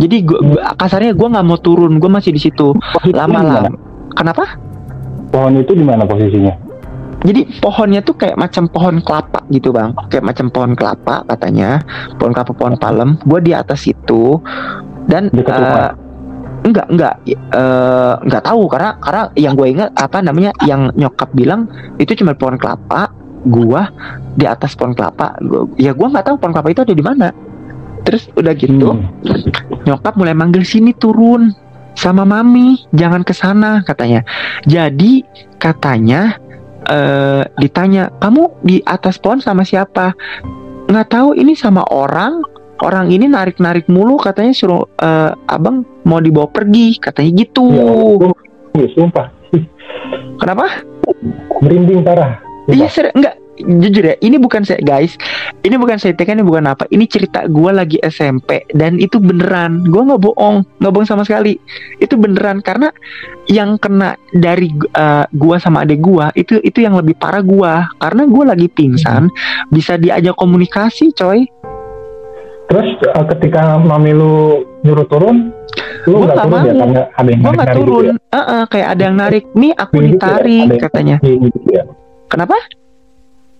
Jadi 0.00 0.24
gua, 0.24 0.72
kasarnya 0.80 1.12
gue 1.12 1.28
nggak 1.28 1.46
mau 1.46 1.60
turun, 1.60 2.00
gue 2.00 2.08
masih 2.08 2.32
di 2.32 2.40
situ. 2.40 2.72
Lama-lama. 3.12 3.76
Kenapa? 4.16 4.56
Pohon 5.28 5.60
itu 5.60 5.76
di 5.76 5.84
mana 5.84 6.08
posisinya? 6.08 6.52
Jadi 7.22 7.62
pohonnya 7.62 8.02
tuh 8.02 8.18
kayak 8.18 8.34
macam 8.34 8.66
pohon 8.66 8.98
kelapa 8.98 9.46
gitu 9.54 9.70
bang, 9.70 9.94
kayak 10.10 10.26
macam 10.26 10.50
pohon 10.50 10.74
kelapa 10.74 11.22
katanya, 11.30 11.78
pohon 12.18 12.34
kelapa 12.34 12.50
pohon 12.50 12.74
palem. 12.74 13.14
Gue 13.22 13.38
di 13.38 13.54
atas 13.54 13.86
itu 13.86 14.42
dan 15.12 15.28
Dekat 15.28 15.60
eh, 15.60 15.90
enggak 16.64 16.86
enggak 16.88 17.14
eh, 17.28 18.14
enggak 18.24 18.42
tahu 18.48 18.64
karena 18.72 18.96
karena 19.04 19.22
yang 19.36 19.52
gue 19.52 19.68
ingat 19.68 19.92
apa 20.00 20.24
namanya 20.24 20.56
yang 20.64 20.88
nyokap 20.96 21.28
bilang 21.36 21.68
itu 22.00 22.16
cuma 22.16 22.32
pohon 22.32 22.56
kelapa. 22.56 23.12
Gua 23.42 23.90
di 24.38 24.46
atas 24.46 24.78
pohon 24.78 24.94
kelapa, 24.94 25.34
gua, 25.42 25.66
ya 25.74 25.90
gua 25.90 26.14
nggak 26.14 26.30
tahu 26.30 26.38
pohon 26.38 26.54
kelapa 26.54 26.70
itu 26.70 26.86
ada 26.86 26.94
di 26.94 27.02
mana. 27.02 27.28
Terus 28.06 28.30
udah 28.38 28.54
gitu, 28.54 28.94
Hmm. 28.94 29.10
nyokap 29.82 30.14
mulai 30.14 30.30
manggil 30.30 30.62
sini 30.62 30.94
turun 30.94 31.50
sama 31.98 32.22
mami 32.22 32.80
jangan 32.94 33.26
ke 33.26 33.34
sana 33.36 33.84
katanya 33.84 34.24
jadi 34.64 35.26
katanya 35.60 36.38
eh 36.88 37.44
ditanya 37.60 38.10
kamu 38.18 38.48
di 38.64 38.82
atas 38.86 39.18
pohon 39.18 39.38
sama 39.38 39.62
siapa 39.62 40.14
nggak 40.90 41.08
tahu 41.12 41.34
ini 41.38 41.54
sama 41.54 41.86
orang 41.90 42.42
orang 42.82 43.14
ini 43.14 43.30
narik 43.30 43.62
narik 43.62 43.86
mulu 43.86 44.18
katanya 44.18 44.52
suruh 44.52 44.84
eh, 44.98 45.30
abang 45.48 45.86
mau 46.02 46.18
dibawa 46.18 46.50
pergi 46.50 46.98
katanya 46.98 47.30
gitu. 47.38 47.70
Ya 47.70 47.86
Allah, 47.86 48.34
ya, 48.74 48.86
sumpah. 48.98 49.26
kenapa? 50.42 50.82
Merinding 51.62 52.02
parah. 52.02 52.42
iya 52.70 52.90
ser 52.90 53.14
enggak. 53.14 53.38
Jujur 53.62 54.02
ya 54.02 54.16
ini 54.24 54.40
bukan 54.40 54.64
saya 54.66 54.80
guys. 54.82 55.14
Ini 55.62 55.76
bukan 55.78 56.00
saya 56.00 56.16
tekan 56.16 56.40
ini 56.40 56.46
bukan 56.46 56.66
apa. 56.66 56.88
Ini 56.88 57.04
cerita 57.06 57.46
gua 57.46 57.70
lagi 57.70 58.00
SMP 58.02 58.64
dan 58.74 58.98
itu 58.98 59.22
beneran. 59.22 59.86
Gua 59.86 60.08
nggak 60.08 60.22
bohong 60.24 60.66
nggak 60.82 60.90
bohong 60.90 61.06
sama 61.06 61.22
sekali. 61.22 61.60
Itu 62.02 62.16
beneran 62.18 62.64
karena 62.64 62.90
yang 63.46 63.76
kena 63.76 64.18
dari 64.34 64.72
uh, 64.96 65.28
gua 65.36 65.60
sama 65.60 65.84
adik 65.84 66.00
gua 66.00 66.32
itu 66.34 66.58
itu 66.64 66.82
yang 66.82 66.96
lebih 66.96 67.14
parah 67.20 67.44
gua. 67.44 67.86
Karena 68.00 68.26
gua 68.26 68.56
lagi 68.56 68.66
pingsan 68.72 69.28
bisa 69.68 70.00
diajak 70.00 70.34
komunikasi 70.34 71.12
coy 71.14 71.46
Terus 72.72 72.88
eh, 73.04 73.24
ketika 73.28 73.76
mami 73.76 74.16
lu 74.16 74.34
nyuruh 74.80 75.04
turun, 75.04 75.52
lu 76.08 76.24
nggak 76.24 76.36
turun 76.40 76.60
ya 76.64 76.72
karena 76.72 77.00
ada 77.12 77.28
yang 77.28 77.40
gua 77.44 77.52
nggak 77.52 77.66
narik-narik 77.68 77.84
turun. 77.84 78.00
gitu 78.00 78.08
ya? 78.08 78.14
Eh, 78.32 78.44
eh, 78.48 78.62
kayak 78.64 78.88
ada 78.88 79.02
yang 79.04 79.16
narik 79.20 79.44
nih 79.52 79.72
aku 79.76 79.92
Gitu 79.92 80.00
ya, 80.00 80.08
ditarik 80.08 80.64
yang 80.64 80.80
katanya. 80.80 81.16
gitu 81.20 81.58
ya. 81.68 81.82
kenapa? 82.26 82.56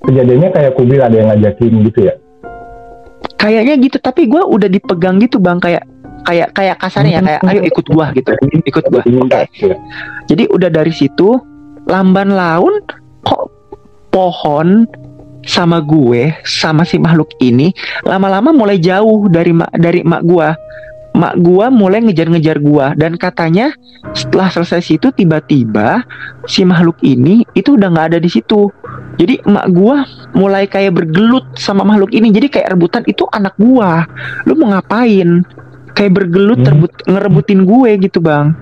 Kejadiannya 0.02 0.48
kayak 0.50 0.72
kubil 0.74 0.98
ada 0.98 1.12
yang 1.14 1.28
ngajakin 1.28 1.72
gitu 1.86 2.00
ya. 2.08 2.14
kayaknya 3.36 3.74
gitu 3.76 3.98
tapi 3.98 4.30
gua 4.30 4.46
udah 4.46 4.66
dipegang 4.66 5.20
gitu 5.20 5.36
bang. 5.36 5.58
Kayak 5.58 5.84
kayak 6.22 6.48
kayak 6.54 6.76
kasarnya 6.78 7.18
ya 7.18 7.20
kayak 7.20 7.40
ayo 7.52 7.60
ikut 7.66 7.86
gua 7.90 8.06
gitu. 8.16 8.30
Ikut 8.64 8.84
gua. 8.88 9.02
Gitu 9.04 9.66
ya. 9.66 9.76
Jadi 10.24 10.46
udah 10.48 10.70
dari 10.70 10.94
situ 10.94 11.36
lamban 11.84 12.32
laun 12.32 12.80
kok 13.22 13.50
pohon 14.08 14.86
sama 15.42 15.82
gue 15.82 16.30
sama 16.46 16.86
si 16.86 16.98
makhluk 17.02 17.34
ini 17.42 17.74
lama-lama 18.06 18.54
mulai 18.54 18.78
jauh 18.78 19.26
dari 19.26 19.50
mak 19.50 19.70
dari 19.74 20.00
mak 20.06 20.22
gua. 20.22 20.54
Mak 21.12 21.44
gua 21.44 21.68
mulai 21.68 22.00
ngejar-ngejar 22.00 22.56
gua 22.64 22.96
dan 22.96 23.20
katanya 23.20 23.76
setelah 24.16 24.48
selesai 24.48 24.80
situ 24.80 25.12
tiba-tiba 25.12 26.00
si 26.48 26.64
makhluk 26.64 26.96
ini 27.04 27.44
itu 27.52 27.76
udah 27.76 27.92
nggak 27.92 28.16
ada 28.16 28.18
di 28.22 28.32
situ. 28.32 28.72
Jadi 29.20 29.44
emak 29.44 29.66
gua 29.76 30.08
mulai 30.32 30.64
kayak 30.64 30.96
bergelut 30.96 31.52
sama 31.60 31.84
makhluk 31.84 32.16
ini. 32.16 32.32
Jadi 32.32 32.48
kayak 32.48 32.72
rebutan 32.72 33.04
itu 33.04 33.28
anak 33.28 33.52
gua. 33.60 34.08
Lu 34.48 34.56
mau 34.56 34.72
ngapain? 34.72 35.44
Kayak 35.92 36.12
bergelut 36.16 36.64
Hmm. 36.64 36.66
terbut 36.72 36.92
ngerebutin 37.04 37.60
gue 37.68 37.90
gitu, 38.00 38.18
Bang 38.24 38.56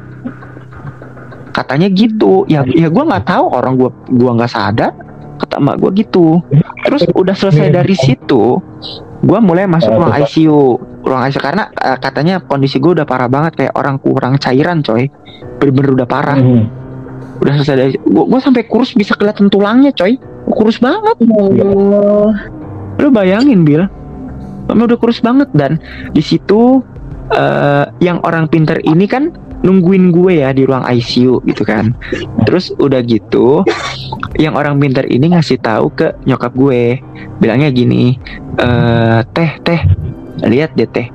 katanya 1.51 1.91
gitu 1.91 2.47
ya 2.47 2.63
ya 2.63 2.87
gue 2.89 3.05
nggak 3.05 3.27
tahu 3.27 3.45
orang 3.51 3.75
gue 3.75 3.91
gua 4.15 4.39
nggak 4.39 4.53
sadar 4.55 4.95
kata 5.41 5.57
emak 5.57 5.77
gue 5.81 5.91
gitu 6.05 6.45
terus 6.85 7.09
udah 7.11 7.33
selesai 7.33 7.73
dari 7.73 7.97
situ 7.97 8.61
gue 9.21 9.39
mulai 9.41 9.69
masuk 9.69 9.93
ruang. 9.93 10.17
ICU 10.25 10.61
ruang 11.05 11.23
ICU 11.29 11.41
karena 11.41 11.69
eh, 11.73 11.99
katanya 12.01 12.41
kondisi 12.41 12.77
gue 12.77 12.93
udah 12.97 13.07
parah 13.09 13.29
banget 13.29 13.57
kayak 13.57 13.75
orang 13.77 13.97
kurang 14.01 14.37
cairan 14.37 14.81
coy 14.81 15.09
bener-bener 15.61 16.05
udah 16.05 16.09
parah 16.09 16.37
Hmm. 16.37 16.69
udah 17.41 17.53
selesai 17.61 17.77
dari 17.77 17.93
gue 17.97 18.25
gue 18.29 18.41
sampai 18.41 18.65
kurus 18.65 18.93
bisa 18.93 19.17
kelihatan 19.17 19.49
tulangnya 19.49 19.93
coy 19.93 20.21
kurus 20.51 20.77
banget. 20.77 21.17
Allah. 21.25 22.33
lu 23.01 23.09
bayangin 23.09 23.65
Bill 23.65 23.89
Mama 24.69 24.87
udah 24.87 24.99
kurus 25.01 25.19
banget 25.19 25.49
dan 25.57 25.81
di 26.13 26.21
situ 26.21 26.85
eh, 27.33 27.85
yang 28.01 28.21
orang 28.23 28.47
pinter 28.47 28.77
ini 28.85 29.09
kan 29.09 29.33
nungguin 29.61 30.13
gue 30.13 30.41
ya 30.41 30.51
di 30.57 30.65
ruang 30.65 30.85
ICU 30.85 31.45
gitu 31.45 31.63
kan. 31.65 31.93
Terus 32.49 32.73
udah 32.77 33.01
gitu 33.05 33.65
yang 34.41 34.57
orang 34.57 34.81
pinter 34.81 35.05
ini 35.09 35.33
ngasih 35.37 35.61
tahu 35.61 35.93
ke 35.93 36.17
nyokap 36.25 36.53
gue. 36.57 37.01
Bilangnya 37.41 37.73
gini 37.73 38.17
eh 38.61 39.21
teh 39.33 39.51
teh 39.65 39.81
lihat 40.45 40.77
deh 40.77 40.89
teh 40.89 41.09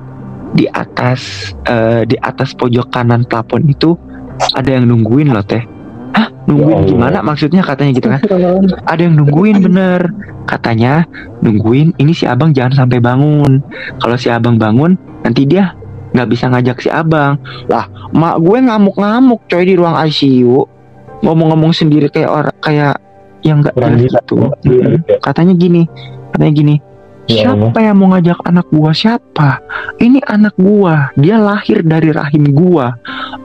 di 0.54 0.64
atas 0.70 1.52
eh, 1.66 2.06
di 2.06 2.16
atas 2.22 2.54
pojok 2.54 2.88
kanan 2.88 3.26
plafon 3.26 3.66
itu 3.66 3.98
ada 4.54 4.78
yang 4.78 4.86
nungguin 4.88 5.32
loh 5.32 5.44
teh. 5.44 5.62
Hah? 6.14 6.30
Ya 6.30 6.48
nungguin 6.48 6.76
Allah. 6.78 6.90
gimana 6.90 7.18
maksudnya? 7.26 7.62
katanya 7.66 7.92
gitu 7.98 8.08
kan. 8.08 8.20
Ada 8.86 9.00
yang 9.10 9.18
nungguin 9.18 9.60
bener. 9.60 10.14
Katanya 10.46 11.02
nungguin 11.42 11.98
ini 11.98 12.14
si 12.14 12.22
abang 12.22 12.54
jangan 12.54 12.86
sampai 12.86 13.02
bangun. 13.02 13.58
Kalau 13.98 14.16
si 14.16 14.30
abang 14.30 14.56
bangun 14.56 14.94
nanti 15.26 15.42
dia 15.42 15.74
nggak 16.16 16.28
bisa 16.32 16.48
ngajak 16.48 16.80
si 16.80 16.88
abang. 16.88 17.36
Lah 17.68 17.84
mak 18.16 18.40
gue 18.40 18.58
ngamuk-ngamuk 18.64 19.44
coy 19.46 19.68
di 19.68 19.76
ruang 19.76 19.94
ICU 20.08 20.64
ngomong-ngomong 21.20 21.76
sendiri 21.76 22.08
kayak 22.08 22.32
orang 22.32 22.56
kayak 22.64 22.96
yang 23.44 23.60
nggak 23.60 23.76
jelas 23.76 24.24
gitu. 24.24 24.36
Iya, 24.64 24.84
Mm-mm. 24.96 25.04
iya. 25.06 25.16
katanya 25.20 25.54
gini 25.54 25.82
katanya 26.32 26.52
gini 26.56 26.76
Ya 27.26 27.50
siapa 27.50 27.82
yang 27.82 27.98
mau 27.98 28.14
ngajak 28.14 28.38
anak 28.46 28.70
gua? 28.70 28.94
Siapa? 28.94 29.58
Ini 29.98 30.22
anak 30.30 30.54
gua. 30.62 31.10
Dia 31.18 31.42
lahir 31.42 31.82
dari 31.82 32.14
rahim 32.14 32.54
gua. 32.54 32.94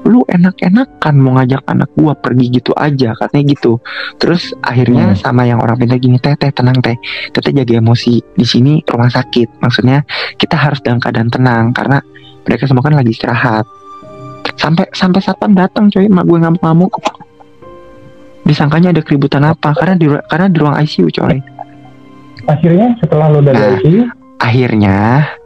Lu 0.06 0.22
enak-enakan 0.30 1.14
mau 1.18 1.42
ngajak 1.42 1.66
anak 1.66 1.90
gua 1.98 2.14
pergi 2.14 2.62
gitu 2.62 2.78
aja 2.78 3.18
katanya 3.18 3.58
gitu. 3.58 3.82
Terus 4.22 4.54
akhirnya 4.62 5.14
Hmm. 5.14 5.18
sama 5.18 5.50
yang 5.50 5.66
orang 5.66 5.82
pintar 5.82 5.98
gini 5.98 6.22
teh 6.22 6.38
teh 6.38 6.54
tenang 6.54 6.78
teh. 6.78 6.94
Teteh 7.34 7.58
jaga 7.58 7.82
emosi 7.82 8.22
di 8.38 8.46
sini 8.46 8.86
rumah 8.86 9.10
sakit. 9.10 9.58
Maksudnya 9.66 10.06
kita 10.38 10.62
harus 10.62 10.78
dalam 10.86 11.02
keadaan 11.02 11.34
tenang 11.34 11.74
karena 11.74 12.06
mereka 12.46 12.64
semua 12.66 12.84
kan 12.84 12.96
lagi 12.96 13.14
istirahat. 13.14 13.66
Sampai 14.58 14.86
sampai 14.94 15.22
satpam 15.22 15.54
datang 15.54 15.90
coy. 15.90 16.06
Mak 16.10 16.26
gue 16.26 16.38
ngamuk-ngamuk. 16.42 16.94
Disangkanya 18.46 18.90
ada 18.94 19.02
keributan 19.06 19.46
apa? 19.46 19.74
Karena 19.78 19.96
di 19.98 20.10
karena 20.30 20.48
di 20.50 20.58
ruang 20.58 20.76
ICU 20.82 21.08
coy. 21.14 21.38
Akhirnya 22.50 22.98
setelah 22.98 23.30
lu 23.30 23.40
dari 23.46 23.58
Nah. 23.58 23.70
ICU, 23.78 24.02
akhirnya 24.42 24.98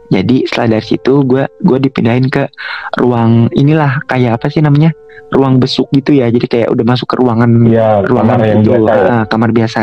jadi 0.08 0.36
setelah 0.48 0.78
dari 0.78 0.86
situ 0.86 1.12
gue 1.26 1.44
gue 1.60 1.78
dipindahin 1.82 2.30
ke 2.30 2.48
ruang 2.96 3.50
inilah 3.52 4.00
kayak 4.08 4.40
apa 4.40 4.48
sih 4.48 4.64
namanya? 4.64 4.94
Ruang 5.34 5.58
besuk 5.58 5.90
gitu 5.90 6.14
ya. 6.14 6.30
Jadi 6.30 6.46
kayak 6.46 6.68
udah 6.72 6.84
masuk 6.86 7.10
ke 7.10 7.16
ruangan 7.18 7.50
ya 7.66 8.00
ruangan 8.06 8.38
kamar 8.38 8.46
yang 8.48 8.60
itu 8.62 8.70
biasa 8.72 8.94
ah, 9.10 9.24
kamar 9.26 9.50
biasa. 9.52 9.82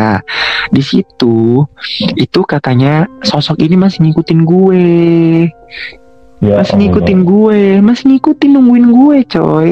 Di 0.72 0.82
situ 0.82 1.38
itu 2.18 2.40
katanya 2.48 3.06
sosok 3.22 3.60
ini 3.62 3.76
masih 3.78 4.10
ngikutin 4.10 4.40
gue 4.42 4.84
Ya 6.44 6.60
masih 6.60 6.76
Allah. 6.76 6.84
ngikutin 6.84 7.20
gue 7.24 7.60
masih 7.80 8.04
ngikutin 8.12 8.50
nungguin 8.52 8.86
gue 8.92 9.18
coy. 9.26 9.70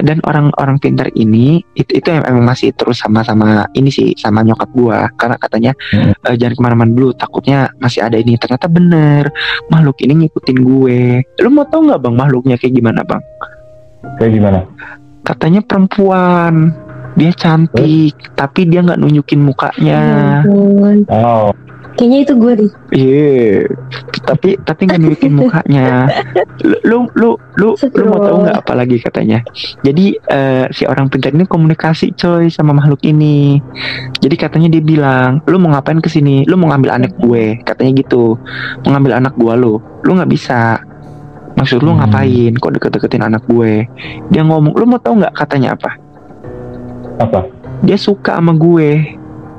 Dan 0.00 0.20
orang-orang 0.22 0.76
pintar 0.76 1.08
ini 1.12 1.64
itu 1.72 1.96
itu 1.96 2.08
em- 2.08 2.24
emang 2.24 2.44
masih 2.46 2.72
terus 2.72 3.00
sama-sama 3.00 3.64
ini 3.72 3.88
sih 3.88 4.12
sama 4.14 4.44
nyokap 4.44 4.68
gue 4.70 4.98
karena 5.16 5.36
katanya 5.36 5.72
Hmm. 5.88 6.12
"Eh, 6.12 6.36
jangan 6.36 6.52
ke 6.52 6.62
mana-mana 6.62 6.90
dulu 6.90 7.10
takutnya 7.12 7.72
masih 7.78 8.04
ada 8.04 8.16
ini. 8.16 8.36
Ternyata 8.36 8.68
bener 8.68 9.32
makhluk 9.66 9.96
ini 10.00 10.26
ngikutin 10.26 10.58
gue. 10.60 11.00
Lu 11.40 11.48
mau 11.48 11.64
tau 11.64 11.80
nggak 11.80 11.98
bang 11.98 12.14
makhluknya 12.14 12.56
kayak 12.56 12.74
gimana 12.74 13.00
bang? 13.02 13.22
Kayak 14.20 14.32
gimana? 14.32 14.60
katanya 15.22 15.62
perempuan. 15.62 16.74
Dia 17.14 17.30
cantik 17.30 18.16
tapi 18.34 18.66
dia 18.66 18.80
nggak 18.80 18.98
nunjukin 18.98 19.38
mukanya. 19.38 20.00
Ya. 20.42 21.12
Oh, 21.12 21.52
Kayaknya 21.92 22.18
itu 22.24 22.32
gue 22.40 22.52
deh. 22.56 22.70
Iya, 22.92 23.68
tapi 24.24 24.56
tapi 24.64 24.80
nggak 24.88 25.00
nunjukin 25.02 25.32
mukanya. 25.36 26.08
Lu 26.64 26.76
lu 26.88 26.98
lu 27.12 27.30
lu, 27.60 27.68
lu 27.76 28.04
mau 28.08 28.16
tahu 28.16 28.36
nggak 28.48 28.58
apa 28.64 28.72
lagi 28.72 28.96
katanya? 28.96 29.44
Jadi 29.84 30.16
eh, 30.16 30.64
si 30.72 30.88
orang 30.88 31.12
pintar 31.12 31.36
ini 31.36 31.44
komunikasi 31.44 32.16
coy 32.16 32.48
sama 32.48 32.72
makhluk 32.72 33.04
ini. 33.04 33.60
Jadi 34.24 34.34
katanya 34.40 34.72
dia 34.72 34.80
bilang, 34.80 35.44
lu 35.44 35.60
mau 35.60 35.76
ngapain 35.76 36.00
ke 36.00 36.08
sini? 36.08 36.48
Lu 36.48 36.56
mau 36.56 36.72
ngambil 36.72 36.96
anak 36.96 37.12
gue? 37.20 37.60
Katanya 37.60 37.92
gitu. 38.00 38.40
Mau 38.82 38.90
ngambil 38.96 39.12
anak 39.20 39.34
gue 39.36 39.52
lu? 39.52 39.76
Lu 40.02 40.10
nggak 40.16 40.32
bisa. 40.32 40.80
Maksud 41.60 41.84
lu 41.84 41.92
Hmm. 41.92 42.00
ngapain? 42.00 42.56
Kok 42.56 42.72
deket-deketin 42.80 43.20
anak 43.20 43.44
gue? 43.44 43.84
Dia 44.32 44.40
ngomong, 44.40 44.72
lu 44.72 44.88
mau 44.88 44.96
tahu 44.96 45.20
nggak 45.20 45.36
katanya 45.36 45.76
apa? 45.76 45.92
apa? 47.20 47.44
Dia 47.84 48.00
suka 48.00 48.40
sama 48.40 48.56
gue. 48.56 48.90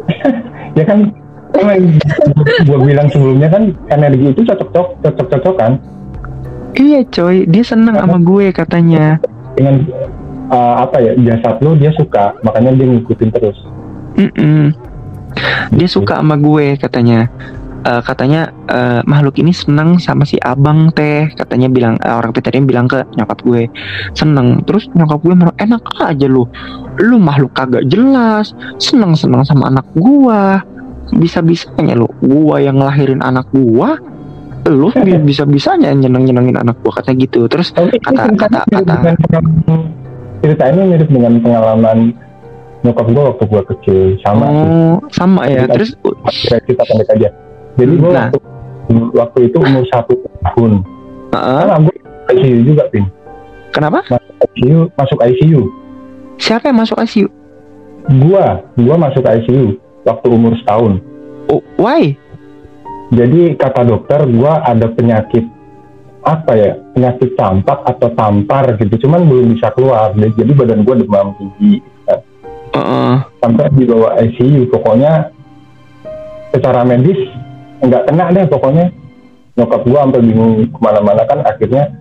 Ya 0.73 0.89
kan 0.89 1.13
gue 2.65 2.79
bilang 2.81 3.07
sebelumnya 3.13 3.47
kan 3.49 3.63
energi 3.93 4.33
itu 4.33 4.41
cocok 4.41 4.69
cocok 4.73 4.87
cocok 5.05 5.27
cocok 5.29 5.55
kan 5.57 5.73
Iya 6.73 7.05
coy, 7.13 7.45
dia 7.45 7.61
seneng 7.61 8.01
sama 8.01 8.17
gue 8.17 8.49
katanya. 8.49 9.21
dengan 9.53 9.85
uh, 10.49 10.81
apa 10.81 10.97
ya 10.97 11.13
jasad 11.21 11.61
lo 11.61 11.77
dia 11.77 11.93
suka. 11.93 12.33
Makanya 12.41 12.73
dia 12.73 12.89
ngikutin 12.89 13.29
terus. 13.29 13.57
Mm-mm. 14.17 14.73
Dia 15.77 15.85
suka 15.85 16.17
sama 16.17 16.33
gue 16.41 16.73
katanya. 16.81 17.29
Eh, 17.83 17.99
katanya 17.99 18.47
eh, 18.71 19.03
makhluk 19.03 19.43
ini 19.43 19.51
seneng 19.51 19.99
sama 19.99 20.23
si 20.23 20.39
abang 20.39 20.87
teh 20.95 21.27
katanya 21.35 21.67
bilang 21.67 21.99
eh, 21.99 22.15
orang 22.15 22.31
Peternya 22.31 22.63
bilang 22.65 22.87
ke 22.89 23.05
nyokap 23.19 23.43
gue. 23.45 23.69
Seneng. 24.17 24.65
Terus 24.65 24.89
nyokap 24.97 25.21
gue 25.21 25.35
merasa 25.37 25.57
enak 25.61 25.83
aja 26.01 26.25
lu. 26.25 26.49
Lu 26.97 27.21
makhluk 27.21 27.53
kagak 27.53 27.85
jelas. 27.85 28.57
Seneng 28.81 29.13
seneng 29.13 29.45
sama 29.45 29.69
anak 29.69 29.85
gua 29.93 30.63
bisa 31.15 31.39
bisanya 31.39 31.93
lu. 31.93 32.07
Gua 32.19 32.57
yang 32.57 32.77
ngelahirin 32.77 33.19
anak 33.19 33.47
gua 33.49 33.97
lu 34.63 34.87
bisa 35.23 35.43
bisanya 35.43 35.91
nyeneng 35.91 36.23
nyenengin 36.23 36.55
anak 36.55 36.79
gua 36.79 36.95
katanya 36.95 37.27
gitu. 37.27 37.45
Terus 37.47 37.71
Tapi 37.71 37.99
Kata- 37.99 38.31
kata- 38.33 38.65
kata- 38.65 39.43
cerita 40.39 40.63
ini 40.67 40.81
mirip 40.91 41.07
dengan 41.07 41.33
pengalaman 41.39 41.97
nyokap 42.83 43.07
gue 43.07 43.23
waktu 43.23 43.43
gue 43.47 43.61
kecil. 43.71 43.99
Sama 44.19 44.43
oh 44.43 44.95
sama 45.07 45.47
ya. 45.47 45.63
Terus 45.71 45.95
Kita 45.95 46.59
kita 46.67 46.83
pendek 46.83 47.09
aja. 47.15 47.29
Jadi 47.79 47.93
gue 47.95 48.11
Nah. 48.11 48.27
waktu, 48.27 48.39
waktu 49.15 49.39
itu 49.47 49.57
umur 49.57 49.83
satu 49.87 50.13
tahun. 50.43 50.83
Heeh, 51.31 51.59
Karena 51.63 51.77
gue 51.79 51.95
ICU 52.35 52.59
juga, 52.67 52.83
Pin. 52.91 53.07
kenapa? 53.71 54.03
ICU, 54.53 54.91
masuk 54.93 55.19
ICU. 55.23 55.61
siapa 56.35 56.67
yang 56.67 56.77
masuk 56.77 56.99
ICU? 56.99 57.27
Gua, 58.19 58.59
gua 58.75 58.95
masuk 58.99 59.23
ICU 59.23 59.79
waktu 60.03 60.27
umur 60.31 60.53
setahun. 60.59 60.99
oh, 61.51 61.63
why? 61.79 62.15
Jadi 63.13 63.53
kata 63.59 63.85
dokter, 63.85 64.25
gua 64.25 64.65
ada 64.65 64.89
penyakit 64.89 65.45
apa 66.23 66.51
ya 66.55 66.71
penyakit 66.95 67.35
campak 67.35 67.83
atau 67.83 68.09
tampar 68.15 68.73
gitu. 68.79 69.05
Cuman 69.05 69.27
belum 69.27 69.53
bisa 69.53 69.69
keluar. 69.75 70.15
Jadi 70.15 70.51
badan 70.55 70.87
gua 70.87 70.95
demam 70.97 71.35
tinggi 71.37 71.83
Heeh. 72.73 73.15
sampai 73.37 73.69
dibawa 73.77 74.17
ICU 74.17 74.65
pokoknya 74.73 75.29
secara 76.49 76.81
medis 76.81 77.21
nggak 77.85 78.09
kena 78.09 78.33
deh 78.33 78.45
pokoknya. 78.49 78.89
Nyokap 79.53 79.81
gua 79.85 80.09
sampai 80.09 80.25
bingung 80.25 80.53
ke 80.65 80.79
mana-mana 80.81 81.21
kan 81.29 81.45
akhirnya 81.45 81.93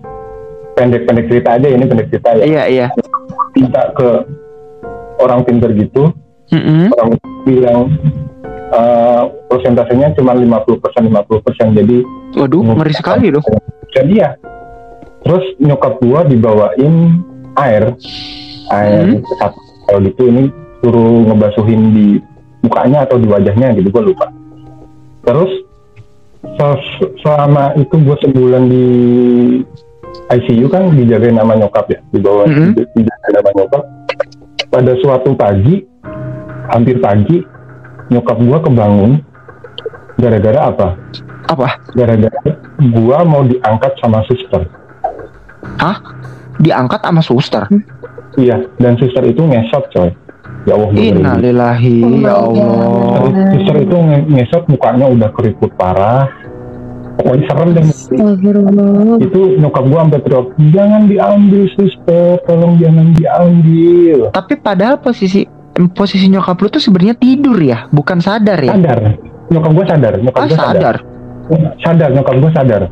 pendek-pendek 0.78 1.28
cerita 1.28 1.60
aja. 1.60 1.68
Ini 1.68 1.84
pendek 1.84 2.08
cerita 2.08 2.30
ya. 2.40 2.44
Iya 2.48 2.62
iya. 2.72 2.86
Minta 3.52 3.92
ke 3.92 4.08
orang 5.20 5.44
pinter 5.44 5.76
gitu 5.76 6.08
Mm-mm. 6.52 6.92
orang 6.92 7.12
bilang 7.42 7.80
eh, 8.70 9.22
persentasenya 9.48 10.12
cuma 10.14 10.32
50% 10.32 11.08
50% 11.08 11.72
jadi 11.74 11.96
waduh 12.34 12.60
ngeri 12.62 12.92
sekali 12.92 13.28
loh 13.28 13.42
jadi 13.90 14.12
ya 14.14 14.30
terus 15.22 15.44
nyokap 15.58 15.96
gua 15.98 16.22
dibawain 16.22 17.20
air 17.56 17.92
air 18.70 19.04
Hmm. 19.04 19.20
satu 19.38 19.58
kalau 19.84 20.00
gitu 20.02 20.22
ini 20.26 20.42
suruh 20.80 21.24
ngebasuhin 21.26 21.82
di 21.92 22.06
mukanya 22.60 23.04
atau 23.04 23.16
di 23.16 23.26
wajahnya 23.26 23.76
gitu 23.76 23.88
gua 23.88 24.02
lupa 24.02 24.26
terus 25.22 25.50
se- 26.42 27.12
selama 27.20 27.76
itu 27.76 27.94
gua 27.98 28.16
sebulan 28.18 28.66
di 28.66 28.84
ICU 30.28 30.66
kan 30.66 30.90
dijagain 30.90 31.36
sama 31.36 31.54
nyokap 31.54 31.86
ya 31.86 31.98
dibawa 32.10 32.44
Mhm. 32.44 32.72
di- 32.74 32.88
dijagain 32.94 33.32
sama 33.36 33.50
nyokap 33.54 33.82
pada 34.68 34.92
suatu 34.98 35.30
pagi 35.32 35.84
hampir 36.70 37.02
pagi 37.02 37.42
nyokap 38.12 38.38
gua 38.38 38.58
kebangun. 38.62 39.18
Gara-gara 40.20 40.70
apa? 40.70 40.88
Apa? 41.48 41.80
Gara-gara 41.96 42.38
gua 42.92 43.24
mau 43.26 43.42
diangkat 43.42 43.98
sama 43.98 44.22
suster. 44.28 44.68
Diangkat 46.62 47.00
sama 47.02 47.22
suster? 47.24 47.64
Iya 48.38 48.64
dan 48.78 48.94
suster 48.96 49.24
itu 49.26 49.42
ngesot 49.42 49.88
coy. 49.90 50.10
Ya 50.62 50.78
Allah. 50.78 50.94
Innalillahi 50.94 51.98
Oh 52.06 52.14
ya 52.22 52.34
Allah. 52.38 53.50
Suster 53.56 53.76
itu 53.82 53.96
nge- 53.96 54.26
ngesot 54.30 54.64
mukanya 54.70 55.06
udah 55.10 55.28
keriput 55.34 55.72
parah. 55.74 56.30
Pokoknya 57.18 57.44
serem 57.44 57.68
deh. 57.76 57.84
Astagfirullah. 57.84 59.20
itu 59.20 59.40
nyokap 59.60 59.84
gua 59.90 60.00
sampai 60.06 60.20
teriak 60.22 60.46
jangan 60.70 61.02
diambil 61.10 61.62
suster. 61.76 62.40
Tolong 62.46 62.74
jangan 62.78 63.06
diambil. 63.16 64.18
Tapi 64.30 64.54
padahal 64.56 64.96
posisi 65.02 65.44
posisi 65.92 66.28
nyokap 66.28 66.56
lu 66.60 66.68
tuh 66.68 66.82
sebenarnya 66.82 67.16
tidur 67.16 67.56
ya 67.56 67.88
bukan 67.88 68.20
sadar 68.20 68.60
ya? 68.60 68.72
Sadar. 68.76 68.98
Nyokap 69.48 69.70
gua 69.72 69.86
sadar 69.88 70.12
nyokap 70.20 70.40
ah 70.40 70.46
gua 70.46 70.58
sadar. 70.58 70.72
sadar? 70.72 70.96
Sadar 71.80 72.08
nyokap 72.12 72.34
gua 72.40 72.50
sadar. 72.52 72.82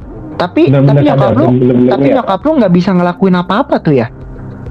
Tapi 0.40 0.62
benar-benar 0.72 0.94
tapi 0.96 1.04
nyokap 1.04 1.20
sadar 1.20 1.36
lu 1.36 1.46
benar-benar 1.52 1.90
tapi 1.92 2.06
niat. 2.08 2.16
nyokap 2.16 2.40
lu 2.40 2.50
nggak 2.56 2.72
bisa 2.72 2.90
ngelakuin 2.96 3.36
apa-apa 3.36 3.74
tuh 3.84 3.94
ya? 3.94 4.06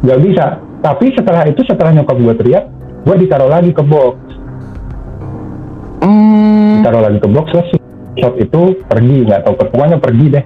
Nggak 0.02 0.20
bisa. 0.26 0.46
Tapi 0.80 1.06
setelah 1.14 1.44
itu 1.46 1.62
setelah 1.68 1.92
nyokap 1.94 2.18
gua 2.18 2.34
teriak 2.34 2.64
gua 3.06 3.16
ditaruh 3.16 3.50
lagi 3.50 3.72
ke 3.72 3.84
box. 3.86 4.16
Hmm. 6.02 6.82
Ditaruh 6.82 7.02
lagi 7.04 7.18
ke 7.22 7.30
box 7.30 7.46
terus 7.54 7.68
shot 8.18 8.36
itu 8.42 8.62
pergi. 8.90 9.18
Nggak 9.30 9.42
tahu 9.46 9.54
pokoknya 9.60 9.98
pergi 10.02 10.28
deh. 10.34 10.46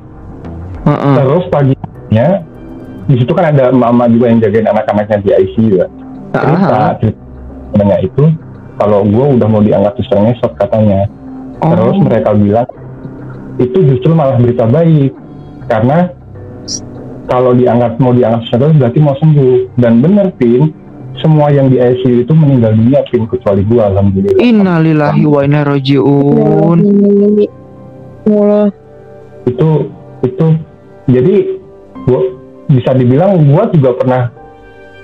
Heeh. 0.84 1.16
terus 1.16 1.47
paginya 1.47 2.28
di 3.07 3.16
situ 3.16 3.32
kan 3.32 3.55
ada 3.55 3.72
mama 3.72 4.07
juga 4.11 4.32
yang 4.32 4.43
jagain 4.43 4.68
anak-anaknya 4.68 5.18
di 5.24 5.30
ICU 5.32 5.80
ya 5.80 5.88
cerita 6.34 6.76
Ah, 6.76 6.91
ceritanya 7.74 7.97
itu 8.05 8.24
kalau 8.78 9.01
gue 9.01 9.26
udah 9.38 9.47
mau 9.49 9.61
diangkat 9.65 9.93
suster 9.97 10.21
ngesot 10.21 10.53
katanya 10.61 11.09
oh. 11.65 11.74
terus 11.74 11.97
mereka 12.05 12.30
bilang 12.38 12.69
itu 13.57 13.78
justru 13.89 14.13
malah 14.13 14.38
berita 14.38 14.69
baik 14.69 15.13
karena 15.65 16.13
kalau 17.26 17.57
diangkat 17.57 17.97
mau 17.97 18.13
diangkat 18.13 18.45
suster 18.45 18.69
ngesot 18.69 18.78
berarti 18.78 18.99
mau 19.01 19.15
sembuh 19.17 19.57
dan 19.82 19.93
bener 20.05 20.30
pin 20.38 20.69
semua 21.21 21.49
yang 21.53 21.69
di 21.69 21.78
ICU 21.82 22.26
itu 22.26 22.34
meninggal 22.34 22.78
dunia 22.78 23.01
pin 23.09 23.26
kecuali 23.26 23.65
gue 23.65 23.82
alhamdulillah 23.82 24.41
Innalillahi 24.41 25.24
wa 25.26 25.41
inna 25.45 25.61
rojiun. 25.65 26.80
Itu 29.43 29.69
itu 30.24 30.45
jadi 31.05 31.36
gua 32.07 32.21
bisa 32.71 32.91
dibilang 32.95 33.43
gua 33.45 33.67
juga 33.76 33.91
pernah 33.99 34.21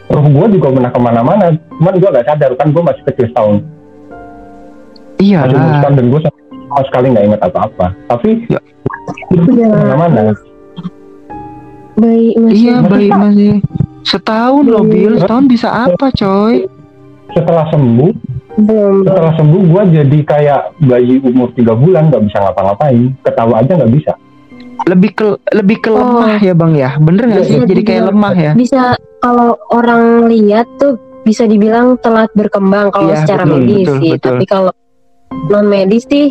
roh 0.09 0.25
gua 0.27 0.45
juga 0.47 0.67
pernah 0.69 0.89
ke 0.89 0.99
mana-mana 0.99 1.45
cuman 1.71 1.93
gua 1.95 2.09
gak 2.11 2.27
sadar 2.27 2.51
kan 2.55 2.67
gua 2.69 2.83
masih 2.85 3.03
kecil 3.05 3.25
setahun 3.27 3.55
masih 5.15 5.27
Iyalah. 5.27 5.67
setahun 5.75 5.93
dan 5.93 6.05
gua 6.07 6.19
sama 6.21 6.81
sekali 6.83 7.05
nggak 7.09 7.25
ingat 7.25 7.41
apa-apa 7.43 7.85
tapi 8.07 8.29
Ya. 8.47 8.59
itu 9.31 9.49
Ya. 9.53 9.67
ke 9.67 9.77
mana-mana 9.77 10.21
Baik 11.95 12.33
masih. 12.37 12.55
Iya 12.55 12.75
baik 12.81 13.11
masih 13.11 13.53
setahun 14.01 14.63
loh 14.65 14.83
Bil. 14.83 15.19
Setahun 15.19 15.45
bisa 15.45 15.67
apa 15.67 16.07
coy? 16.11 16.63
setelah 17.29 17.69
sembuh 17.69 18.09
Belum. 18.57 19.05
setelah 19.05 19.33
sembuh 19.35 19.61
gua 19.67 19.83
jadi 19.85 20.17
kayak 20.23 20.61
bayi 20.81 21.21
umur 21.21 21.53
tiga 21.53 21.71
bulan 21.71 22.09
nggak 22.09 22.25
bisa 22.25 22.37
ngapa-ngapain 22.39 23.13
ketawa 23.21 23.61
aja 23.61 23.71
nggak 23.75 23.93
bisa 23.93 24.13
Lebih 24.85 25.11
ke 25.13 25.27
lebih 25.51 25.77
ke 25.79 25.89
Oh. 25.89 25.99
lemah 26.21 26.37
ya 26.37 26.53
bang 26.53 26.73
ya. 26.73 26.89
Bener 26.97 27.23
nggak 27.25 27.45
sih? 27.45 27.57
Jadi 27.59 27.81
kayak 27.81 28.03
lemah 28.07 28.33
ya. 28.33 28.51
Bisa 28.53 28.81
kalau 29.19 29.57
orang 29.69 30.25
lihat 30.25 30.69
tuh 30.77 30.95
bisa 31.21 31.43
dibilang 31.43 31.99
telat 31.99 32.31
berkembang 32.31 32.89
kalau 32.89 33.11
Iya, 33.11 33.21
secara 33.21 33.43
betul, 33.43 33.55
medis 33.59 33.75
betul, 33.83 33.97
sih. 33.97 34.11
betul. 34.13 34.27
Tapi 34.29 34.45
kalau 34.45 34.71
non 35.47 35.65
medis 35.65 36.03
sih 36.05 36.27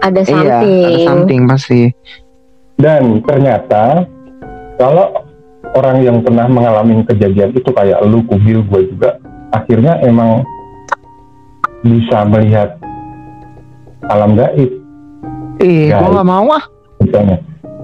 ada 0.00 0.20
Iya, 0.20 0.26
something. 0.26 0.82
ada 0.82 0.98
something 1.04 1.40
pasti. 1.46 1.82
dan 2.74 3.02
ternyata 3.22 4.02
kalau 4.74 5.14
orang 5.72 6.02
yang 6.02 6.18
pernah 6.18 6.44
mengalami 6.44 7.06
kejadian 7.06 7.54
itu 7.54 7.70
kayak 7.70 8.02
lu 8.02 8.18
kubil 8.26 8.66
gue 8.66 8.90
juga 8.90 9.22
akhirnya 9.52 10.02
emang 10.02 10.42
bisa 11.80 12.26
melihat 12.26 12.74
alam 14.04 14.34
gaib 14.34 14.70
Eh, 15.58 15.86
Ya, 15.86 16.00
gua 16.00 16.10
nggak 16.12 16.26
mau 16.26 16.46
ah. 16.50 16.64
misalnya 16.98 17.38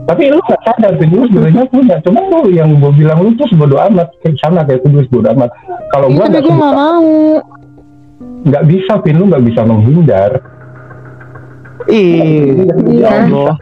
tapi 0.08 0.32
lu 0.32 0.40
gak 0.42 0.60
sadar 0.64 0.96
lu 0.96 1.28
sebenarnya 1.28 1.68
punya 1.68 1.96
cuman 2.00 2.22
lu 2.26 2.48
yang 2.48 2.72
gue 2.74 2.92
bilang 2.96 3.20
lu 3.20 3.36
tuh 3.36 3.44
bodo 3.52 3.76
amat 3.76 4.08
kayak 4.18 4.40
sama 4.40 4.64
kayak 4.64 4.80
kudus 4.80 5.04
bodo 5.06 5.28
amat 5.30 5.52
kalau 5.92 6.08
Iya, 6.08 6.16
gue 6.16 6.24
tapi 6.26 6.40
gua 6.42 6.56
nggak 6.56 6.74
mau. 6.74 7.12
nggak 8.38 8.64
bisa 8.64 8.92
Vin 9.02 9.16
lu 9.16 9.24
nggak 9.26 9.44
bisa 9.44 9.60
menghindar 9.62 10.32
Ih, 11.86 12.68
ya 12.90 13.08
Iya. 13.08 13.08
Allah. 13.28 13.56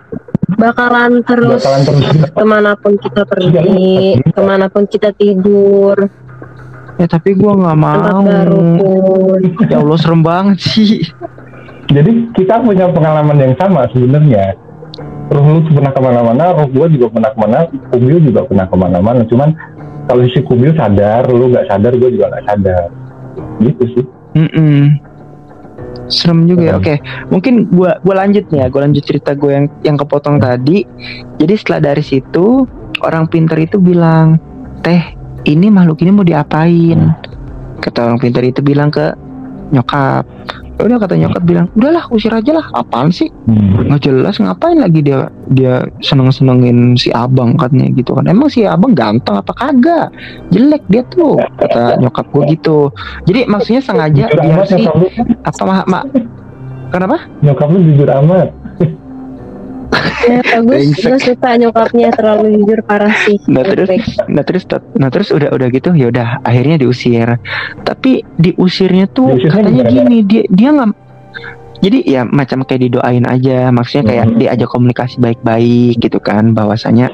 Bakalan 0.49 1.21
terus 1.23 1.61
bakalan 1.61 1.83
terus 1.85 2.07
ke 2.33 2.45
mana 2.45 2.73
pun 2.75 2.95
kita 2.97 3.23
pergi, 3.23 3.55
Iya. 4.17 4.31
ke 4.31 4.41
mana 4.41 4.67
pun 4.67 4.83
kita 4.85 5.11
tidur, 5.13 5.95
Ya 6.97 7.05
tapi 7.05 7.37
gua 7.37 7.53
nggak 7.55 7.77
mau. 7.77 8.25
Ya 9.63 9.77
Allah 9.77 9.99
serem 10.01 10.23
banget 10.23 10.59
sih. 10.61 11.05
jadi 11.87 12.11
kita 12.33 12.63
punya 12.63 12.89
pengalaman 12.89 13.37
yang 13.37 13.55
sama 13.55 13.87
sebenarnya 13.89 14.59
roh 15.33 15.45
lu 15.59 15.61
pernah 15.69 15.93
ke 15.93 16.01
mana-mana 16.01 16.45
roh 16.57 16.69
gua 16.71 16.87
juga 16.89 17.07
pernah 17.13 17.31
ke 17.33 17.39
mana 17.39 17.59
kubil 17.93 18.17
juga 18.25 18.41
pernah 18.49 18.67
ke 18.69 18.77
mana-mana 18.77 19.21
cuman 19.29 19.49
kalau 20.07 20.23
si 20.31 20.41
kubil 20.45 20.73
sadar 20.79 21.27
lu 21.29 21.53
nggak 21.53 21.67
sadar 21.69 21.93
gua 21.97 22.11
juga 22.11 22.27
nggak 22.33 22.45
sadar 22.49 22.87
gitu 23.61 23.85
sih 23.97 24.05
Mm-mm. 24.37 25.01
Serem 26.13 26.45
juga 26.45 26.71
ya. 26.71 26.75
Oke, 26.77 27.01
mungkin 27.33 27.67
gua 27.73 27.99
gua 28.05 28.21
lanjut 28.23 28.47
nih 28.53 28.63
ya. 28.63 28.67
Gua 28.69 28.85
lanjut 28.85 29.03
cerita 29.03 29.33
gue 29.33 29.49
yang 29.49 29.67
yang 29.81 29.97
kepotong 29.99 30.39
tadi. 30.39 30.85
Jadi 31.41 31.55
setelah 31.57 31.91
dari 31.91 32.05
situ 32.05 32.69
orang 33.03 33.27
pinter 33.27 33.59
itu 33.59 33.81
bilang 33.81 34.39
teh 34.85 35.03
ini 35.47 35.67
makhluk 35.67 36.03
ini 36.03 36.11
mau 36.15 36.27
diapain 36.27 37.01
kata 37.81 37.99
orang 38.03 38.19
pinter 38.19 38.43
itu 38.43 38.61
bilang 38.65 38.89
ke 38.91 39.15
nyokap. 39.73 40.25
Ya 40.77 40.83
udah 40.85 40.99
kata 41.01 41.17
nyokap 41.17 41.43
bilang 41.49 41.67
udahlah 41.73 42.05
usir 42.13 42.29
aja 42.29 42.61
lah 42.61 42.67
apaan 42.77 43.09
sih? 43.09 43.33
Hmm. 43.49 43.89
nggak 43.89 44.03
jelas 44.05 44.37
ngapain 44.37 44.77
lagi 44.77 45.01
dia 45.01 45.33
dia 45.49 45.89
seneng 46.05 46.29
senengin 46.29 46.93
si 47.01 47.09
abang 47.17 47.57
katanya 47.57 47.89
gitu 47.97 48.13
kan. 48.13 48.29
Emang 48.29 48.53
si 48.53 48.69
abang 48.69 48.93
ganteng 48.93 49.41
apa 49.41 49.53
kagak? 49.57 50.13
Jelek 50.53 50.85
dia 50.93 51.03
tuh 51.09 51.41
kata 51.57 51.97
nyokap 52.01 52.29
gue 52.29 52.43
gitu. 52.53 52.93
Jadi 53.25 53.49
maksudnya 53.49 53.81
sengaja 53.81 54.29
biar 54.29 54.69
si 54.69 54.85
apa 55.45 55.63
mak 55.65 55.87
mak 55.89 56.05
kenapa? 56.93 57.17
Nyokap 57.41 57.69
lu 57.73 57.79
jujur 57.93 58.09
amat. 58.09 58.49
Ya, 60.17 60.41
bagus, 60.41 60.97
gue 60.97 61.19
suka 61.21 61.51
nyokapnya 61.55 62.09
terlalu 62.11 62.57
jujur 62.59 62.81
parah 62.83 63.13
sih. 63.23 63.37
Nah, 63.47 63.63
terus- 63.63 64.17
nah 64.27 64.43
terus 64.43 64.65
nah 64.97 65.09
terus 65.09 65.29
udah 65.29 65.53
udah 65.53 65.69
gitu 65.69 65.93
ya 65.93 66.09
udah 66.09 66.41
akhirnya 66.43 66.77
diusir 66.77 67.37
tapi 67.83 68.25
diusirnya 68.37 69.07
tuh 69.07 69.37
Diusirnya 69.37 69.53
katanya 69.63 69.83
gimana? 69.85 69.93
gini 69.93 70.19
dia 70.23 70.43
dia 70.49 70.69
nggak 70.71 70.91
jadi 71.77 71.99
ya 72.03 72.21
macam 72.25 72.65
kayak 72.65 72.81
didoain 72.83 73.25
aja 73.25 73.69
maksudnya 73.69 74.05
kayak 74.07 74.27
Mhm. 74.27 74.37
diajak 74.39 74.69
komunikasi 74.69 75.15
baik-baik 75.19 75.95
gitu 75.99 76.19
kan 76.19 76.51
bahwasanya 76.51 77.13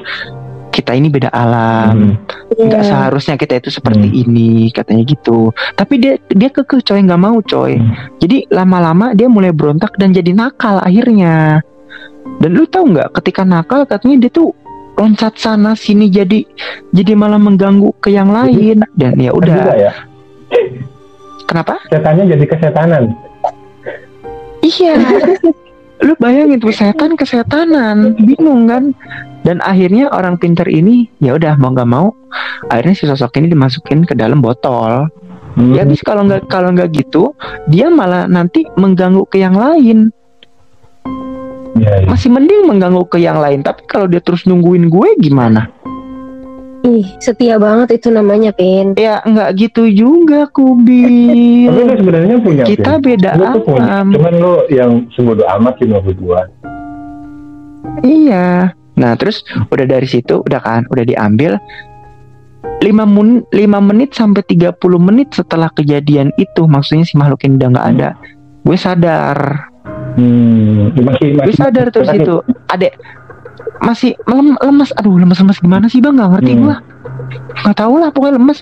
kita 0.69 0.91
ini 0.91 1.05
beda 1.07 1.29
alam 1.29 2.17
Hmm. 2.17 2.65
nggak 2.65 2.81
Iya. 2.81 2.89
seharusnya 2.89 3.35
kita 3.35 3.59
itu 3.59 3.69
seperti 3.69 4.07
Hmm. 4.07 4.21
ini 4.23 4.49
katanya 4.69 5.03
gitu 5.03 5.39
tapi 5.73 5.97
dia 5.97 6.15
dia 6.27 6.49
kekeh 6.49 6.81
coy 6.81 6.99
nggak 6.99 7.21
mau 7.21 7.37
coy 7.39 7.77
Hmm. 7.77 7.93
jadi 8.17 8.47
lama-lama 8.49 9.11
dia 9.11 9.27
mulai 9.27 9.51
berontak 9.51 9.93
dan 9.95 10.09
jadi 10.09 10.31
nakal 10.31 10.79
akhirnya 10.79 11.61
dan 12.43 12.51
lu 12.51 12.67
tahu 12.67 12.91
nggak 12.91 13.15
ketika 13.23 13.47
nakal 13.47 13.87
katanya 13.87 14.27
dia 14.27 14.31
tuh 14.35 14.51
loncat 14.99 15.39
sana 15.39 15.79
sini 15.79 16.11
jadi 16.11 16.43
jadi 16.91 17.15
malah 17.15 17.39
mengganggu 17.39 17.95
ke 18.03 18.11
yang 18.11 18.27
lain 18.27 18.83
dan 18.99 19.15
ya 19.15 19.31
udah 19.31 19.55
ya. 19.79 19.91
kenapa 21.47 21.79
Setannya 21.87 22.27
jadi 22.35 22.45
kesetanan. 22.45 23.15
iya 24.59 24.99
lu 26.03 26.13
bayangin 26.19 26.59
tuh 26.59 26.75
setan 26.75 27.15
kesetanan 27.15 28.11
bingung 28.19 28.67
kan 28.67 28.91
dan 29.47 29.63
akhirnya 29.63 30.11
orang 30.11 30.35
pinter 30.35 30.67
ini 30.67 31.07
ya 31.23 31.39
udah 31.39 31.55
mau 31.55 31.71
nggak 31.71 31.87
mau 31.87 32.11
akhirnya 32.67 32.91
si 32.91 33.07
sosok 33.07 33.39
ini 33.39 33.55
dimasukin 33.55 34.03
ke 34.03 34.11
dalam 34.11 34.43
botol 34.43 35.07
Hmm. 35.53 35.77
Ya 35.77 35.85
habis 35.85 36.01
kalau 36.01 36.25
nggak 36.25 36.49
kalau 36.49 36.73
nggak 36.73 36.89
gitu, 36.97 37.37
dia 37.69 37.85
malah 37.85 38.25
nanti 38.25 38.65
mengganggu 38.73 39.21
ke 39.29 39.37
yang 39.37 39.53
lain. 39.53 40.09
Iya. 41.79 42.05
Masih 42.05 42.29
mending 42.29 42.69
mengganggu 42.69 43.03
ke 43.09 43.17
yang 43.17 43.41
lain. 43.41 43.65
Tapi 43.65 43.85
kalau 43.89 44.05
dia 44.05 44.21
terus 44.21 44.45
nungguin 44.45 44.89
gue 44.93 45.09
gimana? 45.17 45.69
Ih, 46.83 47.07
setia 47.23 47.55
banget 47.55 47.95
itu 47.95 48.11
namanya, 48.11 48.51
Pin. 48.51 48.91
Ya 48.99 49.23
nggak 49.23 49.49
gitu 49.55 49.87
juga, 49.87 50.51
Kubil. 50.51 51.71
Tapi 51.71 51.79
lu 51.79 51.93
sebenarnya 51.95 52.37
punya. 52.43 52.63
Kita 52.67 52.99
Vin. 52.99 53.03
beda 53.07 53.29
Lu 53.39 53.43
tuh 53.55 53.63
punya. 53.63 54.03
alam. 54.03 54.07
Cuman 54.11 54.33
lu 54.35 54.53
yang 54.67 54.91
sebodoh 55.15 55.47
amat 55.59 55.79
sih 55.79 55.87
menurut 55.87 56.17
gua. 56.19 56.41
Iya. 58.03 58.75
Nah 58.93 59.11
terus 59.17 59.41
udah 59.73 59.85
dari 59.89 60.05
situ 60.05 60.45
udah 60.45 60.61
kan 60.61 60.85
udah 60.93 61.01
diambil 61.01 61.57
5 62.83 63.09
menit, 63.09 63.43
5 63.49 63.79
menit 63.79 64.09
sampai 64.13 64.43
30 64.45 64.75
menit 65.01 65.33
setelah 65.33 65.71
kejadian 65.73 66.29
itu 66.37 66.67
maksudnya 66.69 67.07
si 67.07 67.17
makhluk 67.17 67.41
ini 67.47 67.57
udah 67.57 67.69
nggak 67.73 67.87
ada 67.95 68.09
gue 68.63 68.77
sadar 68.77 69.37
Hmm. 70.13 70.93
Masih 70.93 71.27
gue 71.33 71.41
masih. 71.41 71.55
sadar 71.57 71.87
terus 71.89 72.07
masih- 72.07 72.21
itu 72.21 72.35
adek 72.69 72.93
masih 73.79 74.11
lem- 74.23 74.59
lemas 74.59 74.89
aduh 74.95 75.17
lemas 75.17 75.39
lemas 75.39 75.57
gimana 75.59 75.85
sih 75.87 75.99
bang? 75.99 76.15
Nggak 76.15 76.29
ngerti 76.39 76.51
Hmm. 76.53 76.61
gua. 76.61 76.75
Nggak 77.63 77.77
tahu 77.77 77.93
lah 77.97 78.09
pokoknya 78.09 78.33
lemes. 78.37 78.59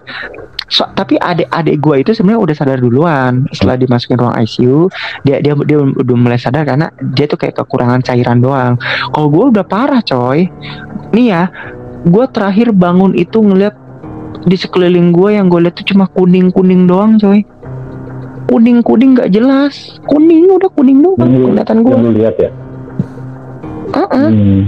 So- 0.71 0.87
tapi 0.91 1.19
adik-adik 1.19 1.77
gua 1.77 1.99
itu 1.99 2.15
sebenarnya 2.15 2.41
udah 2.41 2.55
sadar 2.55 2.79
duluan. 2.79 3.45
Setelah 3.51 3.75
dimasukin 3.75 4.17
ruang 4.17 4.35
ICU 4.39 4.87
dia 5.21 5.43
dia 5.43 5.53
dia 5.53 5.77
udah 5.77 6.15
mulai 6.15 6.39
sadar 6.39 6.63
karena 6.63 6.87
dia 7.11 7.27
tuh 7.27 7.35
kayak 7.35 7.59
kekurangan 7.59 7.99
cairan 8.01 8.39
doang. 8.39 8.79
Kalau 9.11 9.27
gua 9.27 9.51
udah 9.51 9.65
parah 9.67 10.01
coy. 10.01 10.47
Nih 11.11 11.25
ya 11.29 11.51
gua 12.07 12.25
terakhir 12.25 12.71
bangun 12.71 13.13
itu 13.13 13.37
ngeliat 13.37 13.75
di 14.41 14.57
sekeliling 14.57 15.13
gua 15.13 15.37
yang 15.37 15.53
gue 15.53 15.61
lihat 15.61 15.77
tuh 15.77 15.85
cuma 15.85 16.09
kuning 16.09 16.49
kuning 16.49 16.89
doang 16.89 17.19
coy 17.19 17.45
kuning 18.45 18.81
kuning 18.81 19.13
nggak 19.13 19.29
jelas 19.29 19.73
kuning 20.05 20.49
udah 20.49 20.69
kuning 20.71 20.99
doang 20.99 21.29
lu- 21.29 21.51
kelihatan 21.51 21.75
lu 21.81 22.09
lihat 22.11 22.35
ya. 22.37 22.49
Heeh. 23.91 24.29
Hmm. 24.29 24.61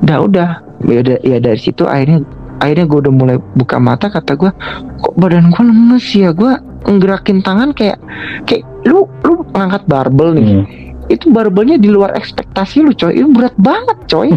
udah 0.00 0.18
udah 0.22 0.48
ya 0.82 0.98
udah 0.98 1.16
ya 1.20 1.36
dari 1.38 1.58
situ 1.58 1.84
akhirnya 1.84 2.24
akhirnya 2.56 2.86
gue 2.86 2.98
udah 3.00 3.12
mulai 3.12 3.36
buka 3.52 3.76
mata 3.76 4.08
kata 4.08 4.32
gue 4.34 4.50
kok 4.96 5.14
badan 5.14 5.48
gue 5.48 5.60
lemes 5.60 6.06
ya 6.08 6.30
gue 6.30 6.52
ngerakin 6.82 7.40
tangan 7.40 7.70
kayak 7.70 8.00
kayak 8.42 8.64
lu 8.82 9.04
lu 9.22 9.44
ngangkat 9.50 9.82
barbel 9.84 10.32
nih 10.32 10.46
Hmm. 10.46 10.64
itu 11.08 11.26
barbelnya 11.28 11.76
di 11.76 11.88
luar 11.88 12.14
ekspektasi 12.14 12.80
lu 12.80 12.92
coy 12.92 13.12
itu 13.12 13.28
berat 13.28 13.52
banget 13.56 13.98
coy 14.06 14.30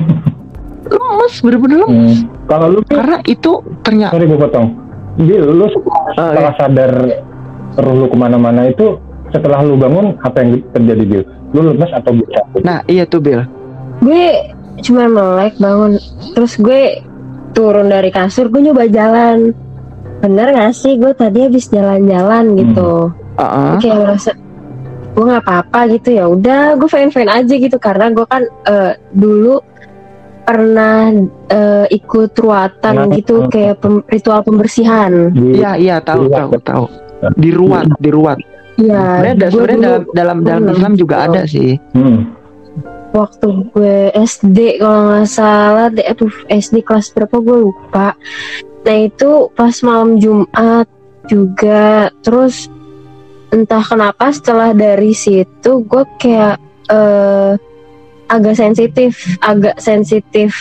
lemes 0.94 1.34
bener-bener 1.40 1.80
lemes 1.82 2.18
Hmm. 2.20 2.30
Kalau 2.44 2.68
lu 2.70 2.80
karena 2.84 3.18
itu 3.24 3.52
ternyata 3.82 4.12
sorry 4.12 4.26
gue 4.26 4.36
potong. 4.38 4.68
Jadi 5.16 5.34
lu 5.40 5.64
Oh, 5.64 5.70
setelah 6.12 6.54
sadar 6.56 6.92
terus 7.74 7.94
lu 7.94 8.06
ke 8.10 8.18
mana-mana 8.18 8.70
itu 8.70 8.98
setelah 9.34 9.66
lu 9.66 9.76
bangun 9.76 10.14
apa 10.22 10.38
yang 10.46 10.62
terjadi 10.74 11.04
Bil? 11.10 11.24
Lu 11.54 11.62
lemes 11.74 11.92
atau 11.94 12.12
bisa? 12.14 12.42
nah 12.62 12.82
iya 12.86 13.06
tuh 13.06 13.22
Bill 13.22 13.42
Gue 14.02 14.52
cuma 14.84 15.08
melek 15.08 15.56
bangun, 15.62 15.96
terus 16.36 16.60
gue 16.60 17.00
turun 17.56 17.88
dari 17.88 18.12
kasur, 18.12 18.52
gue 18.52 18.60
nyoba 18.60 18.90
jalan. 18.90 19.56
Bener 20.20 20.52
gak 20.52 20.76
sih? 20.76 21.00
Gue 21.00 21.16
tadi 21.16 21.48
habis 21.48 21.72
jalan-jalan 21.72 22.58
gitu. 22.60 23.14
Heeh. 23.34 23.82
kayak 23.82 23.98
merasa 23.98 24.32
gue 25.14 25.26
nggak 25.30 25.46
apa-apa 25.46 25.80
gitu 25.94 26.10
ya 26.18 26.26
udah 26.26 26.74
gue 26.78 26.90
fine 26.90 27.30
aja 27.30 27.54
gitu 27.54 27.78
karena 27.78 28.10
gue 28.10 28.26
kan 28.26 28.44
eh, 28.66 28.94
dulu 29.14 29.62
pernah 30.44 31.14
eh, 31.54 31.86
ikut 31.94 32.34
ruatan 32.34 32.94
Kenapa? 33.10 33.16
gitu 33.18 33.36
kayak 33.48 33.78
pem- 33.78 34.06
ritual 34.10 34.42
pembersihan 34.42 35.30
iya 35.34 35.78
iya 35.78 35.96
tahu 36.02 36.30
tahu 36.34 36.58
tahu 36.66 36.86
diruat 37.38 37.88
diruat 38.00 38.38
Iya, 38.74 39.22
sebenarnya 39.22 39.50
sebenarnya 39.54 39.78
dalam 39.78 40.02
dalam 40.18 40.38
gue 40.42 40.50
dalam 40.50 40.64
Islam 40.74 40.94
juga 40.98 41.16
tahu. 41.16 41.26
ada 41.30 41.42
sih. 41.46 41.72
Hmm. 41.94 42.20
waktu 43.14 43.48
gue 43.70 43.98
SD 44.18 44.82
kalau 44.82 45.00
nggak 45.14 45.30
salah 45.30 45.86
deh 45.94 46.02
aduh 46.02 46.34
SD 46.50 46.82
kelas 46.82 47.14
berapa 47.14 47.38
gue 47.38 47.58
lupa. 47.70 48.18
Nah 48.82 48.98
itu 49.06 49.54
pas 49.54 49.76
malam 49.86 50.18
Jumat 50.18 50.90
juga. 51.30 52.10
Terus 52.26 52.74
entah 53.54 53.86
kenapa 53.86 54.34
setelah 54.34 54.74
dari 54.74 55.14
situ 55.14 55.86
gue 55.86 56.04
kayak 56.18 56.58
eh, 56.90 57.54
agak 58.34 58.58
sensitif 58.58 59.38
agak 59.46 59.78
sensitif. 59.78 60.58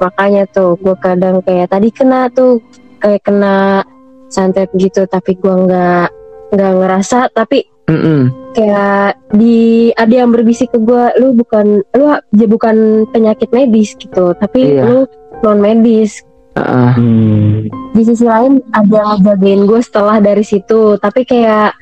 Makanya 0.00 0.48
tuh 0.48 0.80
gue 0.80 0.96
kadang 1.04 1.44
kayak 1.44 1.68
tadi 1.68 1.92
kena 1.92 2.32
tuh 2.32 2.64
kayak 2.96 3.20
kena 3.28 3.84
santet 4.30 4.70
gitu 4.74 5.04
tapi 5.04 5.34
gue 5.36 5.54
nggak 5.66 6.08
nggak 6.54 6.72
ngerasa 6.78 7.30
tapi 7.30 7.66
Mm-mm. 7.90 8.30
kayak 8.54 9.18
di 9.34 9.90
ada 9.94 10.14
yang 10.22 10.30
berbisik 10.30 10.70
ke 10.70 10.78
gue 10.78 11.04
lu 11.18 11.34
bukan 11.34 11.82
lu 11.94 12.06
ya 12.32 12.46
bukan 12.46 13.06
penyakit 13.10 13.50
medis 13.50 13.98
gitu 13.98 14.30
tapi 14.38 14.78
Iya. 14.78 14.82
lu 14.86 14.98
non 15.42 15.58
medis 15.58 16.22
Heeh. 16.54 16.92
Hmm. 16.98 17.70
di 17.94 18.02
sisi 18.02 18.26
lain 18.26 18.58
ada 18.70 18.90
yang 18.90 19.08
ngejagain 19.18 19.62
gue 19.66 19.80
setelah 19.82 20.18
dari 20.18 20.42
situ 20.42 20.98
tapi 20.98 21.22
kayak 21.22 21.74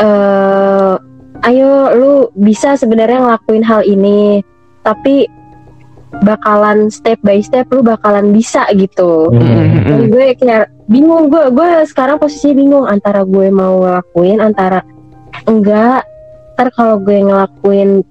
eh 0.00 0.94
ayo 1.42 1.72
lu 1.96 2.12
bisa 2.32 2.76
sebenarnya 2.76 3.18
ngelakuin 3.20 3.64
hal 3.64 3.82
ini 3.82 4.40
tapi 4.80 5.26
bakalan 6.20 6.92
step 6.92 7.16
by 7.20 7.40
step 7.40 7.64
lu 7.72 7.80
bakalan 7.80 8.30
bisa 8.30 8.68
gitu 8.76 9.32
Hmm. 9.32 9.82
Dan 9.82 10.00
gue 10.08 10.36
kayak 10.36 10.68
bingung 10.86 11.26
gue 11.26 11.48
gue 11.48 11.68
sekarang 11.88 12.20
posisinya 12.20 12.54
bingung 12.54 12.84
antara 12.84 13.24
gue 13.24 13.48
mau 13.48 13.80
ngelakuin 13.80 14.38
antara 14.38 14.84
enggak 15.44 16.04
ntar 16.52 16.68
kalau 16.70 17.00
gue 17.00 17.16
ngelakuin 17.16 18.04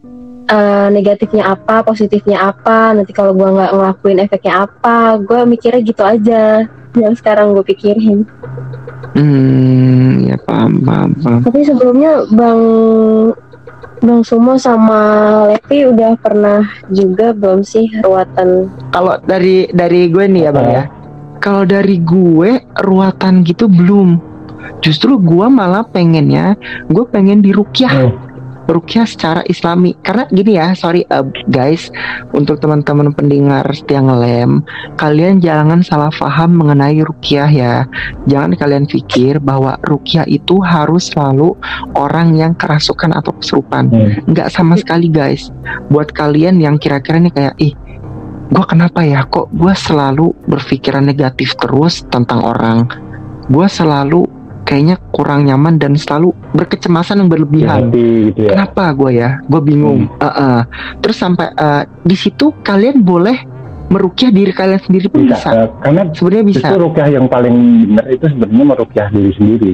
eh, 0.48 0.88
negatifnya 0.90 1.54
apa 1.54 1.86
positifnya 1.86 2.50
apa 2.50 2.92
nanti 2.92 3.14
kalau 3.14 3.32
gue 3.32 3.46
nggak 3.46 3.72
ngelakuin 3.72 4.20
efeknya 4.20 4.66
apa 4.66 5.22
gue 5.22 5.40
mikirnya 5.46 5.82
gitu 5.82 6.02
aja 6.02 6.66
yang 6.98 7.14
sekarang 7.14 7.54
gue 7.54 7.64
pikirin 7.64 8.26
Hmm, 9.12 10.24
ya 10.24 10.40
paham, 10.42 10.80
paham, 10.82 11.12
paham. 11.20 11.42
tapi 11.44 11.68
sebelumnya 11.68 12.24
bang 12.32 12.62
bang 14.02 14.22
Sumo 14.26 14.58
sama 14.58 15.00
Levi 15.54 15.86
udah 15.86 16.18
pernah 16.18 16.66
juga 16.90 17.32
belum 17.38 17.62
sih 17.62 17.86
ruatan 18.02 18.68
Kalau 18.90 19.22
dari 19.24 19.70
dari 19.72 20.10
gue 20.10 20.26
nih 20.26 20.50
ya 20.50 20.52
bang 20.52 20.70
ya, 20.70 20.84
kalau 21.38 21.64
dari 21.66 22.02
gue 22.02 22.62
ruatan 22.82 23.46
gitu 23.46 23.70
belum. 23.70 24.18
Justru 24.82 25.22
gue 25.22 25.46
malah 25.46 25.86
pengennya, 25.86 26.58
gue 26.90 27.06
pengen 27.10 27.46
dirukyah, 27.46 27.94
Hmm. 27.94 28.31
Rukyah 28.72 29.06
secara 29.06 29.42
islami. 29.52 29.94
Karena 30.02 30.26
gini 30.32 30.56
ya 30.58 30.72
sorry 30.74 31.04
uh, 31.12 31.28
guys 31.52 31.92
untuk 32.32 32.64
teman-teman 32.64 33.12
pendengar 33.12 33.68
setia 33.76 34.00
ngelem 34.00 34.64
kalian 34.96 35.44
jangan 35.44 35.84
salah 35.84 36.10
paham 36.16 36.56
mengenai 36.56 37.04
rukyah 37.04 37.50
ya. 37.52 37.76
Jangan 38.26 38.56
kalian 38.56 38.86
pikir 38.88 39.44
bahwa 39.44 39.76
rukyah 39.86 40.24
itu 40.26 40.64
harus 40.64 41.12
selalu 41.12 41.54
orang 42.00 42.40
yang 42.40 42.54
kerasukan 42.56 43.12
atau 43.12 43.36
kesurupan 43.38 43.84
Hmm. 43.92 44.14
nggak 44.32 44.48
sama 44.54 44.80
sekali 44.80 45.12
guys. 45.12 45.52
Buat 45.92 46.16
kalian 46.16 46.62
yang 46.64 46.80
kira-kira 46.80 47.20
nih 47.20 47.34
kayak 47.34 47.56
ih 47.60 47.74
gue 48.52 48.66
kenapa 48.68 49.00
ya? 49.04 49.24
Kok 49.28 49.56
gue 49.56 49.74
selalu 49.76 50.36
berpikiran 50.48 51.08
negatif 51.08 51.56
terus 51.56 52.04
tentang 52.12 52.44
orang? 52.44 52.84
Gue 53.48 53.68
selalu 53.68 54.28
kayaknya 54.64 54.96
kurang 55.12 55.46
nyaman 55.46 55.78
dan 55.78 55.98
selalu 55.98 56.32
berkecemasan 56.54 57.22
yang 57.22 57.30
berlebihan 57.30 57.90
Hati 57.90 58.32
gitu 58.32 58.40
ya. 58.48 58.50
kenapa 58.56 58.84
gue 58.94 59.12
ya 59.18 59.30
gue 59.44 59.62
bingung 59.62 60.08
Uh-uh. 60.18 60.64
terus 61.04 61.18
sampai 61.18 61.52
uh, 61.56 61.84
di 62.02 62.16
situ 62.16 62.54
kalian 62.62 63.02
boleh 63.02 63.36
merukyah 63.92 64.32
diri 64.32 64.56
kalian 64.56 64.80
sendiri 64.80 65.12
pun 65.12 65.28
Bisa. 65.28 65.36
bisa, 65.36 65.50
Eh, 65.52 65.68
karena 65.84 66.02
sebenarnya 66.16 66.46
bisa 66.48 66.58
Justru 66.64 66.78
rukyah 66.80 67.08
yang 67.12 67.26
paling 67.28 67.56
benar 67.92 68.06
itu 68.08 68.26
sebenarnya 68.32 68.66
merukyah 68.72 69.08
diri 69.12 69.32
sendiri. 69.36 69.72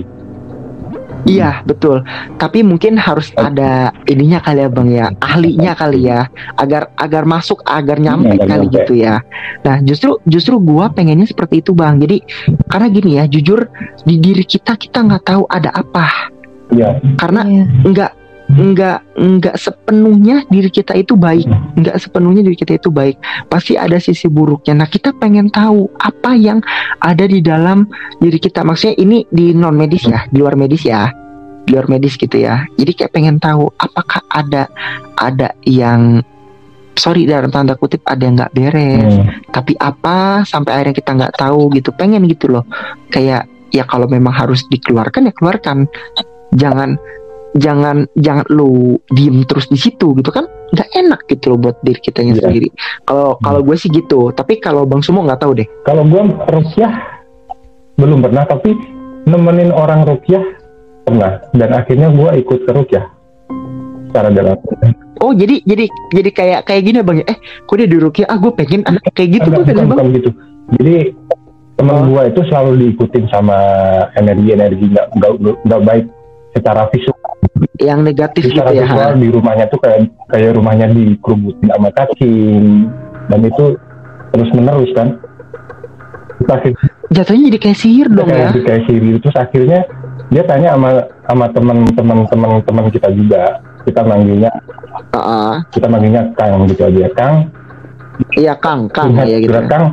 Iya 1.27 1.61
betul. 1.67 2.01
Tapi 2.39 2.63
mungkin 2.63 2.95
harus 2.95 3.35
ada 3.35 3.91
ininya 4.07 4.39
kali 4.39 4.63
ya 4.63 4.69
bang 4.71 4.89
ya, 4.89 5.05
ahlinya 5.19 5.71
kali 5.75 6.07
ya, 6.07 6.31
agar 6.55 6.87
agar 6.95 7.27
masuk, 7.27 7.59
agar 7.67 7.99
nyampe 7.99 8.31
Agar 8.33 8.47
kali 8.47 8.65
nyampe. 8.65 8.75
gitu 8.81 8.93
ya. 8.95 9.19
Nah 9.67 9.83
justru 9.83 10.15
justru 10.23 10.55
gua 10.57 10.87
pengennya 10.87 11.27
seperti 11.27 11.59
itu 11.59 11.75
bang. 11.75 11.99
Jadi 11.99 12.23
karena 12.71 12.87
gini 12.87 13.11
ya, 13.19 13.23
jujur 13.27 13.67
di 14.03 14.15
diri 14.17 14.41
kita 14.41 14.79
kita 14.79 15.03
nggak 15.03 15.23
tahu 15.27 15.43
ada 15.51 15.69
apa. 15.75 16.31
Iya. 16.71 16.99
Karena 17.19 17.41
Iya. 17.43 17.63
nggak 17.83 18.11
nggak 18.47 19.19
nggak 19.19 19.55
sepenuhnya 19.59 20.47
diri 20.47 20.71
kita 20.71 20.95
itu 20.95 21.19
baik, 21.19 21.47
nggak 21.75 21.99
sepenuhnya 21.99 22.47
diri 22.47 22.55
kita 22.55 22.79
itu 22.79 22.87
baik. 22.87 23.19
Pasti 23.51 23.75
ada 23.75 23.99
sisi 23.99 24.31
buruknya. 24.31 24.71
Nah 24.83 24.87
kita 24.87 25.11
pengen 25.19 25.51
tahu 25.51 25.91
apa 25.99 26.31
yang 26.33 26.63
ada 27.03 27.27
di 27.27 27.43
dalam 27.43 27.91
diri 28.23 28.39
kita. 28.39 28.63
Maksudnya 28.63 28.95
ini 29.03 29.27
di 29.27 29.51
non 29.51 29.75
medis 29.75 30.07
ya, 30.07 30.23
di 30.31 30.39
luar 30.39 30.55
medis 30.55 30.87
ya, 30.87 31.11
di 31.67 31.75
luar 31.75 31.91
medis 31.91 32.15
gitu 32.15 32.39
ya. 32.39 32.63
Jadi 32.79 32.91
kayak 32.95 33.11
pengen 33.11 33.35
tahu 33.35 33.67
apakah 33.75 34.23
ada 34.31 34.71
ada 35.19 35.51
yang 35.67 36.23
sorry 36.95 37.27
dalam 37.27 37.51
tanda 37.51 37.75
kutip 37.75 37.99
ada 38.07 38.23
yang 38.23 38.39
nggak 38.39 38.53
beres. 38.55 39.11
Hmm. 39.11 39.27
Tapi 39.51 39.75
apa 39.75 40.47
sampai 40.47 40.71
akhirnya 40.71 40.95
kita 40.95 41.11
nggak 41.19 41.35
tahu 41.35 41.67
gitu. 41.75 41.91
Pengen 41.91 42.23
gitu 42.31 42.47
loh. 42.47 42.63
Kayak 43.11 43.43
ya 43.75 43.83
kalau 43.83 44.07
memang 44.07 44.31
harus 44.31 44.63
dikeluarkan 44.71 45.27
ya 45.27 45.33
keluarkan. 45.35 45.83
Jangan 46.55 46.95
jangan 47.57 48.05
jangan 48.15 48.45
lu 48.47 48.95
diem 49.09 49.41
terus 49.43 49.65
di 49.67 49.75
situ 49.75 50.13
gitu 50.13 50.29
kan 50.29 50.45
nggak 50.67 50.89
enak 50.95 51.21
gitu 51.25 51.51
loh 51.51 51.59
buat 51.59 51.77
diri 51.81 51.97
kitanya 51.97 52.33
Iya. 52.33 52.43
sendiri 52.43 52.69
kalau 53.03 53.37
kalau 53.39 53.59
gue 53.61 53.75
sih 53.75 53.87
gitu 53.87 54.29
tapi 54.31 54.57
kalau 54.57 54.83
bang 54.83 54.99
Sumo 54.99 55.21
nggak 55.21 55.41
tahu 55.41 55.55
deh 55.55 55.67
Kalau 55.83 56.03
gua 56.03 56.21
rukyah 56.45 56.93
belum 57.97 58.21
pernah, 58.21 58.45
tapi 58.45 58.77
nemenin 59.25 59.73
orang 59.73 60.05
rukyah 60.05 60.45
pernah. 61.01 61.41
Dan 61.49 61.73
akhirnya 61.73 62.13
gua 62.13 62.37
ikut 62.37 62.61
ke 62.61 62.71
rukyah 62.71 63.09
secara 64.05 64.29
dalam. 64.29 64.53
oh 65.17 65.33
jadi 65.33 65.65
jadi 65.65 65.89
jadi 66.13 66.29
kayak 66.29 66.59
kayak 66.63 66.81
gini 66.85 67.01
bang 67.01 67.17
ya 67.19 67.25
eh 67.25 67.37
kok 67.65 67.73
dia 67.73 67.89
di 67.89 67.97
Rukia 67.97 68.29
ah 68.29 68.37
gue 68.37 68.53
pengen 68.53 68.85
ah 68.85 68.93
kayak 69.11 69.29
gitu 69.33 69.47
gue 69.49 69.65
bukan, 69.65 69.73
bang 69.73 69.89
bukan 69.89 70.07
gitu. 70.13 70.29
Jadi 70.77 70.95
teman 71.73 71.93
Oh. 71.95 72.03
gua 72.07 72.21
itu 72.25 72.41
selalu 72.45 72.71
diikutin 72.85 73.25
sama 73.29 73.57
energi-energi 74.13 74.93
nggak 74.93 75.07
nggak 75.17 75.31
nggak 75.65 75.81
baik 75.83 76.05
secara 76.53 76.85
visual. 76.89 77.16
Yang 77.81 78.01
negatif 78.01 78.49
secara 78.49 78.73
gitu 78.73 78.81
ya 78.81 78.85
visual 78.89 79.13
di 79.17 79.27
rumahnya 79.33 79.65
tuh 79.69 79.79
kayak 79.81 80.09
kayak 80.33 80.51
rumahnya 80.57 80.87
dikerubutin 80.91 81.67
sama 81.69 81.89
cacing. 81.93 82.65
Dan 83.27 83.39
itu 83.43 83.65
terus 84.33 84.49
menerus 84.55 84.91
kan? 84.95 85.07
Terus 86.37 86.51
akhirnya 86.53 86.79
jatuhnya 87.07 87.43
jadi 87.53 87.59
kayak 87.59 87.77
sihir 87.79 88.07
dong 88.11 88.27
ya? 88.27 88.35
kayak 88.35 88.51
di 88.51 88.61
kayak 88.67 88.81
siri 88.85 89.09
terus 89.23 89.37
akhirnya 89.39 89.79
dia 90.27 90.43
tanya 90.43 90.69
sama 90.75 90.89
sama 91.27 91.45
teman-teman 91.55 92.17
teman-teman 92.27 92.85
kita 92.91 93.09
juga. 93.15 93.43
Kita 93.87 94.03
manggilnya 94.03 94.51
Heeh. 95.15 95.53
kita 95.71 95.87
manggilnya 95.87 96.27
Kang 96.35 96.67
gitu 96.67 96.83
aja. 96.83 97.07
Kang 97.15 97.35
iya 98.35 98.53
Kang 98.59 98.91
Kang 98.91 99.15
curhat, 99.15 99.31
ya 99.31 99.37
gitu. 99.39 99.53
curhat, 99.53 99.65
Kang 99.71 99.85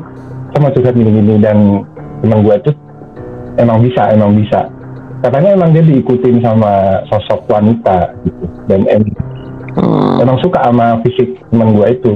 sama 0.50 0.68
curhat 0.74 0.94
gini-gini 0.98 1.38
dan 1.38 1.86
teman 2.24 2.42
gue 2.42 2.54
itu 2.58 2.70
emang 3.60 3.78
bisa 3.84 4.02
emang 4.10 4.34
bisa 4.34 4.66
katanya 5.24 5.56
emang 5.56 5.72
dia 5.72 5.80
diikutin 5.82 6.36
sama 6.38 6.72
sosok 7.08 7.48
wanita 7.48 8.12
gitu 8.22 8.44
dan 8.66 8.84
em- 8.86 9.16
Hmm. 9.74 10.22
emang 10.22 10.38
suka 10.38 10.62
sama 10.62 11.02
fisik 11.02 11.34
teman 11.48 11.74
gue 11.74 11.86
itu. 11.90 12.12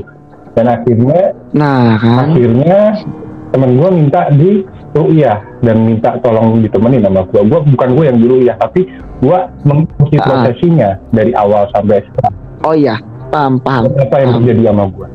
Dan 0.55 0.69
akhirnya 0.69 1.35
nah 1.51 1.97
kan? 1.97 2.31
akhirnya 2.31 3.03
teman 3.49 3.75
gue 3.75 3.89
minta 3.91 4.31
di 4.31 4.63
ru'yah 4.93 5.39
dan 5.59 5.77
minta 5.81 6.15
tolong 6.21 6.61
ditemenin 6.61 7.01
sama 7.01 7.25
gue 7.25 7.43
gue 7.43 7.61
bukan 7.69 7.89
gue 7.93 8.05
yang 8.05 8.19
di 8.19 8.27
ru'yah 8.27 8.57
tapi 8.57 8.87
gue 9.19 9.39
mengikuti 9.65 10.17
Ah. 10.17 10.25
prosesinya 10.25 10.91
dari 11.11 11.33
awal 11.33 11.67
sampai 11.73 11.99
sekarang. 12.05 12.35
Oh 12.63 12.75
iya 12.75 12.95
paham 13.29 13.59
paham. 13.59 13.91
Apa 13.97 14.17
yang 14.17 14.31
Paham. 14.31 14.39
terjadi 14.41 14.63
sama 14.65 14.85
gue 14.87 15.09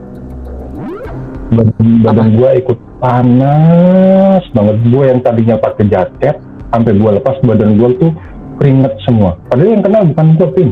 badan, 1.53 1.75
badan 2.01 2.27
gue 2.33 2.49
ikut 2.59 2.77
panas 2.99 4.43
banget. 4.51 4.77
Gue 4.85 5.03
yang 5.05 5.19
tadinya 5.21 5.55
pakai 5.57 5.85
jaket 5.85 6.35
sampai 6.73 6.97
gue 6.97 7.11
lepas 7.21 7.35
badan 7.45 7.77
gue 7.77 7.89
tuh 8.01 8.11
keringet 8.57 8.93
semua. 9.05 9.37
Padahal 9.47 9.69
yang 9.77 9.83
kena 9.85 9.99
bukan 10.09 10.25
gue 10.33 10.49
pin 10.57 10.69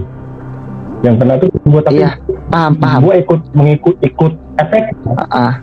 yang 1.01 1.15
kena 1.17 1.33
tuh 1.37 1.49
gue 1.49 1.81
tapi 1.81 1.97
Iya, 2.01 2.11
paham 2.49 2.73
paham. 2.77 2.99
gue 3.05 3.15
ikut 3.21 3.41
mengikut 3.53 3.95
ikut 4.01 4.33
efek. 4.57 4.83
Ah, 5.29 5.61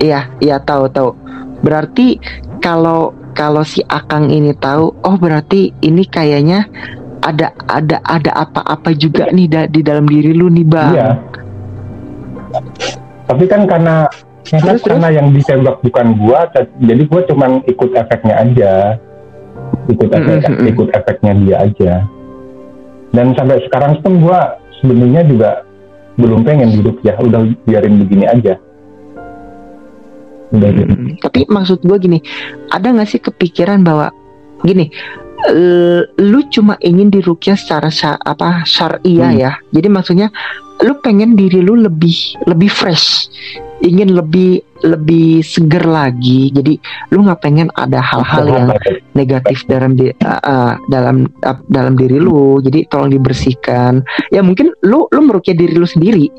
iya 0.00 0.28
iya 0.40 0.56
tahu 0.60 0.88
tahu. 0.88 1.12
Berarti 1.64 2.20
kalau 2.60 3.12
kalau 3.32 3.64
si 3.64 3.80
Akang 3.88 4.28
ini 4.28 4.52
tahu 4.56 4.92
oh 4.92 5.16
berarti 5.16 5.72
ini 5.80 6.04
kayaknya 6.04 6.64
ada 7.24 7.52
ada 7.68 8.00
ada 8.04 8.32
apa-apa 8.36 8.92
juga 8.92 9.28
nih 9.32 9.48
da- 9.48 9.68
di 9.68 9.80
dalam 9.80 10.04
diri 10.04 10.32
lu 10.36 10.48
nih 10.52 10.66
bang. 10.68 10.92
Iya. 10.92 11.08
Tapi 13.24 13.44
kan 13.48 13.64
karena 13.64 14.04
karena, 14.44 14.76
Terus, 14.76 14.84
karena 14.84 15.08
yang 15.08 15.32
ditembak 15.32 15.80
bukan 15.80 16.20
gua, 16.20 16.44
jadi 16.76 17.02
gua 17.08 17.24
cuman 17.24 17.64
ikut 17.64 17.90
efeknya 17.96 18.34
aja. 18.44 18.72
Ikut 19.84 20.08
efek, 20.08 20.36
Mm, 20.40 20.48
mm, 20.48 20.56
mm. 20.56 20.70
ikut 20.72 20.88
efeknya 20.92 21.32
dia 21.44 21.56
aja. 21.60 21.92
Dan 23.12 23.36
sampai 23.36 23.62
sekarang 23.68 24.00
pun 24.00 24.18
gua 24.18 24.58
sebenarnya 24.80 25.22
juga 25.28 25.50
belum 26.14 26.46
pengen 26.46 26.70
hidup 26.70 26.98
ya, 27.02 27.14
udah 27.18 27.46
biarin 27.66 28.00
begini 28.02 28.24
aja. 28.26 28.54
Udah 30.54 30.70
gitu. 30.70 30.94
Mm, 30.94 31.18
tapi 31.18 31.40
maksud 31.50 31.82
gue 31.82 31.98
gini 31.98 32.18
ada 32.70 32.94
nggak 32.94 33.10
sih 33.10 33.18
kepikiran 33.18 33.82
bahwa 33.82 34.14
gini 34.62 34.86
eh, 35.50 36.06
lu 36.22 36.40
cuma 36.48 36.78
ingin 36.78 37.10
dirukyah 37.10 37.58
secara 37.58 37.90
apa 38.22 38.62
syariah 38.62 39.34
Hmm. 39.34 39.40
ya 39.40 39.52
jadi 39.74 39.88
maksudnya 39.90 40.28
lu 40.82 40.98
pengen 41.00 41.38
diri 41.38 41.62
lu 41.62 41.78
lebih 41.78 42.34
lebih 42.50 42.66
fresh 42.66 43.30
ingin 43.84 44.16
lebih 44.16 44.64
lebih 44.84 45.44
seger 45.44 45.84
lagi. 45.84 46.52
Jadi 46.52 46.80
lu 47.12 47.24
nggak 47.24 47.40
pengen 47.44 47.68
ada 47.76 48.00
hal-hal 48.00 48.44
yang 48.48 48.68
negatif 49.12 49.64
dalam 49.68 49.96
di 49.96 50.08
uh, 50.24 50.40
uh, 50.40 50.72
dalam 50.88 51.28
uh, 51.44 51.58
dalam 51.68 51.94
diri 51.94 52.16
lu. 52.16 52.58
Jadi 52.64 52.88
tolong 52.88 53.12
dibersihkan. 53.12 54.00
Ya 54.32 54.40
mungkin 54.40 54.72
lu 54.84 55.04
lu 55.12 55.20
merukyah 55.24 55.56
diri 55.56 55.76
lu 55.76 55.88
sendiri. 55.88 56.32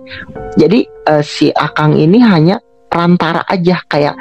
Jadi 0.57 0.85
uh, 1.09 1.21
si 1.21 1.53
akang 1.53 1.97
ini 1.97 2.21
hanya 2.21 2.57
perantara 2.95 3.43
aja 3.51 3.83
kayak 3.91 4.15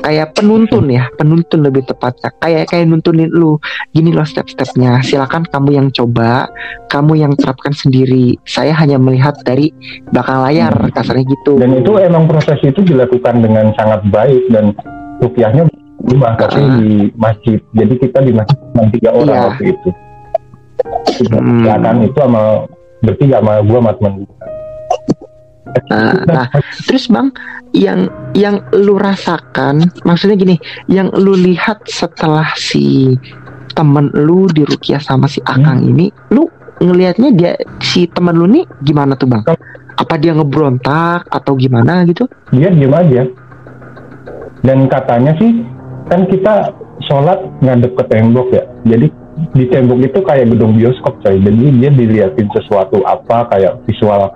kayak 0.00 0.32
penuntun 0.32 0.88
ya 0.88 1.12
penuntun 1.20 1.60
lebih 1.60 1.84
tepatnya 1.84 2.32
kayak 2.40 2.72
kayak 2.72 2.88
nuntunin 2.88 3.28
lu 3.28 3.60
gini 3.92 4.16
loh 4.16 4.24
step-stepnya 4.24 5.04
silakan 5.04 5.44
kamu 5.44 5.76
yang 5.76 5.88
coba 5.92 6.48
kamu 6.88 7.20
yang 7.20 7.36
terapkan 7.36 7.76
sendiri 7.76 8.40
saya 8.48 8.72
hanya 8.72 8.96
melihat 8.96 9.36
dari 9.44 9.68
belakang 10.08 10.40
layar 10.40 10.72
kasarnya 10.96 11.28
gitu 11.28 11.60
Dan 11.60 11.76
itu 11.76 12.00
emang 12.00 12.24
proses 12.24 12.56
itu 12.64 12.80
dilakukan 12.80 13.44
dengan 13.44 13.76
sangat 13.76 14.00
baik 14.08 14.48
dan 14.48 14.72
rupiahnya 15.20 15.68
berubah 16.00 16.32
Ah. 16.40 16.80
di 16.80 17.12
masjid. 17.16 17.58
Jadi 17.72 17.94
kita 18.00 18.18
di 18.24 18.32
masjid 18.32 18.56
cuma 18.72 18.84
tiga 18.92 19.10
orang 19.12 19.36
Iya. 19.36 19.44
waktu 19.48 19.64
itu. 19.72 19.88
Hmm. 21.32 21.60
Silakan 21.64 21.96
itu 22.04 22.18
sama 22.18 22.42
bertiga 23.00 23.36
sama 23.40 23.52
gua 23.64 23.78
sama 23.80 23.92
teman. 24.00 24.12
Nah, 25.64 26.12
nah, 26.28 26.46
terus 26.84 27.08
bang, 27.08 27.32
yang 27.72 28.06
yang 28.36 28.60
lu 28.76 29.00
rasakan, 29.00 29.88
maksudnya 30.04 30.36
gini, 30.36 30.56
yang 30.92 31.08
lu 31.16 31.32
lihat 31.34 31.80
setelah 31.88 32.52
si 32.54 33.16
temen 33.72 34.12
lu 34.12 34.46
dirukiah 34.52 35.00
sama 35.00 35.26
si 35.26 35.40
Akang 35.48 35.82
ini, 35.82 36.12
lu 36.30 36.46
ngelihatnya 36.84 37.30
dia 37.32 37.52
si 37.80 38.04
temen 38.12 38.36
lu 38.36 38.46
nih 38.46 38.68
gimana 38.84 39.16
tuh 39.16 39.26
bang? 39.26 39.42
Apa 39.96 40.20
dia 40.20 40.36
ngebrontak 40.36 41.26
atau 41.32 41.56
gimana 41.56 42.04
gitu? 42.04 42.28
Dia 42.52 42.68
diem 42.68 42.92
aja. 42.92 43.22
Dan 44.64 44.88
katanya 44.88 45.32
sih 45.40 45.64
kan 46.12 46.28
kita 46.28 46.72
sholat 47.08 47.40
ngadep 47.64 47.96
ke 47.96 48.04
tembok 48.12 48.48
ya. 48.52 48.64
Jadi 48.84 49.08
di 49.50 49.66
tembok 49.66 49.98
itu 50.00 50.18
kayak 50.20 50.46
gedung 50.48 50.74
bioskop 50.74 51.18
coy 51.18 51.36
jadi 51.36 51.66
dia 51.74 51.90
diliatin 51.90 52.46
sesuatu 52.50 53.02
apa 53.02 53.50
kayak 53.50 53.82
visual 53.84 54.30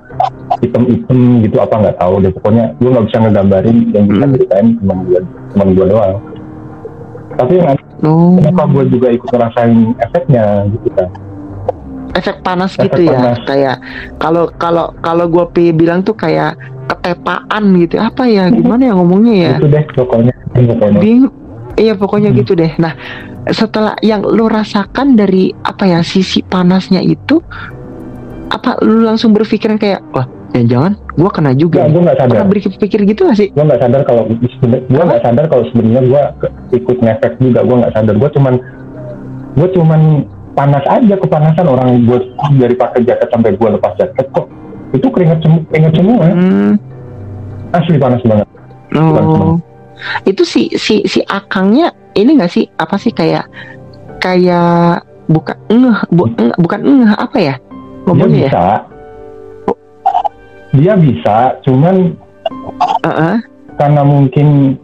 hitam-hitam 0.59 1.19
gitu 1.41 1.57
apa 1.57 1.75
nggak 1.77 1.97
tahu 1.97 2.15
deh 2.19 2.33
pokoknya 2.33 2.75
gue 2.77 2.91
nggak 2.91 3.07
bisa 3.07 3.17
ngegambarin 3.21 3.77
yang 3.93 4.05
bisa 4.07 4.19
Hmm. 4.21 4.35
ceritain 4.35 4.67
cuma 4.77 4.95
gue 5.05 5.21
cuma 5.49 5.65
gue 5.67 5.87
doang 5.87 6.17
tapi 7.35 7.55
yang 7.57 7.79
Oh, 7.99 8.39
kenapa 8.39 8.63
gue 8.71 8.85
juga 8.95 9.11
ikut 9.11 9.27
ngerasain 9.27 9.75
efeknya 9.99 10.45
gitu 10.71 10.89
kan 10.95 11.09
efek 12.15 12.37
panas 12.43 12.75
Efek 12.75 12.95
gitu 12.95 13.01
ya. 13.07 13.15
panas. 13.15 13.39
Kayak 13.43 13.77
kalau 14.17 14.45
kalau 14.55 14.87
kalau 14.99 15.27
gue 15.27 15.45
bilang 15.71 16.03
tuh 16.03 16.15
kayak 16.15 16.55
ketepaan 16.89 17.63
gitu. 17.77 17.99
Apa 17.99 18.27
ya? 18.27 18.51
Gimana 18.51 18.83
ya 18.87 18.93
ngomongnya 18.95 19.35
ya? 19.35 19.53
itu 19.59 19.67
deh 19.67 19.85
pokoknya 19.93 20.35
pokoknya 20.49 20.99
Bingung. 20.99 21.35
Iya 21.75 21.95
pokoknya 21.95 22.31
Hmm. 22.31 22.39
gitu 22.39 22.53
deh. 22.55 22.73
Nah 22.75 22.95
setelah 23.51 23.97
yang 24.01 24.21
lu 24.23 24.47
rasakan 24.47 25.17
dari 25.17 25.53
apa 25.65 25.85
ya 25.85 26.01
sisi 26.01 26.41
panasnya 26.41 27.01
itu, 27.01 27.41
apa 28.49 28.81
lu 28.85 29.05
langsung 29.05 29.33
berpikiran 29.33 29.77
kayak 29.77 30.01
wah 30.13 30.25
ya 30.53 30.65
jangan 30.65 30.97
gua 31.17 31.31
kena 31.33 31.53
juga. 31.53 31.85
Nih." 31.85 31.93
gue 31.97 32.03
nggak 32.09 32.19
sadar 32.19 32.37
Pernah 32.41 32.49
berpikir 32.49 33.01
gitu 33.05 33.21
gak 33.25 33.37
sih? 33.37 33.49
gue 33.53 33.65
nggak 33.65 33.81
sadar 33.81 34.01
kalau 34.05 34.23
gue 34.29 35.03
nggak 35.05 35.23
sadar 35.25 35.45
kalau 35.49 35.65
sebenarnya 35.73 36.03
gue 36.09 36.23
ikut 36.77 36.97
ngefek 37.01 37.33
juga 37.41 37.61
gue 37.65 37.77
nggak 37.85 37.95
sadar 37.95 38.15
gue 38.17 38.31
cuman 38.33 38.55
gue 39.57 39.69
cuman 39.77 40.01
panas 40.57 40.85
aja 40.91 41.15
kepanasan 41.15 41.67
orang 41.69 41.89
gue 42.03 42.19
dari 42.57 42.75
pakai 42.75 43.01
jaket 43.05 43.29
sampai 43.31 43.55
gue 43.55 43.69
lepas 43.69 43.93
jaket 43.95 44.27
kok 44.33 44.47
itu 44.91 45.07
keringet 45.13 45.39
semua 45.45 45.61
keringet 45.69 45.95
semua 45.95 46.17
Hmm. 46.33 46.73
asli 47.71 47.97
panas 47.97 48.23
banget 48.25 48.49
Oh, 48.97 49.61
itu 50.25 50.43
si 50.49 50.73
si 50.81 51.05
si 51.05 51.21
akangnya 51.29 51.93
ini 52.19 52.31
nggak 52.35 52.51
sih 52.51 52.67
apa 52.75 52.99
sih 52.99 53.15
kayak 53.15 53.47
kayak 54.19 55.07
bukan 55.31 55.55
ngeh 55.71 55.99
bu, 56.11 56.25
ngeh, 56.29 56.57
bukan 56.59 56.81
ngeh 56.83 57.15
apa 57.15 57.39
ya 57.39 57.55
dia 57.57 58.05
ngomongnya 58.07 58.39
ya? 58.39 58.51
bisa 58.51 58.65
dia 60.75 60.93
bisa 60.97 61.37
cuman 61.63 61.97
Heeh. 63.05 63.37
karena 63.77 64.03
mungkin 64.03 64.77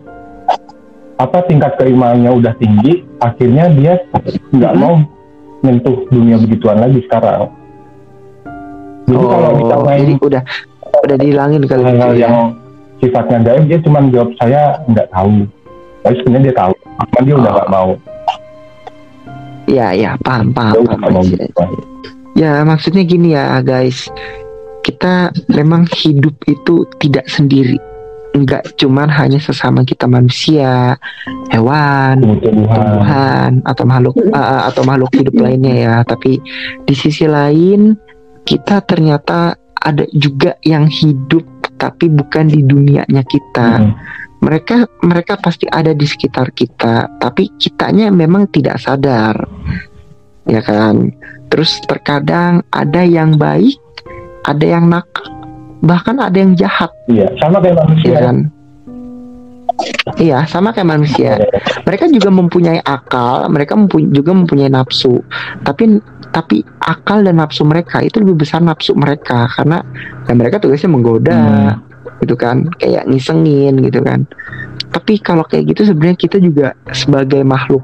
apa 1.17 1.47
tingkat 1.47 1.79
keimaannya 1.79 2.31
udah 2.31 2.55
tinggi 2.59 3.03
akhirnya 3.19 3.71
dia 3.71 3.93
nggak 4.51 4.75
Mhm. 4.75 4.81
mau 4.81 4.95
menyentuh 5.63 5.97
dunia 6.11 6.37
begituan 6.39 6.79
lagi 6.79 7.01
sekarang 7.07 7.49
jadi 9.05 9.25
kalau 9.25 9.51
kita 9.57 9.75
Oh, 9.75 9.85
main 9.85 10.01
jadi 10.03 10.15
udah 10.21 10.43
udah 11.05 11.17
dihilangin 11.17 11.63
kali 11.65 11.83
hal-hal 11.83 12.13
gitu 12.13 12.21
ya. 12.21 12.25
yang 12.25 12.37
sifatnya 13.01 13.39
gaib 13.43 13.65
dia 13.69 13.79
cuma 13.81 13.99
jawab 14.09 14.31
saya 14.41 14.81
nggak 14.89 15.09
tahu 15.09 15.45
tapi 16.05 16.15
sebenarnya 16.21 16.45
dia 16.47 16.57
tahu 16.57 16.73
cuma 16.77 17.21
dia 17.25 17.35
udah 17.35 17.45
Oh. 17.45 17.55
nggak 17.57 17.71
mau 17.71 17.91
Iya 19.65 19.89
iya 19.97 20.11
paham 20.21 20.53
dia 20.53 20.57
paham 20.61 20.75
udah 20.85 20.99
paham. 21.01 21.25
Iya. 21.25 21.49
begituan. 21.49 21.69
Ya 22.35 22.53
maksudnya 22.67 23.03
gini 23.03 23.33
ya 23.33 23.63
guys, 23.63 24.11
kita 24.85 25.33
memang 25.49 25.89
hidup 25.89 26.37
itu 26.45 26.85
tidak 27.01 27.25
sendiri, 27.31 27.79
nggak 28.35 28.77
cuman 28.77 29.09
hanya 29.09 29.41
sesama 29.41 29.81
kita 29.81 30.05
manusia, 30.05 30.99
hewan, 31.49 32.21
tumbuh-tumbuhan 32.21 32.77
tumbuhan 32.77 33.51
atau 33.65 33.85
makhluk 33.87 34.15
uh, 34.35 34.69
atau 34.69 34.83
makhluk 34.85 35.15
hidup 35.15 35.33
lainnya 35.39 35.75
ya 35.79 35.95
tapi 36.03 36.43
di 36.85 36.95
sisi 36.95 37.25
lain 37.25 37.97
kita 38.45 38.85
ternyata 38.85 39.55
ada 39.81 40.05
juga 40.13 40.59
yang 40.61 40.91
hidup 40.91 41.47
tapi 41.79 42.11
bukan 42.11 42.53
di 42.53 42.61
dunianya 42.61 43.25
kita 43.25 43.81
Mhm. 43.81 43.93
Mereka 44.45 44.85
mereka 45.01 45.41
pasti 45.41 45.65
ada 45.73 45.97
di 45.97 46.05
sekitar 46.05 46.53
kita 46.53 47.09
tapi 47.17 47.49
kitanya 47.57 48.13
memang 48.13 48.53
tidak 48.53 48.77
sadar. 48.77 49.33
Ya 50.45 50.61
kan? 50.61 51.09
Terus 51.49 51.81
terkadang 51.89 52.61
ada 52.69 53.01
yang 53.01 53.41
baik 53.41 53.81
ada 54.45 54.65
yang 54.77 54.93
nakal 54.93 55.25
bahkan 55.81 56.21
ada 56.21 56.37
yang 56.37 56.53
jahat. 56.53 56.93
Iya 57.09 57.33
sama 57.41 57.65
kayak 57.65 57.77
manusia. 57.81 58.13
Ya 58.13 58.21
kan? 58.29 58.39
Iya 60.21 60.39
sama 60.47 60.69
kayak 60.77 60.89
manusia. 60.89 61.33
Mereka 61.89 62.13
juga 62.13 62.29
mempunyai 62.31 62.81
akal, 62.85 63.49
mereka 63.49 63.75
mempu- 63.75 64.09
juga 64.13 64.37
mempunyai 64.37 64.69
nafsu. 64.69 65.25
Tapi 65.65 65.99
tapi 66.35 66.67
akal 66.83 67.23
dan 67.23 67.39
nafsu 67.39 67.63
mereka 67.63 68.03
itu 68.03 68.19
lebih 68.21 68.43
besar 68.43 68.61
nafsu 68.61 68.93
mereka 68.99 69.47
karena 69.55 69.81
ya 70.29 70.33
mereka 70.37 70.61
tugasnya 70.61 70.91
menggoda. 70.93 71.39
Hmm. 71.39 71.94
Gitu 72.25 72.35
kan, 72.35 72.67
kayak 72.81 73.05
ngisengin 73.07 73.79
gitu 73.85 74.01
kan. 74.01 74.25
Tapi 74.91 75.19
kalau 75.19 75.43
kayak 75.43 75.75
gitu 75.75 75.91
sebenarnya 75.91 76.19
kita 76.19 76.37
juga 76.39 76.73
sebagai 76.95 77.43
makhluk 77.43 77.83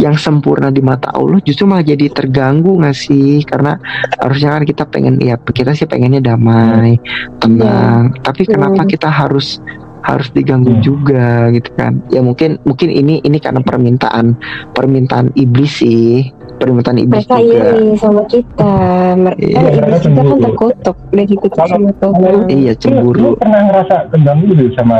yang 0.00 0.16
sempurna 0.16 0.72
di 0.72 0.80
mata 0.80 1.12
Allah 1.12 1.42
justru 1.44 1.68
malah 1.68 1.84
jadi 1.84 2.08
terganggu 2.08 2.78
nggak 2.80 2.96
sih? 2.96 3.44
Karena 3.44 3.76
harusnya 4.20 4.56
kan 4.56 4.64
kita 4.64 4.82
pengen 4.88 5.20
ya 5.20 5.36
kita 5.36 5.76
sih 5.76 5.84
pengennya 5.84 6.24
damai, 6.24 6.96
tenang. 7.36 8.16
Tapi 8.24 8.48
kenapa 8.48 8.82
Hmm. 8.84 8.90
kita 8.90 9.08
harus 9.12 9.60
harus 10.08 10.32
diganggu 10.32 10.72
Hmm. 10.72 10.80
juga 10.80 11.52
gitu 11.52 11.68
kan? 11.76 12.00
Ya 12.08 12.24
mungkin 12.24 12.56
mungkin 12.64 12.88
ini 12.88 13.20
ini 13.20 13.36
karena 13.36 13.60
permintaan 13.60 14.32
permintaan 14.72 15.36
iblis 15.36 15.84
sih, 15.84 16.32
permintaan 16.58 16.98
iblis 16.98 17.22
mereka 17.22 17.36
juga. 17.38 17.54
iri 17.70 17.86
sama 17.96 18.22
kita 18.26 18.72
mereka 19.14 19.40
Iya, 19.40 19.54
kan 19.54 19.62
mereka 19.62 19.78
iblis 19.78 20.00
juga 20.00 20.20
kan 20.20 20.38
terkutuk 20.40 20.96
udah 21.08 21.24
dikutuk 21.24 21.52
Kalau- 21.54 21.70
sama 21.72 21.90
Tuhan 21.96 22.34
Iya 22.48 22.72
Lu- 22.72 22.78
cemburu. 22.78 23.18
lu 23.20 23.30
pernah 23.34 23.60
ngerasa 23.64 23.94
terganggu 24.10 24.44
gitu 24.50 24.70
sama 24.74 24.98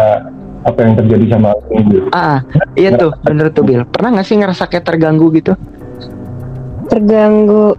apa 0.60 0.78
yang 0.80 0.94
terjadi 0.94 1.24
sama 1.30 1.50
ini 1.70 1.96
Ah, 2.10 2.38
iya 2.74 2.90
tuh 2.92 3.10
bener 3.20 3.46
tuh 3.48 3.62
Bill. 3.62 3.82
Pernah 3.84 4.08
nggak 4.12 4.26
sih 4.26 4.36
ngerasa 4.36 4.64
kayak 4.66 4.84
terganggu 4.84 5.26
gitu? 5.32 5.52
terganggu 6.86 7.76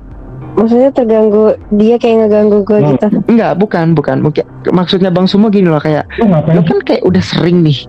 maksudnya 0.51 0.89
terganggu 0.91 1.43
dia 1.71 1.95
kayak 1.95 2.15
ngeganggu 2.21 2.57
gue 2.61 2.77
Hmm. 2.77 2.89
gitu 2.91 3.07
Enggak, 3.27 3.51
bukan, 3.55 3.85
bukan. 3.91 4.17
Mungkin 4.19 4.43
maksudnya 4.69 5.09
Bang 5.09 5.25
Sumo 5.25 5.47
gini 5.47 5.65
loh 5.65 5.79
kayak 5.79 6.05
lu 6.19 6.29
lu 6.29 6.61
kan 6.61 6.77
kayak 6.83 7.01
udah 7.01 7.23
sering 7.23 7.61
nih. 7.61 7.85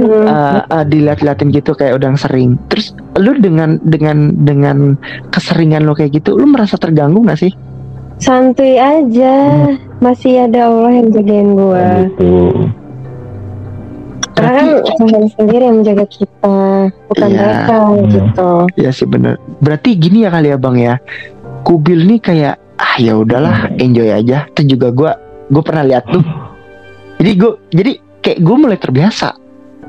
Uh, 0.00 0.64
uh, 0.64 0.84
dilihat-liatin 0.86 1.52
gitu 1.52 1.76
kayak 1.76 2.00
udah 2.00 2.16
sering. 2.16 2.56
Terus 2.72 2.96
lu 3.20 3.36
dengan 3.36 3.76
dengan 3.84 4.32
dengan 4.40 4.96
keseringan 5.28 5.84
lo 5.84 5.92
kayak 5.92 6.22
gitu, 6.22 6.38
lu 6.38 6.48
merasa 6.48 6.80
terganggu 6.80 7.20
nggak 7.20 7.40
sih? 7.40 7.52
santuy 8.22 8.78
aja 8.78 9.66
masih 9.98 10.46
ada 10.46 10.70
Allah 10.70 10.94
yang 10.94 11.10
jagain 11.10 11.58
gue 11.58 11.86
gitu 12.06 12.32
karena 14.38 14.50
kan 14.54 14.68
Tuhan 14.86 15.24
sendiri 15.34 15.62
yang 15.66 15.76
menjaga 15.82 16.06
kita 16.06 16.56
bukan 17.10 17.28
Iya. 17.30 17.38
mereka 17.42 17.76
Hmm. 17.82 18.06
gitu 18.08 18.50
Ya 18.78 18.90
sih 18.94 19.06
bener. 19.10 19.36
Berarti 19.58 19.98
gini 19.98 20.24
ya 20.24 20.30
kali 20.32 20.54
ya 20.54 20.58
Bang 20.58 20.78
ya. 20.80 20.96
Kubil 21.62 22.06
nih 22.08 22.18
kayak 22.22 22.54
ah 22.80 22.94
ya 22.98 23.18
udahlah 23.18 23.70
enjoy 23.76 24.08
aja. 24.08 24.46
Itu 24.50 24.66
juga 24.66 24.88
gua 24.90 25.12
gue 25.52 25.62
pernah 25.62 25.84
lihat 25.84 26.08
tuh. 26.10 26.24
Jadi 27.20 27.30
gue 27.38 27.52
jadi 27.70 27.92
kayak 28.22 28.38
gue 28.40 28.56
mulai 28.56 28.78
terbiasa 28.80 29.28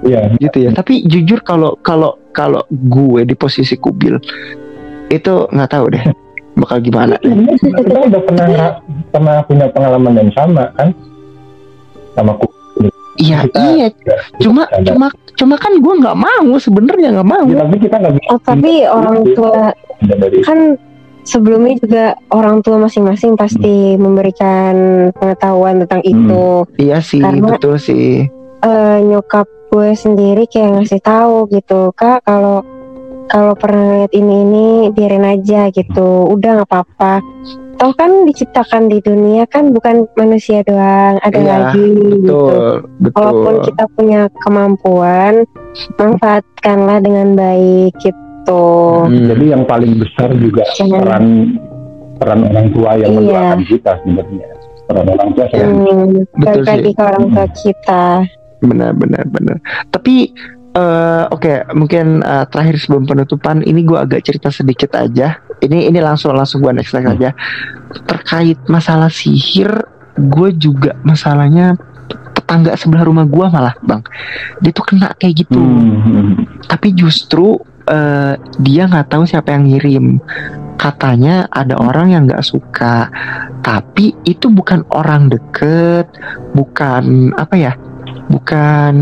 iya 0.04 0.22
gitu 0.36 0.58
ya. 0.60 0.72
Tapi 0.72 1.04
jujur 1.04 1.40
kalau 1.40 1.76
kalau 1.80 2.16
kalau 2.30 2.62
gue 2.70 3.24
di 3.24 3.34
posisi 3.34 3.76
kubil 3.76 4.20
itu 5.08 5.34
nggak 5.48 5.70
tahu 5.70 5.86
deh 5.90 6.04
bakal 6.54 6.78
gimana. 6.80 7.18
kita 7.18 7.98
udah 8.04 8.22
pernah 8.22 8.48
pernah 9.10 9.38
punya 9.44 9.66
pengalaman 9.68 10.14
yang 10.16 10.32
sama 10.32 10.70
kan 10.74 10.90
sama 12.14 12.34
ku 12.36 12.48
Iya 13.14 13.46
Kita- 13.46 13.62
iya. 13.72 13.88
Cuma 14.40 14.66
ada. 14.66 14.82
cuma 14.84 15.06
cuma 15.34 15.56
kan 15.56 15.70
gue 15.76 15.94
nggak 15.96 16.18
mau 16.18 16.58
sebenarnya 16.58 17.14
nggak 17.14 17.30
mau. 17.30 17.46
Ya, 17.46 17.62
tapi 17.62 17.78
kita 17.80 17.96
nggak 17.96 18.14
bisa 18.18 18.28
oh 18.28 18.40
tapi 18.42 18.74
orang 18.84 19.18
tua 19.34 19.70
pindah 20.00 20.18
dari 20.18 20.38
kan 20.42 20.60
sebelumnya 21.22 21.74
juga 21.78 22.04
orang 22.30 22.60
tua 22.60 22.82
masing-masing 22.82 23.38
pasti 23.38 23.94
memberikan 23.96 24.74
pengetahuan 25.14 25.86
tentang 25.86 26.02
Hmm. 26.02 26.10
itu 26.12 26.44
Iya 26.82 26.98
sih 27.00 27.22
Karena- 27.22 27.54
betul 27.54 27.78
sih. 27.78 28.26
Eh, 28.64 28.98
nyokap 29.04 29.46
gue 29.74 29.90
sendiri 29.96 30.46
kayak 30.46 30.70
ngasih 30.78 31.02
tahu 31.02 31.50
gitu 31.50 31.90
kak 31.92 32.22
kalau 32.22 32.62
kalau 33.26 33.58
pernah 33.58 33.98
lihat 33.98 34.14
ini 34.14 34.36
ini 34.40 34.68
biarin 34.88 35.26
aja 35.26 35.68
gitu 35.68 36.30
udah 36.30 36.62
nggak 36.62 36.70
apa-apa 36.70 37.26
toh 37.74 37.90
kan 37.92 38.22
diciptakan 38.24 38.86
di 38.86 39.02
dunia 39.02 39.44
kan 39.44 39.74
bukan 39.74 40.06
manusia 40.14 40.62
doang 40.62 41.18
ada 41.18 41.34
Iya, 41.34 41.50
lagi 41.50 41.88
gitu 41.90 42.22
Betul 42.22 42.70
betul. 43.02 43.18
walaupun 43.18 43.56
kita 43.66 43.84
punya 43.92 44.22
kemampuan 44.40 45.34
manfaatkanlah 45.98 47.02
dengan 47.02 47.34
baik 47.34 47.98
gitu 47.98 48.22
Hmm. 49.04 49.26
jadi 49.26 49.46
yang 49.50 49.64
paling 49.64 49.98
besar 49.98 50.30
juga 50.36 50.62
Jangan- 50.76 51.02
peran 51.02 51.26
peran 52.20 52.40
orang 52.46 52.68
tua 52.70 52.92
yang 52.94 53.10
Iya. 53.10 53.18
mendoakan 53.18 53.60
kita 53.66 53.92
sebenarnya 53.98 54.48
peran 54.84 55.06
orang 55.10 55.30
tua 55.34 55.46
saya 55.50 55.66
hmm, 55.66 56.08
Betul 56.38 56.62
balik 56.62 56.86
sih. 56.86 56.94
ke 56.94 57.02
orang 57.02 57.26
tua 57.26 57.46
kita 57.56 58.04
benar 58.64 58.92
benar 58.96 59.24
benar. 59.28 59.58
Tapi 59.92 60.32
eh, 60.74 61.24
oke 61.30 61.76
mungkin 61.76 62.24
eh, 62.24 62.46
terakhir 62.50 62.80
sebelum 62.80 63.06
penutupan 63.06 63.62
ini 63.64 63.84
gua 63.86 64.08
agak 64.08 64.26
cerita 64.26 64.50
sedikit 64.50 64.96
aja. 64.98 65.38
Ini 65.64 65.92
ini 65.92 66.00
langsung 66.04 66.34
langsung 66.36 66.64
gua 66.64 66.74
next 66.76 66.96
next 66.96 67.14
aja. 67.20 67.30
Terkait 68.08 68.58
masalah 68.68 69.12
sihir 69.12 69.70
gue 70.14 70.50
juga 70.54 70.94
masalahnya 71.02 71.74
tetangga 72.38 72.78
sebelah 72.78 73.06
rumah 73.06 73.26
gua 73.26 73.50
malah 73.50 73.76
bang. 73.82 74.02
Dia 74.62 74.72
tuh 74.74 74.86
kena 74.86 75.14
kayak 75.18 75.46
gitu. 75.46 75.58
Hmm, 75.58 75.98
hmm. 76.02 76.34
tapi 76.70 76.94
justru 76.94 77.58
eh, 77.90 78.36
dia 78.62 78.84
nggak 78.90 79.10
tahu 79.10 79.24
siapa 79.26 79.54
yang 79.54 79.70
ngirim. 79.70 80.22
Katanya 80.74 81.48
ada 81.54 81.80
orang 81.80 82.12
yang 82.12 82.28
nggak 82.28 82.44
suka, 82.44 83.08
tapi 83.64 84.12
itu 84.28 84.52
bukan 84.52 84.84
orang 84.92 85.32
deket, 85.32 86.12
bukan 86.52 87.32
apa 87.40 87.56
ya, 87.56 87.74
bukan 88.30 88.96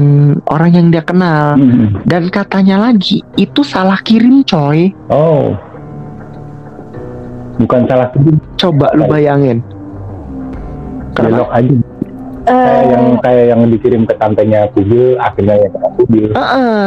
orang 0.48 0.72
yang 0.72 0.88
dia 0.90 1.04
kenal. 1.04 1.56
Hmm. 1.56 2.00
Dan 2.04 2.30
katanya 2.30 2.90
lagi 2.90 3.22
itu 3.36 3.62
salah 3.62 4.00
kirim 4.02 4.44
coy. 4.44 4.92
Oh. 5.10 5.54
Bukan 7.62 7.86
salah 7.86 8.10
kirim, 8.16 8.38
Coba 8.58 8.90
lu 8.98 9.06
bayangin. 9.06 9.62
belok 11.12 11.52
aja. 11.52 11.76
Eh, 12.42 12.56
Kayak 12.58 12.86
yang 12.90 13.06
kayak 13.22 13.46
yang 13.54 13.62
dikirim 13.70 14.02
ke 14.10 14.14
tantenya 14.18 14.66
Kubil, 14.74 15.14
akhirnya 15.22 15.56
ya 15.62 15.70
ke 15.70 15.78
Kubil. 16.02 16.28
Heeh. 16.34 16.82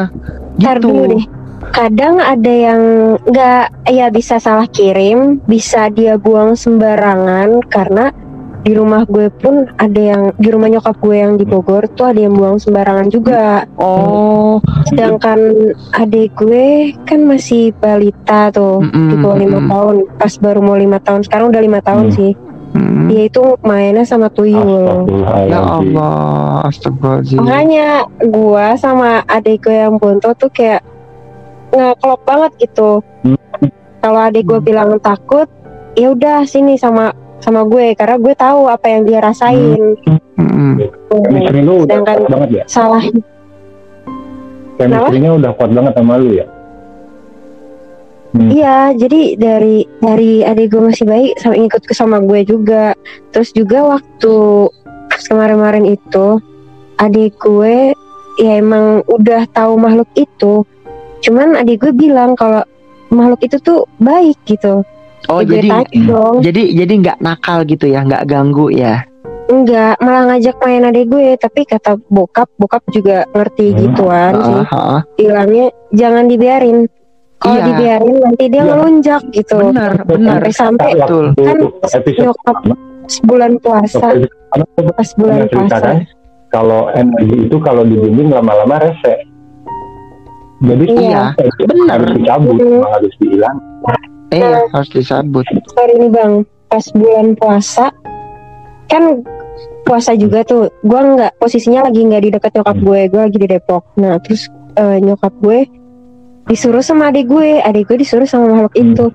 Ntar 0.58 0.76
gitu. 0.82 0.90
dulu 0.90 1.02
deh. 1.14 1.24
Kadang 1.70 2.20
ada 2.20 2.52
yang 2.52 2.82
nggak 3.24 3.88
ya 3.88 4.10
bisa 4.10 4.36
salah 4.36 4.66
kirim, 4.68 5.40
bisa 5.46 5.88
dia 5.94 6.18
buang 6.18 6.58
sembarangan 6.58 7.62
karena 7.70 8.10
di 8.64 8.72
rumah 8.72 9.04
gue 9.04 9.28
pun 9.28 9.68
ada 9.76 10.00
yang 10.00 10.32
di 10.40 10.48
rumah 10.48 10.72
nyokap 10.72 10.96
gue 10.98 11.16
yang 11.20 11.36
di 11.36 11.44
Bogor 11.44 11.84
tuh 11.92 12.08
ada 12.08 12.16
yang 12.16 12.32
buang 12.32 12.56
sembarangan 12.56 13.12
juga. 13.12 13.68
Oh, 13.76 14.56
Sedangkan 14.88 15.36
adik 15.92 16.32
gue 16.34 16.96
kan 17.04 17.28
masih 17.28 17.76
balita 17.76 18.48
tuh 18.48 18.80
Mm-mm, 18.80 19.08
di 19.12 19.14
bawah 19.20 19.36
lima 19.36 19.60
tahun, 19.68 19.96
pas 20.16 20.32
baru 20.40 20.60
mau 20.64 20.80
lima 20.80 20.96
tahun, 20.96 21.20
sekarang 21.22 21.52
udah 21.52 21.62
lima 21.62 21.80
tahun 21.84 22.08
Hmm. 22.08 22.16
sih. 22.16 22.32
mm. 22.72 23.06
Dia 23.12 23.22
itu 23.28 23.44
mainnya 23.60 24.02
sama 24.02 24.32
tuyul. 24.32 25.04
Ya 25.46 25.60
Allah, 25.60 26.64
astagfirullahaladzim. 26.64 27.38
Makanya 27.44 27.88
gua 28.32 28.74
sama 28.80 29.20
adik 29.28 29.68
gue 29.68 29.76
yang 29.76 30.00
bonto 30.00 30.32
tuh 30.34 30.48
kayak 30.48 30.80
nggak 31.68 32.00
klop 32.00 32.24
banget 32.24 32.52
gitu. 32.64 33.04
Hmm. 33.22 33.36
Kalau 34.00 34.20
adik 34.24 34.48
gue 34.48 34.60
bilang 34.60 34.96
takut, 35.00 35.48
ya 35.94 36.12
udah 36.12 36.44
sini 36.44 36.74
sama 36.74 37.12
sama 37.44 37.68
gue 37.68 37.92
karena 37.92 38.16
gue 38.16 38.34
tahu 38.34 38.72
apa 38.72 38.86
yang 38.88 39.04
dia 39.04 39.20
rasain. 39.20 40.00
Mm-mm. 40.40 40.80
Chemistry 41.12 41.60
lu 41.60 41.84
udah 41.84 42.00
kuat 42.00 42.26
banget 42.32 42.50
ya? 42.50 42.64
Salah 42.64 43.04
Chemistry-nya 44.80 45.30
udah 45.38 45.50
kuat 45.54 45.70
banget 45.70 45.92
sama 45.94 46.18
lu 46.18 46.34
ya? 46.34 46.46
Hmm. 48.34 48.50
Iya, 48.50 48.78
jadi 48.98 49.38
dari 49.38 49.86
dari 50.02 50.42
adik 50.42 50.74
gue 50.74 50.82
masih 50.90 51.06
baik 51.06 51.38
sama 51.38 51.54
ngikut 51.54 51.82
ke 51.86 51.94
sama 51.94 52.18
gue 52.18 52.40
juga. 52.42 52.90
Terus 53.30 53.54
juga 53.54 53.94
waktu 53.94 54.34
kemarin-kemarin 55.30 55.86
itu 55.86 56.42
adik 56.98 57.38
gue 57.38 57.94
ya 58.42 58.52
emang 58.58 59.06
udah 59.06 59.46
tahu 59.54 59.78
makhluk 59.78 60.10
itu. 60.18 60.66
Cuman 61.22 61.54
adik 61.54 61.86
gue 61.86 61.92
bilang 61.94 62.34
kalau 62.34 62.66
makhluk 63.14 63.38
itu 63.46 63.62
tuh 63.62 63.86
baik 64.02 64.34
gitu. 64.50 64.82
Oh 65.28 65.40
jadi 65.40 65.68
dong, 66.04 66.40
jadi 66.40 66.62
jadi 66.74 66.92
nggak 67.00 67.18
nakal 67.20 67.64
gitu 67.64 67.88
ya, 67.88 68.04
nggak 68.04 68.24
ganggu 68.28 68.68
ya? 68.68 69.04
enggak 69.44 70.00
malah 70.00 70.32
ngajak 70.32 70.56
main 70.58 70.88
adik 70.88 71.04
gue. 71.06 71.36
Tapi 71.36 71.68
kata 71.68 72.00
bokap, 72.08 72.48
bokap 72.56 72.80
juga 72.88 73.28
ngerti 73.28 73.70
Hmm. 73.70 73.78
gituan 73.78 74.32
sih. 74.40 74.60
Bilangnya 75.20 75.66
jangan 75.92 76.24
dibiarin. 76.26 76.88
Kalau 77.36 77.60
Iya. 77.60 77.64
dibiarin 77.68 78.16
nanti 78.24 78.44
dia 78.48 78.56
Iya. 78.56 78.68
ngelunjak 78.72 79.22
gitu. 79.30 79.56
Bener 79.60 79.92
bener. 80.00 80.40
Sampai-sampai 80.48 80.90
Betul. 80.96 81.24
kan 81.36 81.58
episode 81.92 82.24
nyokap 82.24 82.56
sebulan 83.04 83.52
puasa 83.60 84.06
pas 84.96 85.10
bulan 85.12 85.44
puasa 85.44 85.76
kan 85.76 85.98
kalau 86.48 86.88
energi 86.96 87.36
itu 87.44 87.56
kalau 87.60 87.84
dibimbing 87.84 88.32
lama-lama 88.32 88.80
rese 88.80 89.28
jadi 90.64 90.84
Iya, 90.88 91.22
benar. 91.68 92.00
harus 92.00 92.10
dicabut 92.16 92.56
emang 92.56 92.92
harus 92.96 93.12
dihilang 93.20 93.56
Iya, 94.36 94.66
harus 94.68 94.90
disambut. 94.90 95.44
sorry 95.70 95.94
nih 95.96 96.10
bang 96.10 96.32
pas 96.66 96.84
bulan 96.90 97.26
puasa 97.34 97.86
kan 98.86 99.22
puasa 99.82 100.12
juga 100.12 100.42
tuh 100.42 100.72
gue 100.80 101.00
nggak 101.12 101.36
posisinya 101.36 101.84
lagi 101.84 102.00
nggak 102.02 102.22
di 102.22 102.30
dekat 102.30 102.50
nyokap 102.52 102.76
gue 102.76 103.00
gue 103.06 103.20
lagi 103.22 103.38
di 103.38 103.48
Depok 103.48 103.84
nah 103.94 104.16
terus 104.18 104.48
eh, 104.74 104.98
nyokap 104.98 105.32
gue 105.38 105.68
disuruh 106.44 106.80
sama 106.80 107.08
adik 107.08 107.26
gue 107.26 107.58
adik 107.58 107.86
gue 107.86 107.98
disuruh 107.98 108.24
sama 108.24 108.48
makhluk 108.50 108.74
Hmm. 108.74 108.84
itu 108.86 109.06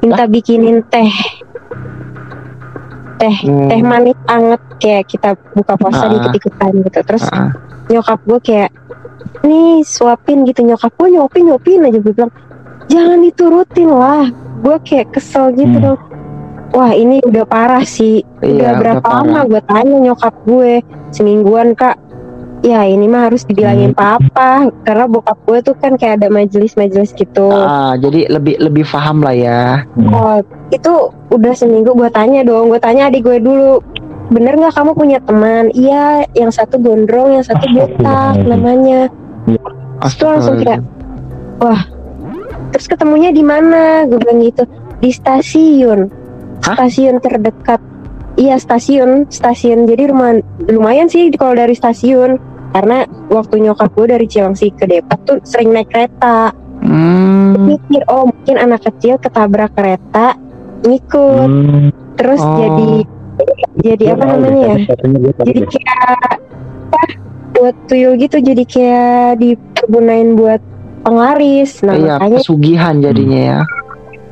minta 0.00 0.24
bikinin 0.24 0.78
teh 0.86 1.10
teh 3.18 3.36
teh 3.42 3.80
manis 3.82 4.14
anget 4.24 4.62
kayak 4.78 5.04
kita 5.06 5.34
buka 5.52 5.74
puasa 5.74 6.06
Ah. 6.06 6.08
dikit-dikitikan 6.08 6.70
gitu 6.80 7.00
terus 7.02 7.24
Heeh. 7.24 7.50
nyokap 7.90 8.20
gue 8.22 8.38
kayak 8.40 8.70
nih 9.42 9.82
suapin 9.82 10.46
gitu 10.46 10.62
nyokap 10.62 10.94
gue 10.94 11.08
nyopin 11.10 11.44
nyopin 11.44 11.82
aja 11.82 11.98
gue 11.98 12.12
bilang 12.12 12.32
jangan 12.86 13.18
diturutin 13.20 13.90
lah 13.90 14.26
gue 14.62 14.76
kayak 14.82 15.14
kesel 15.14 15.54
gitu 15.54 15.76
Hmm. 15.78 15.86
dong 15.94 16.00
wah 16.72 16.92
ini 16.92 17.24
udah 17.24 17.44
parah 17.48 17.80
sih. 17.80 18.20
Udah 18.44 18.44
Iya, 18.44 18.70
berapa 18.76 19.00
udah 19.00 19.16
lama 19.24 19.40
gue 19.48 19.62
tanya 19.64 19.96
nyokap 20.04 20.34
gue? 20.44 20.84
Semingguan 21.10 21.72
kak. 21.72 21.96
Ya 22.60 22.82
ini 22.84 23.06
mah 23.06 23.30
harus 23.30 23.46
dibilangin 23.46 23.94
papa. 23.94 24.68
Karena 24.84 25.08
bokap 25.08 25.38
gue 25.46 25.58
tuh 25.64 25.74
kan 25.78 25.96
kayak 25.96 26.20
ada 26.20 26.28
majelis-majelis 26.28 27.14
gitu. 27.14 27.48
Ah, 27.48 27.94
jadi 27.96 28.28
lebih 28.28 28.58
lebih 28.60 28.84
paham 28.84 29.24
lah 29.24 29.32
ya. 29.32 29.62
Oh, 30.10 30.42
itu 30.68 30.92
udah 31.32 31.52
seminggu 31.54 31.94
gue 31.96 32.10
tanya 32.10 32.44
dong, 32.44 32.68
gue 32.68 32.80
tanya 32.82 33.08
adik 33.08 33.24
gue 33.24 33.38
dulu, 33.40 33.80
bener 34.28 34.58
nggak 34.58 34.74
kamu 34.74 34.92
punya 34.92 35.18
teman? 35.24 35.72
Iya, 35.72 36.26
yang 36.34 36.52
satu 36.52 36.76
gondrong, 36.76 37.38
yang 37.38 37.44
satu 37.46 37.64
botak 37.72 38.44
namanya. 38.44 39.08
Tuh 40.18 40.28
langsung 40.28 40.60
kayak, 40.60 40.82
wah, 41.62 41.80
terus 42.70 42.86
ketemunya 42.86 43.30
di 43.30 43.42
mana? 43.42 44.04
Gue 44.04 44.18
bilang 44.20 44.40
gitu, 44.42 44.64
di 44.98 45.10
stasiun, 45.10 46.08
Hah? 46.64 46.74
stasiun 46.76 47.20
terdekat. 47.20 47.80
Iya 48.38 48.54
stasiun, 48.56 49.26
stasiun. 49.26 49.84
Jadi 49.84 50.14
rumah 50.14 50.38
lumayan 50.70 51.10
sih 51.10 51.26
kalau 51.34 51.58
dari 51.58 51.74
stasiun. 51.74 52.38
Karena 52.68 53.02
waktu 53.32 53.64
nyokap 53.64 53.90
gue 53.96 54.06
dari 54.12 54.28
Cilengsi 54.28 54.68
ke 54.76 54.84
Depok 54.84 55.20
tuh 55.24 55.38
sering 55.42 55.72
naik 55.72 55.88
kereta 55.88 56.52
Hmm. 56.78 57.58
mikir 57.66 58.06
oh 58.06 58.30
mungkin 58.30 58.54
anak 58.54 58.86
kecil 58.86 59.18
ketabrak 59.18 59.74
kereta 59.74 60.38
ngikut 60.86 61.48
Hmm. 61.50 61.90
terus 62.14 62.38
Oh. 62.38 62.54
jadi 62.54 62.90
jadi 63.82 64.04
apa 64.14 64.24
namanya 64.30 64.62
ya 64.62 64.76
jadi 65.42 65.60
kayak 65.66 66.38
buat 67.58 67.74
tuyul 67.90 68.14
gitu 68.14 68.38
jadi 68.38 68.62
kayak 68.62 69.42
dipergunain 69.42 70.38
buat 70.38 70.62
penglaris 71.00 71.80
nah 71.80 71.94
Iya, 71.94 72.14
makanya 72.16 72.38
pesugihan 72.40 72.94
jadinya 72.98 73.40
ya. 73.40 73.60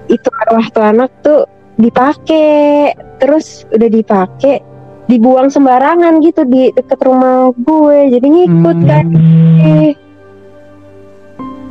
itu 0.07 0.29
arwah 0.41 0.67
tuh 0.69 0.85
anak 0.85 1.11
tuh 1.21 1.43
dipakai 1.77 2.91
terus 3.17 3.67
udah 3.69 3.89
dipakai 3.89 4.63
dibuang 5.07 5.47
sembarangan 5.47 6.19
gitu 6.21 6.43
di 6.43 6.71
deket 6.71 6.99
rumah 7.01 7.51
gue 7.53 8.11
jadi 8.11 8.27
ngikut 8.27 8.77
Hmm. 8.77 8.87
kan 8.87 9.07
eh 9.63 9.93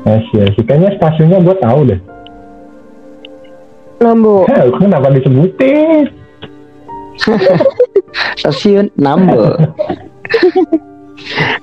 Ya 0.05 0.21
sih, 0.21 0.37
ya 0.37 0.45
sih. 0.53 0.61
Kayaknya 0.61 1.01
stasiunnya 1.01 1.41
gue 1.41 1.55
tahu 1.57 1.79
deh. 1.89 1.97
Nambo 3.97 4.45
Heh, 4.45 4.69
kenapa 4.77 5.09
disebutin? 5.09 6.13
Stasiun 8.37 8.93
Nambo. 8.95 9.57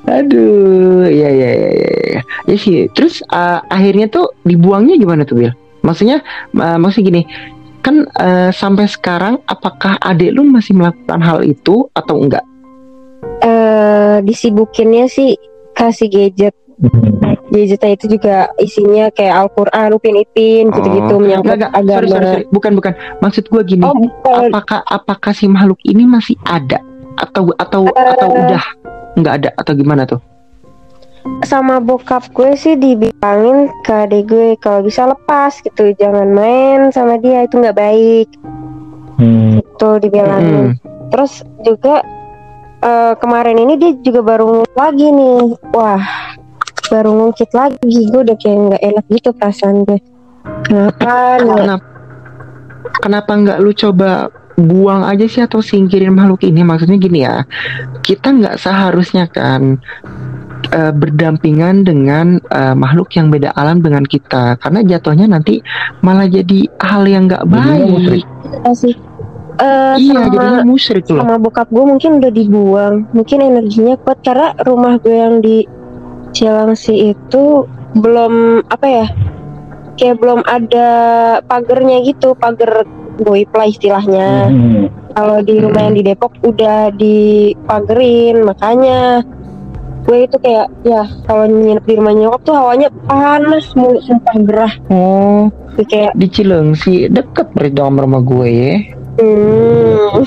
Aduh, 0.06 1.06
ya 1.06 1.30
ya 1.30 1.51
ya 1.55 1.70
ya. 1.78 2.20
Ya, 2.51 2.56
sih. 2.59 2.90
Terus 2.93 3.22
uh, 3.30 3.62
akhirnya 3.70 4.10
tuh 4.10 4.34
dibuangnya 4.43 4.98
gimana 4.98 5.22
tuh, 5.22 5.39
Bil? 5.39 5.52
Maksudnya 5.82 6.22
uh, 6.59 6.78
maksudnya 6.78 7.06
gini, 7.10 7.22
kan 7.82 8.06
uh, 8.18 8.51
sampai 8.55 8.86
sekarang 8.86 9.43
apakah 9.47 9.98
adik 10.02 10.34
lu 10.34 10.47
masih 10.47 10.74
melakukan 10.78 11.20
hal 11.22 11.43
itu 11.43 11.86
atau 11.94 12.18
enggak? 12.22 12.44
eh 13.43 14.18
disibukinnya 14.26 15.06
sih 15.06 15.39
kasih 15.78 16.10
gadget 16.10 16.55
gadgetnya 17.55 17.94
itu 17.94 18.06
juga 18.18 18.51
isinya 18.59 19.06
kayak 19.14 19.47
Al-Quran, 19.47 19.94
Upin 19.94 20.18
Ipin, 20.18 20.74
gitu-gitu 20.74 21.14
Oh. 21.14 21.20
menyangkut 21.22 21.55
Enggak, 21.55 21.70
enggak. 21.70 21.70
Sorry, 21.70 22.06
agama. 22.06 22.10
sorry, 22.10 22.26
sorry. 22.26 22.44
Bukan, 22.51 22.72
bukan. 22.74 22.93
Maksud 23.22 23.44
gua 23.47 23.62
gini, 23.62 23.82
Oh, 23.86 23.94
bukan. 23.94 24.51
apakah 24.51 24.80
apakah 24.90 25.32
si 25.36 25.47
makhluk 25.47 25.78
ini 25.86 26.02
masih 26.02 26.34
ada 26.43 26.82
atau 27.18 27.52
atau 27.56 27.82
Eh. 27.90 28.12
atau 28.16 28.28
udah 28.30 28.64
nggak 29.18 29.34
ada 29.43 29.51
atau 29.56 29.72
gimana 29.76 30.05
tuh? 30.09 30.20
sama 31.47 31.78
bokap 31.78 32.34
gue 32.34 32.55
sih 32.59 32.74
dibilangin 32.74 33.70
ke 33.86 33.94
adik 33.94 34.30
gue 34.30 34.59
kalau 34.59 34.82
bisa 34.82 35.06
lepas 35.06 35.55
gitu, 35.62 35.94
jangan 35.94 36.34
main 36.34 36.90
sama 36.90 37.18
dia 37.18 37.47
itu 37.47 37.62
nggak 37.62 37.78
baik. 37.78 38.28
Hmm. 39.22 39.62
Itu 39.62 40.02
dibilangin. 40.02 40.74
Mm. 40.74 41.10
Terus 41.14 41.47
juga 41.62 42.02
eh, 42.82 43.14
kemarin 43.22 43.59
ini 43.62 43.78
dia 43.78 43.93
juga 44.02 44.20
baru 44.22 44.44
ngungkit 44.51 44.74
lagi 44.74 45.06
nih. 45.14 45.39
Wah, 45.70 46.05
baru 46.90 47.10
ngungkit 47.14 47.51
lagi. 47.55 47.98
Gue 48.10 48.20
udah 48.26 48.36
kayak 48.39 48.59
nggak 48.59 48.82
enak 48.82 49.05
gitu 49.10 49.30
perasaan 49.34 49.86
gue. 49.86 49.98
Kenapa? 50.66 51.39
Kenapa 51.39 51.86
kenapa 52.98 53.30
nggak 53.34 53.59
lu 53.62 53.70
coba 53.74 54.26
buang 54.57 55.07
aja 55.07 55.24
sih 55.24 55.43
atau 55.45 55.65
singkirin 55.65 56.12
makhluk 56.12 56.45
ini? 56.45 56.61
Maksudnya 56.61 56.97
gini 57.01 57.24
ya, 57.24 57.45
kita 58.05 58.33
nggak 58.33 58.57
seharusnya 58.61 59.29
kan 59.31 59.81
uh, 60.73 60.93
berdampingan 60.93 61.85
dengan 61.85 62.41
uh, 62.53 62.77
makhluk 62.77 63.12
yang 63.16 63.33
beda 63.33 63.53
alam 63.57 63.81
dengan 63.81 64.05
kita 64.05 64.61
karena 64.61 64.81
jatuhnya 64.85 65.27
nanti 65.29 65.65
malah 66.05 66.29
jadi 66.29 66.69
hal 66.81 67.09
yang 67.09 67.29
nggak 67.29 67.49
baik. 67.49 68.24
Iya 68.62 68.73
sih. 68.77 68.95
Uh, 69.61 69.95
iya, 70.01 70.16
sama, 70.16 70.33
jadinya 70.33 70.65
musyrik 70.65 71.05
loh. 71.12 71.23
Sama 71.23 71.37
bokap 71.37 71.69
gue 71.69 71.85
mungkin 71.85 72.24
udah 72.24 72.33
dibuang, 72.33 72.95
mungkin 73.12 73.39
energinya 73.45 74.01
kuat 74.01 74.19
karena 74.24 74.57
rumah 74.65 74.97
gue 74.97 75.12
yang 75.12 75.45
di 75.45 75.69
Cilangsi 76.33 77.12
itu 77.12 77.69
belum 78.01 78.65
apa 78.73 78.87
ya? 78.89 79.07
Kayak 80.01 80.24
belum 80.24 80.41
ada 80.49 80.89
pagernya 81.45 82.01
gitu, 82.09 82.33
pagar 82.33 82.89
lah 83.20 83.66
istilahnya. 83.68 84.28
Hmm. 84.48 84.86
Kalau 85.12 85.39
di 85.44 85.60
rumah 85.60 85.80
yang 85.89 85.94
di 86.01 86.02
Depok 86.09 86.32
udah 86.40 86.89
dipagerin, 86.97 88.48
makanya 88.48 89.20
gue 90.02 90.26
itu 90.26 90.36
kayak 90.43 90.66
ya 90.82 91.06
kalau 91.30 91.47
nginep 91.47 91.84
di 91.86 91.94
rumah 91.94 92.12
nyokap 92.16 92.40
tuh 92.43 92.55
hawanya 92.59 92.89
panas 93.06 93.70
mulu 93.76 94.01
sumpah 94.02 94.36
gerah. 94.43 94.72
Oh, 94.90 95.52
Jadi 95.76 95.84
kayak 95.89 96.12
di 96.18 96.26
Cilengsi 96.26 96.94
deket 97.06 97.55
berarti 97.55 97.78
sama 97.78 98.02
rumah 98.02 98.22
gue 98.24 98.48
ya. 98.51 98.74
Hmm. 99.12 100.24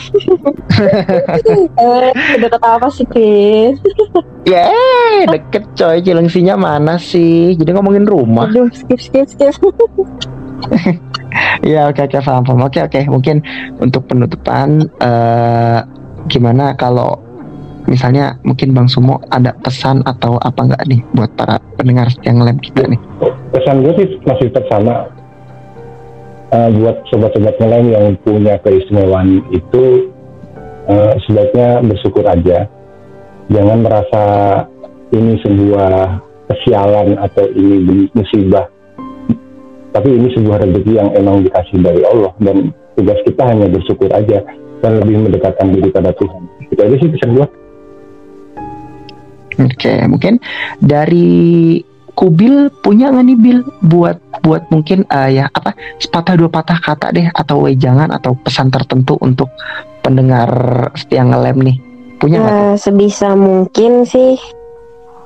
eh, 1.81 2.11
deket 2.37 2.61
apa 2.61 2.87
sih, 2.93 3.05
Chris? 3.09 3.81
Ya, 4.45 4.69
yeah, 4.69 5.25
deket 5.25 5.65
coy. 5.73 6.05
Cilengsinya 6.05 6.53
mana 6.53 7.01
sih? 7.01 7.57
Jadi 7.57 7.73
ngomongin 7.73 8.05
rumah. 8.05 8.45
Aduh, 8.45 8.69
skip, 8.69 9.01
skip, 9.01 9.25
skip. 9.25 9.57
ya 11.71 11.89
oke 11.89 12.01
oke 12.05 12.17
paham 12.21 12.43
paham. 12.43 12.61
Oke 12.65 12.79
oke 12.83 12.99
mungkin 13.09 13.41
untuk 13.79 14.07
penutupan 14.09 14.87
uh, 15.03 15.83
gimana 16.27 16.73
kalau 16.77 17.21
misalnya 17.85 18.37
mungkin 18.41 18.73
Bang 18.73 18.89
Sumo 18.89 19.21
ada 19.29 19.53
pesan 19.61 20.01
atau 20.09 20.41
apa 20.41 20.65
enggak 20.65 20.83
nih 20.89 21.01
buat 21.13 21.29
para 21.37 21.61
pendengar 21.77 22.09
yang 22.25 22.41
lab 22.41 22.57
kita 22.61 22.85
nih? 22.89 22.99
Pesan 23.53 23.85
gue 23.85 23.93
sih 23.97 24.07
masih 24.25 24.49
tetap 24.49 24.65
sama. 24.69 25.09
Uh, 26.53 26.69
buat 26.77 27.01
sobat-sobat 27.09 27.57
ngelem 27.57 27.85
yang 27.91 28.07
punya 28.21 28.55
keistimewaan 28.61 29.41
itu 29.49 30.13
uh, 30.87 31.13
sebaiknya 31.25 31.81
bersyukur 31.81 32.21
aja. 32.25 32.69
Jangan 33.49 33.81
merasa 33.81 34.23
ini 35.13 35.37
sebuah 35.41 36.21
kesialan 36.49 37.17
atau 37.17 37.45
ini 37.53 38.09
musibah 38.13 38.69
tapi 39.95 40.11
ini 40.11 40.27
sebuah 40.35 40.59
rezeki 40.59 40.91
yang 40.99 41.09
emang 41.15 41.47
dikasih 41.47 41.79
dari 41.79 42.03
Allah 42.03 42.35
dan 42.43 42.75
tugas 42.99 43.15
kita 43.23 43.47
hanya 43.47 43.71
bersyukur 43.71 44.11
aja 44.11 44.43
dan 44.83 44.91
lebih 44.99 45.23
mendekatkan 45.23 45.71
diri 45.71 45.87
pada 45.87 46.11
Tuhan. 46.19 46.41
Itu 46.67 46.81
aja 46.83 46.95
sih 46.99 47.09
pesan 47.15 47.39
gue 47.39 47.47
Oke, 49.55 50.03
mungkin 50.11 50.43
dari 50.83 51.79
Kubil 52.15 52.71
punya 52.79 53.11
nggak 53.11 53.25
nih 53.27 53.37
Bil? 53.39 53.59
Buat 53.91 54.23
buat 54.39 54.63
mungkin 54.71 55.03
uh, 55.11 55.27
ya 55.27 55.51
apa 55.51 55.75
sepatah 55.99 56.39
dua 56.39 56.47
patah 56.47 56.79
kata 56.79 57.11
deh 57.11 57.27
atau 57.35 57.67
wejangan 57.67 58.07
atau 58.15 58.31
pesan 58.39 58.71
tertentu 58.71 59.19
untuk 59.19 59.51
pendengar 59.99 60.47
setia 60.95 61.27
ngelem 61.27 61.71
nih. 61.71 61.77
Punya 62.15 62.39
nggak? 62.39 62.55
Nah, 62.55 62.73
sebisa 62.79 63.35
mungkin 63.35 64.07
sih 64.07 64.39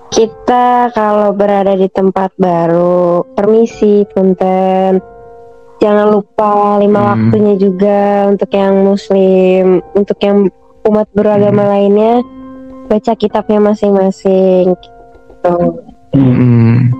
kita 0.10 0.90
kalau 0.94 1.32
berada 1.34 1.78
di 1.78 1.88
tempat 1.90 2.34
baru, 2.36 3.24
permisi 3.38 4.06
punten. 4.10 5.02
Jangan 5.80 6.12
lupa 6.12 6.76
lima 6.82 7.00
hmm. 7.00 7.10
waktunya 7.16 7.56
juga 7.56 8.28
untuk 8.28 8.52
yang 8.52 8.84
muslim, 8.84 9.80
untuk 9.96 10.20
yang 10.20 10.52
umat 10.92 11.08
beragama 11.16 11.64
hmm. 11.64 11.72
lainnya 11.72 12.14
baca 12.92 13.14
kitabnya 13.16 13.60
masing-masing. 13.64 14.76
Gitu. 14.76 15.56
Hmm. 16.18 16.92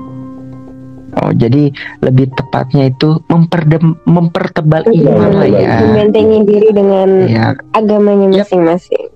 Oh, 1.20 1.34
jadi 1.34 1.74
lebih 2.06 2.30
tepatnya 2.38 2.94
itu 2.94 3.20
memperdem, 3.28 3.98
mempertebal 4.06 4.86
iya, 4.94 5.10
iman 5.10 5.32
lah 5.34 5.50
ya. 5.50 5.74
Membentengi 5.84 6.40
diri 6.46 6.70
dengan 6.70 7.10
ya. 7.26 7.58
agamanya 7.74 8.46
masing-masing. 8.46 9.10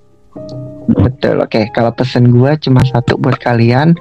Betul, 0.92 1.40
oke. 1.40 1.50
Okay. 1.52 1.66
Kalau 1.72 1.96
pesen 1.96 2.34
gue 2.34 2.52
cuma 2.60 2.84
satu 2.84 3.16
buat 3.16 3.40
kalian. 3.40 3.96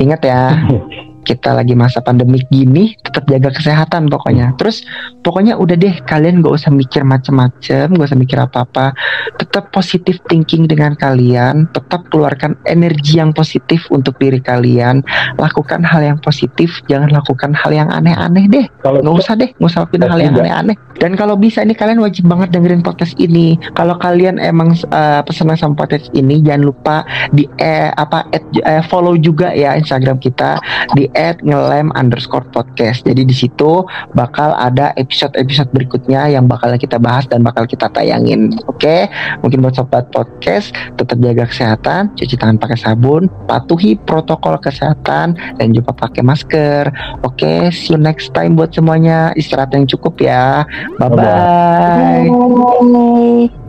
Ingat 0.00 0.20
ya, 0.24 0.56
kita 1.28 1.54
lagi 1.54 1.74
masa 1.78 2.02
pandemi 2.02 2.42
gini 2.50 2.98
tetap 3.06 3.26
jaga 3.30 3.54
kesehatan 3.54 4.10
pokoknya 4.10 4.58
terus 4.58 4.82
pokoknya 5.22 5.54
udah 5.56 5.78
deh 5.78 5.94
kalian 6.04 6.42
gak 6.42 6.54
usah 6.58 6.70
mikir 6.74 7.06
macem-macem 7.06 7.94
gak 7.94 8.08
usah 8.12 8.18
mikir 8.18 8.38
apa-apa. 8.38 8.92
Tetap 9.38 9.70
positif 9.70 10.18
thinking 10.28 10.66
dengan 10.66 10.98
kalian 10.98 11.70
tetap 11.70 12.06
keluarkan 12.10 12.58
energi 12.66 13.22
yang 13.22 13.30
positif 13.30 13.86
untuk 13.88 14.18
diri 14.18 14.42
kalian. 14.42 15.00
Lakukan 15.38 15.86
hal 15.86 16.02
yang 16.02 16.18
positif 16.20 16.82
jangan 16.90 17.10
lakukan 17.14 17.54
hal 17.54 17.70
yang 17.72 17.88
aneh-aneh 17.88 18.50
deh. 18.50 18.66
Kalau 18.82 19.00
nggak 19.00 19.16
usah 19.16 19.34
deh 19.38 19.50
nggak 19.56 19.70
usah 19.70 19.80
lakukan 19.86 20.10
hal 20.10 20.20
yang 20.20 20.34
aneh-aneh. 20.36 20.76
Dan 20.98 21.18
kalau 21.18 21.34
bisa 21.38 21.64
ini 21.64 21.74
kalian 21.74 22.02
wajib 22.02 22.28
banget 22.28 22.52
dengerin 22.52 22.82
podcast 22.84 23.16
ini. 23.18 23.56
Kalau 23.78 23.96
kalian 23.96 24.42
emang 24.42 24.74
uh, 24.92 25.22
pesenang 25.24 25.58
sama 25.58 25.74
podcast 25.78 26.10
ini 26.12 26.42
jangan 26.42 26.62
lupa 26.68 26.96
di 27.32 27.48
eh, 27.58 27.90
apa 27.94 28.26
eh, 28.34 28.84
follow 28.86 29.16
juga 29.16 29.54
ya 29.54 29.78
Instagram 29.78 30.18
kita. 30.18 30.58
Di 30.98 31.08
at 31.14 31.40
ngelem 31.40 31.94
underscore 31.94 32.46
podcast. 32.50 33.06
Jadi 33.06 33.22
di 33.24 33.34
situ 33.34 33.86
bakal 34.12 34.54
ada 34.58 34.92
episode-episode 35.12 35.68
berikutnya 35.76 36.32
yang 36.32 36.48
bakal 36.48 36.72
kita 36.80 36.96
bahas 36.96 37.28
dan 37.28 37.44
bakal 37.44 37.68
kita 37.68 37.92
tayangin. 37.92 38.48
Oke, 38.64 38.80
okay? 38.80 39.00
mungkin 39.44 39.60
buat 39.60 39.76
sobat 39.76 40.08
podcast 40.08 40.72
tetap 40.96 41.20
jaga 41.20 41.44
kesehatan, 41.44 42.16
cuci 42.16 42.40
tangan 42.40 42.56
pakai 42.56 42.80
sabun, 42.80 43.28
patuhi 43.44 44.00
protokol 44.08 44.56
kesehatan 44.56 45.36
dan 45.36 45.68
juga 45.76 45.92
pakai 45.92 46.24
masker. 46.24 46.88
Oke, 47.20 47.44
okay? 47.44 47.60
see 47.68 47.92
you 47.92 48.00
next 48.00 48.32
time 48.32 48.56
buat 48.56 48.72
semuanya. 48.72 49.36
Istirahat 49.36 49.76
yang 49.76 49.84
cukup 49.84 50.16
ya. 50.24 50.64
Bye 50.96 51.12
bye. 51.12 51.20
bye, 51.20 52.28
-bye. 52.32 53.61